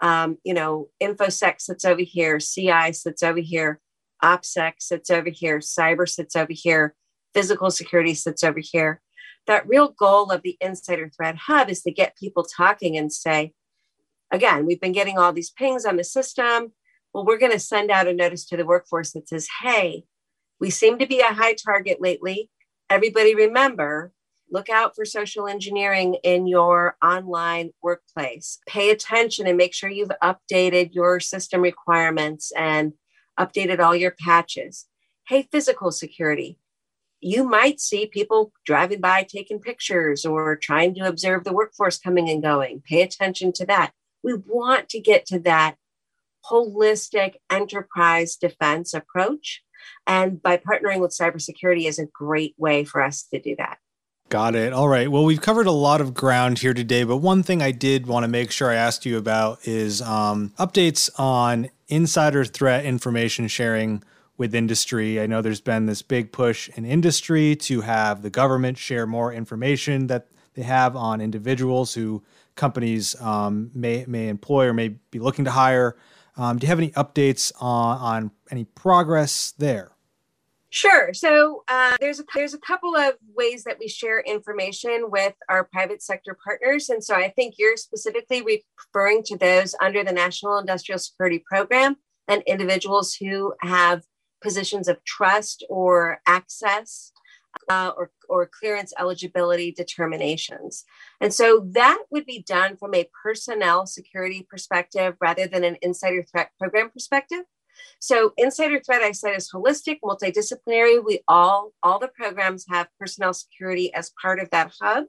Um, 0.00 0.38
you 0.44 0.54
know, 0.54 0.88
InfoSec 1.02 1.60
sits 1.60 1.84
over 1.84 2.02
here, 2.02 2.38
CI 2.38 2.92
sits 2.92 3.22
over 3.22 3.40
here, 3.40 3.80
OPSEC 4.22 4.74
sits 4.78 5.10
over 5.10 5.30
here, 5.30 5.58
cyber 5.58 6.08
sits 6.08 6.36
over 6.36 6.52
here, 6.52 6.94
physical 7.34 7.70
security 7.70 8.14
sits 8.14 8.42
over 8.44 8.60
here. 8.60 9.00
That 9.46 9.66
real 9.66 9.88
goal 9.88 10.30
of 10.30 10.42
the 10.42 10.56
Insider 10.60 11.10
Threat 11.14 11.36
Hub 11.36 11.70
is 11.70 11.82
to 11.82 11.90
get 11.90 12.16
people 12.16 12.44
talking 12.44 12.96
and 12.96 13.12
say, 13.12 13.52
again, 14.30 14.66
we've 14.66 14.80
been 14.80 14.92
getting 14.92 15.18
all 15.18 15.32
these 15.32 15.50
pings 15.50 15.84
on 15.84 15.96
the 15.96 16.04
system. 16.04 16.72
Well, 17.12 17.24
we're 17.24 17.38
going 17.38 17.52
to 17.52 17.58
send 17.58 17.90
out 17.90 18.06
a 18.06 18.12
notice 18.12 18.44
to 18.46 18.56
the 18.56 18.66
workforce 18.66 19.12
that 19.12 19.28
says, 19.28 19.48
hey, 19.62 20.04
we 20.60 20.70
seem 20.70 20.98
to 20.98 21.06
be 21.06 21.20
a 21.20 21.32
high 21.32 21.54
target 21.54 22.00
lately. 22.00 22.50
Everybody 22.90 23.34
remember, 23.34 24.12
look 24.50 24.68
out 24.68 24.94
for 24.94 25.04
social 25.04 25.46
engineering 25.46 26.16
in 26.22 26.46
your 26.46 26.96
online 27.02 27.70
workplace. 27.82 28.58
Pay 28.66 28.90
attention 28.90 29.46
and 29.46 29.56
make 29.56 29.74
sure 29.74 29.90
you've 29.90 30.12
updated 30.22 30.94
your 30.94 31.20
system 31.20 31.60
requirements 31.60 32.52
and 32.56 32.94
updated 33.38 33.80
all 33.80 33.94
your 33.94 34.10
patches. 34.10 34.86
Hey, 35.28 35.48
physical 35.50 35.90
security. 35.90 36.58
You 37.20 37.44
might 37.44 37.80
see 37.80 38.06
people 38.06 38.52
driving 38.64 39.00
by 39.00 39.24
taking 39.24 39.58
pictures 39.58 40.24
or 40.24 40.56
trying 40.56 40.94
to 40.94 41.08
observe 41.08 41.44
the 41.44 41.52
workforce 41.52 41.98
coming 41.98 42.28
and 42.28 42.42
going. 42.42 42.82
Pay 42.86 43.02
attention 43.02 43.52
to 43.54 43.66
that. 43.66 43.92
We 44.22 44.34
want 44.34 44.88
to 44.90 45.00
get 45.00 45.26
to 45.26 45.38
that 45.40 45.76
holistic 46.50 47.34
enterprise 47.50 48.36
defense 48.36 48.94
approach 48.94 49.62
and 50.06 50.42
by 50.42 50.56
partnering 50.56 51.00
with 51.00 51.10
cybersecurity 51.10 51.86
is 51.86 51.98
a 51.98 52.06
great 52.06 52.54
way 52.56 52.84
for 52.84 53.02
us 53.02 53.24
to 53.24 53.40
do 53.40 53.54
that. 53.56 53.78
Got 54.28 54.56
it. 54.56 54.74
All 54.74 54.88
right. 54.88 55.10
Well, 55.10 55.24
we've 55.24 55.40
covered 55.40 55.66
a 55.66 55.72
lot 55.72 56.02
of 56.02 56.12
ground 56.12 56.58
here 56.58 56.74
today, 56.74 57.02
but 57.02 57.16
one 57.16 57.42
thing 57.42 57.62
I 57.62 57.70
did 57.70 58.06
want 58.06 58.24
to 58.24 58.28
make 58.28 58.50
sure 58.50 58.70
I 58.70 58.74
asked 58.74 59.06
you 59.06 59.16
about 59.16 59.66
is 59.66 60.02
um, 60.02 60.52
updates 60.58 61.08
on 61.18 61.70
insider 61.88 62.44
threat 62.44 62.84
information 62.84 63.48
sharing 63.48 64.02
with 64.36 64.54
industry. 64.54 65.18
I 65.18 65.26
know 65.26 65.40
there's 65.40 65.62
been 65.62 65.86
this 65.86 66.02
big 66.02 66.30
push 66.30 66.68
in 66.76 66.84
industry 66.84 67.56
to 67.56 67.80
have 67.80 68.20
the 68.20 68.28
government 68.28 68.76
share 68.76 69.06
more 69.06 69.32
information 69.32 70.08
that 70.08 70.26
they 70.52 70.62
have 70.62 70.94
on 70.94 71.22
individuals 71.22 71.94
who 71.94 72.22
companies 72.54 73.18
um, 73.22 73.70
may 73.74 74.04
may 74.06 74.28
employ 74.28 74.66
or 74.66 74.74
may 74.74 74.88
be 75.10 75.20
looking 75.20 75.46
to 75.46 75.52
hire. 75.52 75.96
Um, 76.36 76.58
do 76.58 76.66
you 76.66 76.68
have 76.68 76.78
any 76.78 76.90
updates 76.90 77.50
on, 77.60 77.98
on 77.98 78.30
any 78.50 78.64
progress 78.64 79.54
there? 79.56 79.92
Sure. 80.70 81.14
So 81.14 81.64
uh, 81.68 81.96
there's 81.98 82.20
a, 82.20 82.24
there's 82.34 82.52
a 82.52 82.58
couple 82.58 82.94
of 82.94 83.14
ways 83.34 83.64
that 83.64 83.78
we 83.80 83.88
share 83.88 84.20
information 84.20 85.06
with 85.10 85.34
our 85.48 85.64
private 85.64 86.02
sector 86.02 86.36
partners, 86.44 86.90
and 86.90 87.02
so 87.02 87.14
I 87.14 87.30
think 87.30 87.54
you're 87.58 87.78
specifically 87.78 88.42
referring 88.42 89.22
to 89.24 89.38
those 89.38 89.74
under 89.80 90.04
the 90.04 90.12
National 90.12 90.58
Industrial 90.58 90.98
Security 90.98 91.42
Program 91.50 91.96
and 92.28 92.42
individuals 92.46 93.14
who 93.14 93.54
have 93.62 94.02
positions 94.42 94.88
of 94.88 95.02
trust 95.04 95.64
or 95.70 96.20
access 96.26 97.12
uh, 97.70 97.92
or, 97.96 98.10
or 98.28 98.46
clearance 98.46 98.92
eligibility 98.98 99.72
determinations. 99.72 100.84
And 101.20 101.32
so 101.32 101.66
that 101.72 101.98
would 102.10 102.26
be 102.26 102.44
done 102.46 102.76
from 102.76 102.94
a 102.94 103.08
personnel 103.22 103.86
security 103.86 104.46
perspective 104.48 105.16
rather 105.20 105.46
than 105.46 105.64
an 105.64 105.76
insider 105.82 106.22
threat 106.22 106.50
program 106.58 106.90
perspective. 106.90 107.44
So 108.00 108.32
insider 108.36 108.80
threat, 108.80 109.02
I 109.02 109.12
said, 109.12 109.36
is 109.36 109.50
holistic, 109.52 109.98
multidisciplinary. 110.04 111.04
We 111.04 111.20
all, 111.26 111.72
all 111.82 111.98
the 111.98 112.08
programs 112.08 112.66
have 112.68 112.88
personnel 112.98 113.34
security 113.34 113.92
as 113.94 114.12
part 114.20 114.40
of 114.40 114.50
that 114.50 114.72
hub. 114.80 115.04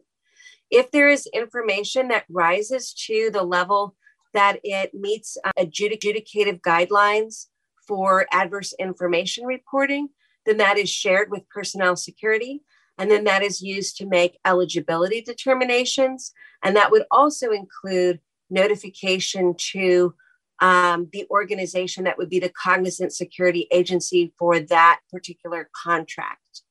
If 0.72 0.92
there 0.92 1.10
is 1.10 1.28
information 1.34 2.10
that 2.10 2.26
rises 2.30 2.94
to 3.08 3.30
the 3.32 3.44
level 3.44 3.96
that 4.34 4.60
it 4.64 4.94
meets 4.94 5.38
uh, 5.44 5.52
adjudicative 5.58 6.62
guidelines 6.62 7.48
for 7.88 8.28
adverse 8.32 8.74
information 8.80 9.46
reporting, 9.46 10.10
then 10.46 10.58
that 10.58 10.78
is 10.78 10.90
shared 10.90 11.32
with 11.32 11.50
personnel 11.50 11.96
security. 11.96 12.62
And 12.98 13.10
then 13.10 13.24
that 13.24 13.42
is 13.42 13.62
used 13.62 13.98
to 13.98 14.06
make 14.06 14.38
eligibility 14.46 15.22
determinations. 15.22 16.32
And 16.64 16.76
that 16.76 16.92
would 16.92 17.06
also 17.10 17.52
include 17.52 18.20
notification 18.50 19.56
to 19.72 20.14
um, 20.62 21.10
the 21.12 21.26
organization 21.30 22.04
that 22.04 22.18
would 22.18 22.30
be 22.30 22.40
the 22.40 22.50
cognizant 22.50 23.14
security 23.14 23.68
agency 23.72 24.34
for 24.38 24.60
that 24.60 25.00
particular 25.12 25.70
contract. 25.74 26.64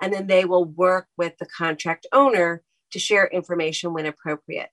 And 0.00 0.12
then 0.12 0.26
they 0.26 0.44
will 0.44 0.64
work 0.64 1.06
with 1.16 1.36
the 1.38 1.46
contract 1.46 2.06
owner 2.12 2.62
to 2.92 2.98
share 2.98 3.26
information 3.26 3.92
when 3.92 4.06
appropriate. 4.06 4.70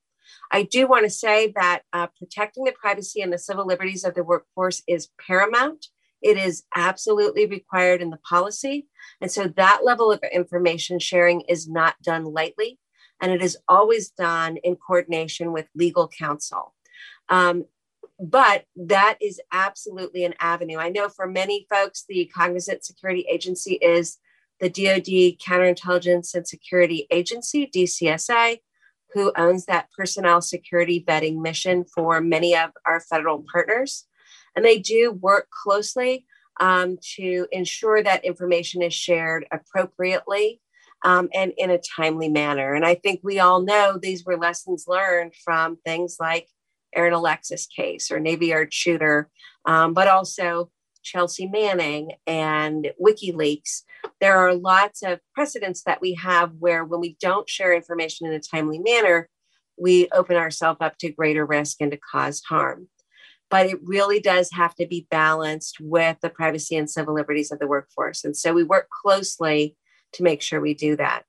I 0.51 0.63
do 0.63 0.87
want 0.87 1.05
to 1.05 1.09
say 1.09 1.51
that 1.55 1.81
uh, 1.93 2.07
protecting 2.17 2.63
the 2.63 2.73
privacy 2.73 3.21
and 3.21 3.31
the 3.31 3.37
civil 3.37 3.65
liberties 3.65 4.03
of 4.03 4.13
the 4.13 4.23
workforce 4.23 4.81
is 4.87 5.09
paramount. 5.25 5.87
It 6.21 6.37
is 6.37 6.63
absolutely 6.75 7.45
required 7.45 8.01
in 8.01 8.09
the 8.09 8.17
policy. 8.17 8.87
And 9.19 9.31
so 9.31 9.47
that 9.47 9.81
level 9.83 10.11
of 10.11 10.19
information 10.31 10.99
sharing 10.99 11.41
is 11.41 11.67
not 11.67 11.95
done 12.01 12.25
lightly, 12.25 12.79
and 13.19 13.31
it 13.31 13.41
is 13.41 13.57
always 13.67 14.09
done 14.09 14.57
in 14.57 14.75
coordination 14.75 15.51
with 15.51 15.67
legal 15.75 16.07
counsel. 16.07 16.73
Um, 17.29 17.65
but 18.21 18.65
that 18.75 19.17
is 19.19 19.41
absolutely 19.51 20.23
an 20.23 20.35
avenue. 20.39 20.77
I 20.77 20.89
know 20.89 21.09
for 21.09 21.25
many 21.25 21.65
folks, 21.69 22.05
the 22.07 22.29
Cognizant 22.33 22.85
Security 22.85 23.25
Agency 23.27 23.73
is 23.73 24.19
the 24.59 24.69
DoD 24.69 25.39
Counterintelligence 25.39 26.35
and 26.35 26.47
Security 26.47 27.07
Agency, 27.09 27.69
DCSA, 27.75 28.59
who 29.15 29.33
owns 29.35 29.65
that 29.65 29.89
personnel 29.97 30.39
security 30.39 31.03
vetting 31.05 31.41
mission 31.41 31.83
for 31.83 32.21
many 32.21 32.55
of 32.55 32.69
our 32.85 32.99
federal 32.99 33.43
partners. 33.51 34.05
And 34.55 34.63
they 34.63 34.77
do 34.77 35.11
work 35.11 35.47
closely 35.49 36.27
um, 36.59 36.99
to 37.15 37.47
ensure 37.51 38.03
that 38.03 38.23
information 38.23 38.83
is 38.83 38.93
shared 38.93 39.47
appropriately 39.51 40.61
um, 41.03 41.29
and 41.33 41.53
in 41.57 41.71
a 41.71 41.79
timely 41.79 42.29
manner. 42.29 42.75
And 42.75 42.85
I 42.85 42.93
think 42.93 43.21
we 43.23 43.39
all 43.39 43.61
know 43.61 43.97
these 43.99 44.23
were 44.23 44.37
lessons 44.37 44.85
learned 44.87 45.33
from 45.43 45.77
things 45.77 46.17
like 46.19 46.47
Aaron 46.95 47.13
Alexis 47.13 47.67
case 47.67 48.11
or 48.11 48.19
Navy 48.19 48.47
Yard 48.47 48.73
shooter, 48.73 49.29
um, 49.65 49.93
but 49.93 50.07
also 50.07 50.71
Chelsea 51.03 51.47
Manning 51.47 52.13
and 52.27 52.91
WikiLeaks. 53.01 53.81
There 54.19 54.37
are 54.37 54.53
lots 54.53 55.03
of 55.03 55.19
precedents 55.33 55.83
that 55.83 56.01
we 56.01 56.13
have 56.15 56.51
where 56.59 56.85
when 56.85 56.99
we 56.99 57.17
don't 57.19 57.49
share 57.49 57.73
information 57.73 58.27
in 58.27 58.33
a 58.33 58.39
timely 58.39 58.79
manner, 58.79 59.29
we 59.77 60.09
open 60.11 60.35
ourselves 60.35 60.79
up 60.81 60.97
to 60.99 61.11
greater 61.11 61.45
risk 61.45 61.77
and 61.79 61.91
to 61.91 61.97
cause 61.97 62.41
harm 62.47 62.87
but 63.51 63.65
it 63.67 63.77
really 63.83 64.21
does 64.21 64.49
have 64.53 64.73
to 64.75 64.87
be 64.87 65.05
balanced 65.11 65.77
with 65.81 66.17
the 66.21 66.29
privacy 66.29 66.77
and 66.77 66.89
civil 66.89 67.13
liberties 67.13 67.51
of 67.51 67.59
the 67.59 67.67
workforce. 67.67 68.23
And 68.23 68.35
so 68.35 68.53
we 68.53 68.63
work 68.63 68.87
closely 68.89 69.75
to 70.13 70.23
make 70.23 70.41
sure 70.41 70.61
we 70.61 70.73
do 70.73 70.95
that. 70.95 71.25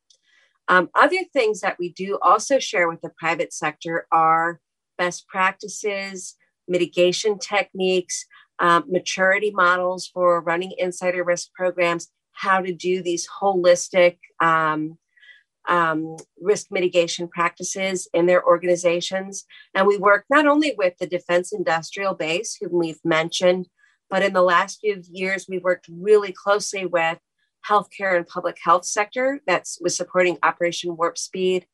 Um, 0.68 0.88
other 0.94 1.18
things 1.32 1.60
that 1.60 1.78
we 1.80 1.92
do 1.92 2.18
also 2.22 2.60
share 2.60 2.88
with 2.88 3.00
the 3.00 3.12
private 3.18 3.52
sector 3.52 4.06
are 4.12 4.60
best 5.02 5.26
practices, 5.26 6.36
mitigation 6.68 7.38
techniques, 7.38 8.24
um, 8.60 8.84
maturity 8.88 9.50
models 9.50 10.02
for 10.14 10.40
running 10.40 10.72
insider 10.78 11.24
risk 11.24 11.52
programs, 11.54 12.04
how 12.32 12.60
to 12.60 12.72
do 12.72 13.02
these 13.02 13.26
holistic 13.40 14.18
um, 14.40 14.96
um, 15.68 16.16
risk 16.40 16.66
mitigation 16.70 17.26
practices 17.28 18.08
in 18.14 18.26
their 18.26 18.44
organizations. 18.44 19.44
And 19.74 19.86
we 19.86 19.96
work 19.98 20.24
not 20.30 20.46
only 20.46 20.74
with 20.78 20.94
the 20.98 21.06
defense 21.06 21.52
industrial 21.52 22.14
base, 22.14 22.56
whom 22.60 22.72
we've 22.72 23.04
mentioned, 23.04 23.66
but 24.08 24.22
in 24.22 24.32
the 24.32 24.42
last 24.54 24.80
few 24.80 25.02
years, 25.10 25.46
we've 25.48 25.64
worked 25.64 25.88
really 25.90 26.32
closely 26.32 26.86
with 26.86 27.18
healthcare 27.68 28.16
and 28.16 28.26
public 28.26 28.58
health 28.62 28.84
sector 28.84 29.40
that's 29.46 29.78
was 29.80 29.96
supporting 29.96 30.38
Operation 30.42 30.96
Warp 30.96 31.16
Speed. 31.18 31.66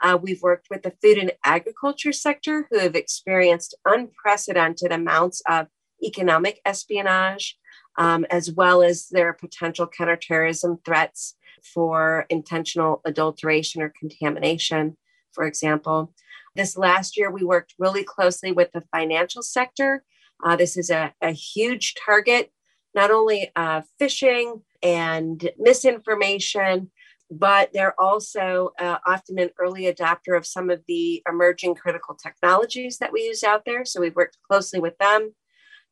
Uh, 0.00 0.18
we've 0.20 0.42
worked 0.42 0.68
with 0.70 0.82
the 0.82 0.92
food 1.02 1.18
and 1.18 1.32
agriculture 1.44 2.12
sector, 2.12 2.66
who 2.70 2.78
have 2.78 2.94
experienced 2.94 3.74
unprecedented 3.84 4.92
amounts 4.92 5.42
of 5.48 5.68
economic 6.04 6.60
espionage, 6.64 7.56
um, 7.98 8.26
as 8.30 8.52
well 8.52 8.82
as 8.82 9.08
their 9.10 9.32
potential 9.32 9.86
counterterrorism 9.86 10.78
threats 10.84 11.34
for 11.62 12.26
intentional 12.28 13.00
adulteration 13.04 13.82
or 13.82 13.92
contamination, 13.98 14.96
for 15.32 15.44
example. 15.44 16.12
This 16.54 16.76
last 16.76 17.16
year, 17.16 17.30
we 17.30 17.44
worked 17.44 17.74
really 17.78 18.04
closely 18.04 18.52
with 18.52 18.72
the 18.72 18.84
financial 18.92 19.42
sector. 19.42 20.04
Uh, 20.44 20.56
this 20.56 20.76
is 20.76 20.90
a, 20.90 21.12
a, 21.22 21.32
huge 21.32 21.94
target, 21.94 22.50
not 22.94 23.10
only 23.10 23.50
uh, 23.56 23.82
phishing 24.00 24.62
and 24.82 25.50
misinformation, 25.58 26.90
but 27.30 27.70
they're 27.72 27.98
also 28.00 28.70
uh, 28.78 28.98
often 29.06 29.38
an 29.38 29.50
early 29.58 29.92
adopter 29.92 30.36
of 30.36 30.46
some 30.46 30.70
of 30.70 30.82
the 30.86 31.22
emerging 31.28 31.74
critical 31.74 32.14
technologies 32.14 32.98
that 32.98 33.12
we 33.12 33.22
use 33.22 33.42
out 33.42 33.64
there. 33.64 33.84
So 33.84 34.00
we've 34.00 34.14
worked 34.14 34.38
closely 34.48 34.78
with 34.78 34.96
them. 34.98 35.34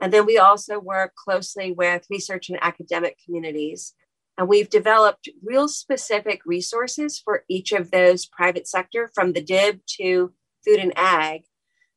And 0.00 0.12
then 0.12 0.26
we 0.26 0.38
also 0.38 0.78
work 0.78 1.14
closely 1.16 1.72
with 1.72 2.06
research 2.10 2.50
and 2.50 2.58
academic 2.62 3.18
communities. 3.24 3.94
And 4.36 4.48
we've 4.48 4.68
developed 4.68 5.28
real 5.42 5.68
specific 5.68 6.40
resources 6.44 7.20
for 7.24 7.44
each 7.48 7.72
of 7.72 7.90
those 7.90 8.26
private 8.26 8.66
sector 8.68 9.10
from 9.14 9.32
the 9.32 9.42
DIB 9.42 9.80
to 9.98 10.32
food 10.64 10.80
and 10.80 10.92
ag, 10.96 11.42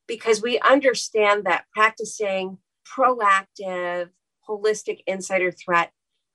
because 0.07 0.41
we 0.41 0.59
understand 0.59 1.45
that 1.45 1.65
practicing 1.73 2.59
proactive, 2.87 4.09
holistic 4.47 4.99
insider 5.07 5.51
threat 5.51 5.91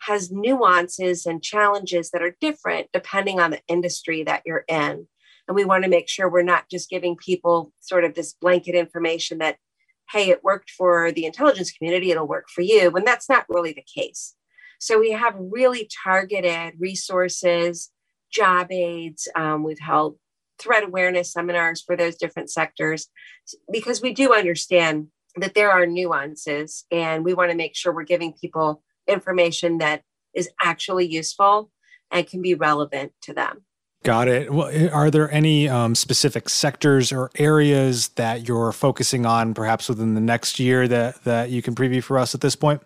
has 0.06 0.30
nuances 0.32 1.26
and 1.26 1.42
challenges 1.42 2.10
that 2.10 2.22
are 2.22 2.36
different 2.40 2.88
depending 2.92 3.40
on 3.40 3.50
the 3.50 3.60
industry 3.68 4.22
that 4.24 4.42
you're 4.44 4.64
in. 4.68 5.06
And 5.48 5.54
we 5.54 5.64
want 5.64 5.84
to 5.84 5.90
make 5.90 6.08
sure 6.08 6.28
we're 6.28 6.42
not 6.42 6.68
just 6.70 6.90
giving 6.90 7.16
people 7.16 7.72
sort 7.80 8.04
of 8.04 8.14
this 8.14 8.32
blanket 8.32 8.74
information 8.74 9.38
that, 9.38 9.56
hey, 10.10 10.30
it 10.30 10.44
worked 10.44 10.70
for 10.70 11.12
the 11.12 11.24
intelligence 11.24 11.72
community, 11.72 12.10
it'll 12.10 12.26
work 12.26 12.48
for 12.48 12.62
you, 12.62 12.90
when 12.90 13.04
that's 13.04 13.28
not 13.28 13.46
really 13.48 13.72
the 13.72 13.84
case. 13.94 14.34
So 14.78 14.98
we 14.98 15.12
have 15.12 15.34
really 15.38 15.88
targeted 16.04 16.74
resources, 16.80 17.90
job 18.32 18.72
aids. 18.72 19.28
Um, 19.36 19.62
we've 19.62 19.78
held 19.78 20.16
threat 20.58 20.84
awareness 20.84 21.32
seminars 21.32 21.82
for 21.82 21.96
those 21.96 22.16
different 22.16 22.50
sectors 22.50 23.08
because 23.70 24.02
we 24.02 24.12
do 24.12 24.34
understand 24.34 25.08
that 25.36 25.54
there 25.54 25.70
are 25.70 25.86
nuances 25.86 26.84
and 26.90 27.24
we 27.24 27.34
want 27.34 27.50
to 27.50 27.56
make 27.56 27.74
sure 27.74 27.92
we're 27.92 28.04
giving 28.04 28.32
people 28.32 28.82
information 29.06 29.78
that 29.78 30.02
is 30.34 30.48
actually 30.60 31.06
useful 31.06 31.70
and 32.10 32.26
can 32.26 32.42
be 32.42 32.54
relevant 32.54 33.12
to 33.22 33.32
them. 33.32 33.64
Got 34.04 34.26
it. 34.28 34.52
Well, 34.52 34.68
eh, 34.68 34.88
are 34.88 35.10
there 35.10 35.30
any 35.32 35.68
um, 35.68 35.94
specific 35.94 36.48
sectors 36.48 37.12
or 37.12 37.30
areas 37.36 38.08
that 38.16 38.48
you're 38.48 38.72
focusing 38.72 39.24
on, 39.26 39.54
perhaps 39.54 39.88
within 39.88 40.14
the 40.14 40.20
next 40.20 40.58
year, 40.58 40.88
that 40.88 41.22
that 41.24 41.50
you 41.50 41.62
can 41.62 41.74
preview 41.74 42.02
for 42.02 42.18
us 42.18 42.34
at 42.34 42.40
this 42.40 42.56
point? 42.56 42.82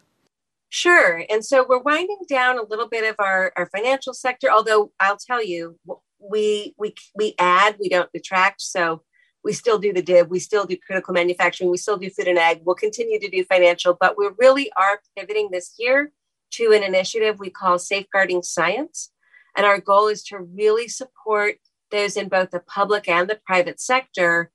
Sure. 0.68 1.24
And 1.30 1.44
so 1.44 1.64
we're 1.66 1.78
winding 1.78 2.18
down 2.28 2.58
a 2.58 2.64
little 2.64 2.88
bit 2.88 3.08
of 3.08 3.16
our, 3.18 3.52
our 3.56 3.66
financial 3.66 4.12
sector. 4.12 4.50
Although 4.50 4.92
I'll 5.00 5.16
tell 5.16 5.42
you, 5.42 5.78
we 6.18 6.74
we 6.76 6.94
we 7.14 7.34
add, 7.38 7.76
we 7.80 7.88
don't 7.88 8.12
detract. 8.12 8.60
So 8.60 9.02
we 9.46 9.52
still 9.52 9.78
do 9.78 9.92
the 9.92 10.02
DIB, 10.02 10.28
we 10.28 10.40
still 10.40 10.66
do 10.66 10.76
critical 10.76 11.14
manufacturing, 11.14 11.70
we 11.70 11.76
still 11.76 11.96
do 11.96 12.10
food 12.10 12.26
and 12.26 12.36
ag. 12.36 12.62
We'll 12.64 12.74
continue 12.74 13.20
to 13.20 13.30
do 13.30 13.44
financial, 13.44 13.96
but 13.98 14.18
we 14.18 14.28
really 14.38 14.72
are 14.76 15.00
pivoting 15.16 15.50
this 15.52 15.76
year 15.78 16.10
to 16.54 16.72
an 16.72 16.82
initiative 16.82 17.38
we 17.38 17.50
call 17.50 17.78
Safeguarding 17.78 18.42
Science. 18.42 19.12
And 19.56 19.64
our 19.64 19.78
goal 19.78 20.08
is 20.08 20.24
to 20.24 20.38
really 20.38 20.88
support 20.88 21.58
those 21.92 22.16
in 22.16 22.28
both 22.28 22.50
the 22.50 22.58
public 22.58 23.08
and 23.08 23.30
the 23.30 23.38
private 23.46 23.80
sector 23.80 24.50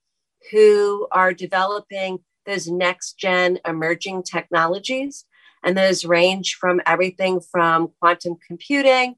who 0.52 1.08
are 1.14 1.34
developing 1.34 2.20
those 2.46 2.68
next 2.68 3.18
gen 3.18 3.60
emerging 3.66 4.24
technologies. 4.24 5.24
And 5.64 5.78
those 5.78 6.04
range 6.04 6.56
from 6.56 6.82
everything 6.86 7.40
from 7.40 7.94
quantum 8.02 8.36
computing, 8.46 9.16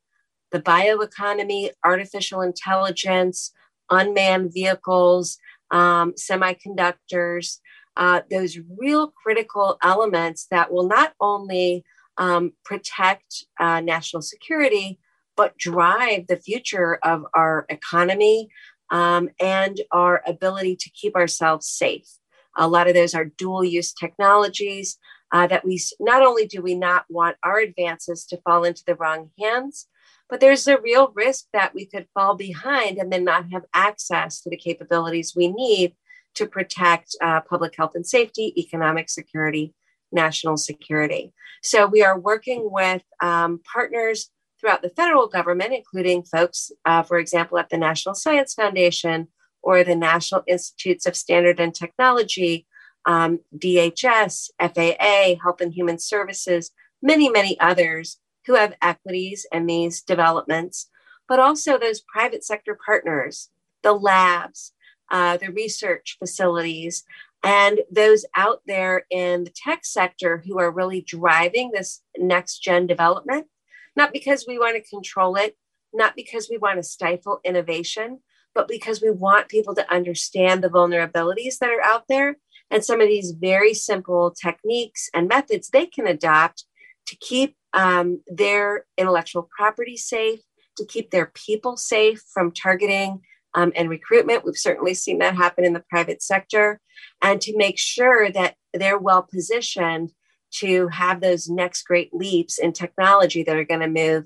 the 0.52 0.62
bioeconomy, 0.62 1.72
artificial 1.84 2.42
intelligence, 2.42 3.52
unmanned 3.90 4.54
vehicles, 4.54 5.38
um, 5.74 6.14
semiconductors, 6.14 7.60
uh, 7.98 8.22
those 8.32 8.58
real 8.78 9.08
critical 9.08 9.78
elements 9.84 10.48
that 10.52 10.72
will 10.72 10.88
not 10.88 11.14
only 11.20 11.84
um, 12.18 12.54
protect 12.64 13.46
uh, 13.60 13.82
national 13.82 14.22
security, 14.22 15.00
but 15.36 15.58
drive 15.58 16.28
the 16.28 16.38
future 16.38 17.00
of 17.04 17.26
our 17.34 17.66
economy 17.70 18.50
um, 18.92 19.30
and 19.40 19.82
our 19.92 20.22
ability 20.28 20.76
to 20.76 20.92
keep 20.92 21.16
ourselves 21.16 21.68
safe. 21.68 22.08
A 22.56 22.68
lot 22.68 22.88
of 22.88 22.94
those 22.94 23.16
are 23.16 23.26
dual 23.26 23.64
use 23.64 23.92
technologies 23.92 25.00
uh, 25.32 25.48
that 25.48 25.66
we 25.66 25.82
not 26.00 26.22
only 26.22 26.46
do 26.46 26.62
we 26.62 26.76
not 26.76 27.06
want 27.10 27.38
our 27.42 27.58
advances 27.58 28.26
to 28.26 28.38
fall 28.42 28.64
into 28.64 28.84
the 28.86 28.94
wrong 28.94 29.32
hands, 29.40 29.88
but 30.30 30.40
there's 30.40 30.68
a 30.68 30.80
real 30.82 31.12
risk 31.16 31.46
that 31.54 31.74
we 31.74 31.86
could 31.86 32.08
fall 32.14 32.36
behind 32.36 32.98
and 32.98 33.12
then 33.12 33.24
not 33.24 33.52
have 33.52 33.64
access 33.74 34.42
to 34.42 34.50
the 34.50 34.58
capabilities 34.58 35.34
we 35.36 35.48
need 35.48 35.96
to 36.36 36.48
protect 36.48 37.16
uh, 37.22 37.42
public 37.42 37.76
health 37.78 37.92
and 37.96 38.08
safety, 38.08 38.54
economic 38.58 39.10
security, 39.10 39.74
national 40.12 40.58
security. 40.58 41.34
So 41.62 41.86
we 41.86 42.04
are 42.04 42.20
working 42.20 42.70
with 42.72 43.04
um, 43.22 43.62
partners 43.72 44.30
throughout 44.60 44.82
the 44.82 44.90
federal 44.90 45.28
government, 45.28 45.74
including 45.74 46.24
folks, 46.24 46.72
uh, 46.86 47.04
for 47.04 47.18
example, 47.18 47.58
at 47.60 47.70
the 47.70 47.78
National 47.78 48.16
Science 48.16 48.54
Foundation 48.54 49.28
or 49.62 49.84
the 49.84 49.96
National 49.96 50.44
Institutes 50.48 51.06
of 51.06 51.16
Standard 51.16 51.60
and 51.60 51.74
Technology, 51.74 52.66
um, 53.06 53.40
DHS, 53.58 54.50
FAA, 54.60 55.42
Health 55.44 55.62
and 55.62 55.74
Human 55.74 56.00
Services, 56.00 56.72
many, 57.02 57.30
many 57.30 57.60
others 57.60 58.18
who 58.46 58.56
have 58.56 58.76
equities 58.82 59.46
in 59.52 59.66
these 59.66 60.02
developments, 60.02 60.90
but 61.28 61.40
also 61.40 61.78
those 61.78 62.02
private 62.02 62.44
sector 62.44 62.78
partners, 62.86 63.50
the 63.82 63.94
labs, 63.94 64.74
uh, 65.12 65.38
the 65.38 65.52
research 65.52 66.18
facilities, 66.20 67.04
and 67.44 67.82
those 67.92 68.26
out 68.36 68.62
there 68.66 69.06
in 69.10 69.44
the 69.44 69.54
tech 69.54 69.84
sector 69.84 70.44
who 70.46 70.60
are 70.60 70.72
really 70.72 71.02
driving 71.02 71.72
this 71.72 72.02
next 72.18 72.60
gen 72.60 72.88
development, 72.88 73.48
not 73.96 74.14
because 74.14 74.46
we 74.48 74.58
want 74.58 74.76
to 74.76 74.90
control 74.90 75.36
it, 75.36 75.58
not 75.94 76.16
because 76.16 76.48
we 76.50 76.58
want 76.58 76.78
to 76.78 76.84
stifle 76.84 77.42
innovation, 77.44 78.20
but 78.56 78.68
because 78.68 79.02
we 79.02 79.12
want 79.12 79.50
people 79.50 79.76
to 79.76 79.94
understand 79.94 80.64
the 80.64 80.70
vulnerabilities 80.70 81.58
that 81.60 81.70
are 81.70 81.84
out 81.84 82.04
there 82.08 82.38
and 82.72 82.84
some 82.84 83.02
of 83.02 83.08
these 83.08 83.32
very 83.32 83.74
simple 83.74 84.32
techniques 84.32 85.10
and 85.14 85.28
methods 85.28 85.70
they 85.70 85.86
can 85.86 86.08
adopt 86.08 86.66
to 87.06 87.16
keep 87.18 87.56
um, 87.74 88.22
their 88.28 88.86
intellectual 88.98 89.50
property 89.56 89.98
safe, 89.98 90.40
to 90.78 90.86
keep 90.86 91.12
their 91.12 91.32
people 91.34 91.78
safe 91.78 92.24
from 92.34 92.52
targeting 92.52 93.22
um, 93.54 93.72
and 93.76 93.90
recruitment. 93.90 94.44
We've 94.44 94.58
certainly 94.58 94.96
seen 94.96 95.20
that 95.20 95.36
happen 95.36 95.66
in 95.66 95.74
the 95.74 95.84
private 95.90 96.24
sector, 96.24 96.80
and 97.22 97.40
to 97.42 97.58
make 97.58 97.78
sure 97.78 98.32
that 98.32 98.56
they're 98.74 98.98
well 98.98 99.24
positioned 99.24 100.12
to 100.56 100.88
have 100.90 101.22
those 101.22 101.50
next 101.50 101.84
great 101.84 102.14
leaps 102.14 102.60
in 102.60 102.74
technology 102.74 103.44
that 103.44 103.56
are 103.56 103.64
going 103.64 103.82
to 103.82 103.88
move 103.88 104.26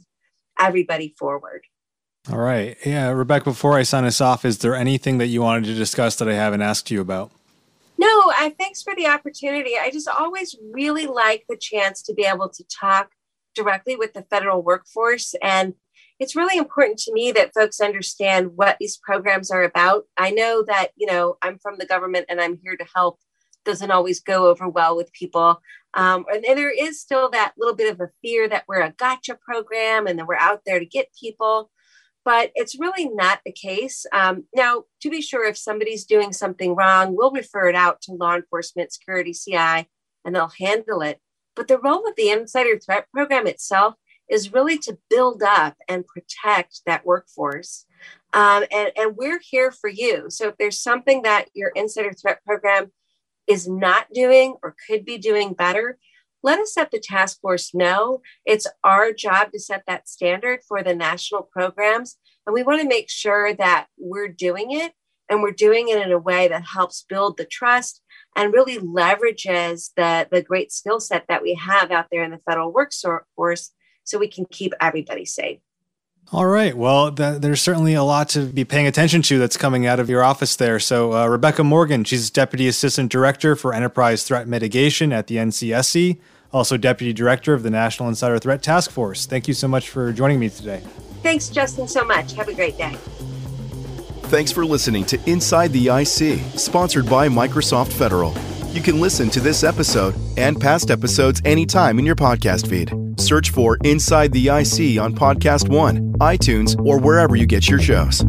everybody 0.60 1.16
forward. 1.18 1.62
All 2.30 2.38
right. 2.38 2.76
Yeah. 2.86 3.10
Rebecca, 3.10 3.46
before 3.46 3.78
I 3.78 3.84
sign 3.84 4.04
us 4.04 4.20
off, 4.20 4.44
is 4.44 4.58
there 4.58 4.76
anything 4.76 5.18
that 5.20 5.28
you 5.28 5.42
wanted 5.42 5.64
to 5.66 5.74
discuss 5.74 6.18
that 6.18 6.28
I 6.28 6.34
haven't 6.34 6.62
asked 6.62 6.92
you 6.92 7.00
about? 7.00 7.32
No, 7.98 8.08
I 8.08 8.54
thanks 8.60 8.84
for 8.84 8.94
the 8.96 9.08
opportunity. 9.08 9.74
I 9.80 9.90
just 9.90 10.10
always 10.10 10.56
really 10.74 11.08
like 11.08 11.46
the 11.48 11.58
chance 11.58 12.02
to 12.04 12.14
be 12.14 12.24
able 12.24 12.50
to 12.50 12.64
talk 12.68 13.10
directly 13.58 13.96
with 13.96 14.14
the 14.14 14.26
federal 14.30 14.62
workforce. 14.62 15.36
And 15.42 15.74
it's 16.20 16.36
really 16.36 16.58
important 16.58 16.98
to 17.00 17.14
me 17.14 17.32
that 17.34 17.54
folks 17.54 17.82
understand 17.82 18.52
what 18.56 18.78
these 18.80 18.98
programs 18.98 19.52
are 19.52 19.64
about. 19.64 20.06
I 20.16 20.32
know 20.32 20.64
that, 20.68 20.90
you 20.96 21.08
know, 21.08 21.38
I'm 21.42 21.60
from 21.60 21.78
the 21.78 21.86
government 21.86 22.28
and 22.30 22.40
I'm 22.40 22.60
here 22.64 22.78
to 22.78 22.86
help 22.96 23.20
doesn't 23.66 23.92
always 23.92 24.22
go 24.22 24.48
over 24.48 24.70
well 24.70 24.96
with 24.96 25.12
people. 25.12 25.62
Um, 25.94 26.26
and, 26.32 26.46
and 26.46 26.58
there 26.58 26.72
is 26.72 27.02
still 27.02 27.30
that 27.32 27.54
little 27.58 27.76
bit 27.76 27.92
of 27.92 28.00
a 28.00 28.12
fear 28.22 28.48
that 28.48 28.64
we're 28.66 28.82
a 28.82 28.94
gotcha 28.94 29.36
program 29.36 30.08
and 30.08 30.18
that 30.18 30.28
we're 30.28 30.36
out 30.36 30.62
there 30.66 30.80
to 30.80 30.86
get 30.86 31.10
people 31.20 31.70
but 32.28 32.52
it's 32.56 32.78
really 32.78 33.08
not 33.08 33.40
the 33.46 33.54
case. 33.54 34.06
Um, 34.12 34.48
now, 34.54 34.84
to 35.00 35.10
be 35.10 35.22
sure, 35.22 35.48
if 35.48 35.58
somebody's 35.58 36.04
doing 36.04 36.34
something 36.34 36.76
wrong, 36.76 37.16
we'll 37.16 37.32
refer 37.32 37.70
it 37.70 37.76
out 37.76 38.02
to 38.02 38.12
law 38.12 38.36
enforcement, 38.36 38.92
security, 38.92 39.32
CI, 39.32 39.88
and 40.26 40.36
they'll 40.36 40.52
handle 40.60 41.02
it. 41.02 41.22
But 41.58 41.68
the 41.68 41.80
role 41.80 42.08
of 42.08 42.16
the 42.16 42.30
Insider 42.30 42.80
Threat 42.80 43.08
Program 43.12 43.48
itself 43.48 43.96
is 44.30 44.54
really 44.54 44.78
to 44.78 44.98
build 45.10 45.42
up 45.42 45.76
and 45.90 46.06
protect 46.06 46.82
that 46.86 47.06
workforce. 47.06 47.86
Um, 48.34 48.64
and, 48.72 48.92
and 48.96 49.18
we're 49.18 49.40
here 49.42 49.72
for 49.72 49.90
you. 49.90 50.26
So 50.30 50.50
if 50.50 50.58
there's 50.58 50.80
something 50.80 51.24
that 51.24 51.50
your 51.56 51.72
Insider 51.76 52.14
Threat 52.14 52.44
Program 52.46 52.92
is 53.48 53.68
not 53.68 54.08
doing 54.14 54.56
or 54.62 54.76
could 54.88 55.04
be 55.04 55.18
doing 55.18 55.54
better, 55.54 55.98
let 56.44 56.60
us 56.60 56.78
at 56.78 56.92
the 56.92 57.00
task 57.00 57.42
force 57.42 57.74
know 57.74 58.22
it's 58.46 58.68
our 58.84 59.12
job 59.12 59.52
to 59.52 59.60
set 59.60 59.84
that 59.88 60.08
standard 60.08 60.60
for 60.68 60.84
the 60.84 60.94
national 60.94 61.42
programs. 61.42 62.18
And 62.46 62.54
we 62.54 62.64
want 62.64 62.82
to 62.82 62.88
make 62.88 63.10
sure 63.10 63.54
that 63.56 63.88
we're 63.98 64.28
doing 64.28 64.72
it 64.72 64.92
and 65.30 65.42
we're 65.42 65.52
doing 65.52 65.90
it 65.90 66.06
in 66.06 66.12
a 66.12 66.20
way 66.20 66.48
that 66.48 66.66
helps 66.74 67.06
build 67.10 67.38
the 67.38 67.46
trust 67.46 68.02
and 68.38 68.54
really 68.54 68.78
leverages 68.78 69.90
the, 69.98 70.28
the 70.32 70.42
great 70.42 70.72
skill 70.72 71.00
set 71.00 71.26
that 71.28 71.42
we 71.42 71.56
have 71.56 71.92
out 71.92 72.06
there 72.12 72.24
in 72.24 72.32
the 72.32 72.38
federal 72.38 72.72
workforce 72.72 73.72
so 74.04 74.18
we 74.18 74.30
can 74.30 74.46
keep 74.46 74.74
everybody 74.80 75.26
safe. 75.26 75.60
All 76.32 76.46
right. 76.46 76.76
Well, 76.76 77.12
th- 77.12 77.42
there's 77.42 77.62
certainly 77.62 77.94
a 77.94 78.04
lot 78.04 78.30
to 78.30 78.46
be 78.46 78.64
paying 78.64 78.86
attention 78.86 79.22
to 79.24 79.40
that's 79.40 79.58
coming 79.58 79.86
out 79.86 80.00
of 80.00 80.10
your 80.10 80.24
office 80.24 80.56
there. 80.58 80.78
So, 80.78 81.14
uh, 81.14 81.28
Rebecca 81.28 81.64
Morgan, 81.64 82.04
she's 82.04 82.30
Deputy 82.30 82.68
Assistant 82.68 83.12
Director 83.12 83.56
for 83.56 83.74
Enterprise 83.74 84.24
Threat 84.24 84.48
Mitigation 84.48 85.12
at 85.12 85.28
the 85.28 85.38
NCSC. 85.38 86.20
also 86.52 86.78
Deputy 86.78 87.14
Director 87.14 87.54
of 87.54 87.64
the 87.64 87.70
National 87.70 88.08
Insider 88.10 88.40
Threat 88.40 88.62
Task 88.62 88.92
Force. 88.92 89.26
Thank 89.26 89.48
you 89.48 89.54
so 89.54 89.68
much 89.68 89.90
for 89.90 90.12
joining 90.12 90.40
me 90.40 90.50
today. 90.50 90.82
Thanks, 91.24 91.50
Justin, 91.50 91.88
so 91.88 92.06
much. 92.06 92.34
Have 92.34 92.50
a 92.50 92.54
great 92.54 92.78
day. 92.78 92.98
Thanks 94.28 94.52
for 94.52 94.66
listening 94.66 95.06
to 95.06 95.18
Inside 95.30 95.72
the 95.72 95.88
IC, 95.88 96.60
sponsored 96.60 97.10
by 97.10 97.30
Microsoft 97.30 97.94
Federal. 97.94 98.36
You 98.74 98.82
can 98.82 99.00
listen 99.00 99.30
to 99.30 99.40
this 99.40 99.64
episode 99.64 100.16
and 100.36 100.60
past 100.60 100.92
episodes 100.92 101.42
anytime 101.46 101.98
in 101.98 102.06
your 102.06 102.18
podcast 102.18 102.70
feed. 102.70 102.92
Search 103.18 103.52
for 103.52 103.78
Inside 103.86 104.34
the 104.34 104.50
IC 104.50 105.00
on 105.02 105.16
Podcast 105.16 105.70
One, 105.70 106.12
iTunes, 106.16 106.78
or 106.86 107.00
wherever 107.00 107.38
you 107.38 107.46
get 107.46 107.70
your 107.70 107.80
shows. 107.80 108.26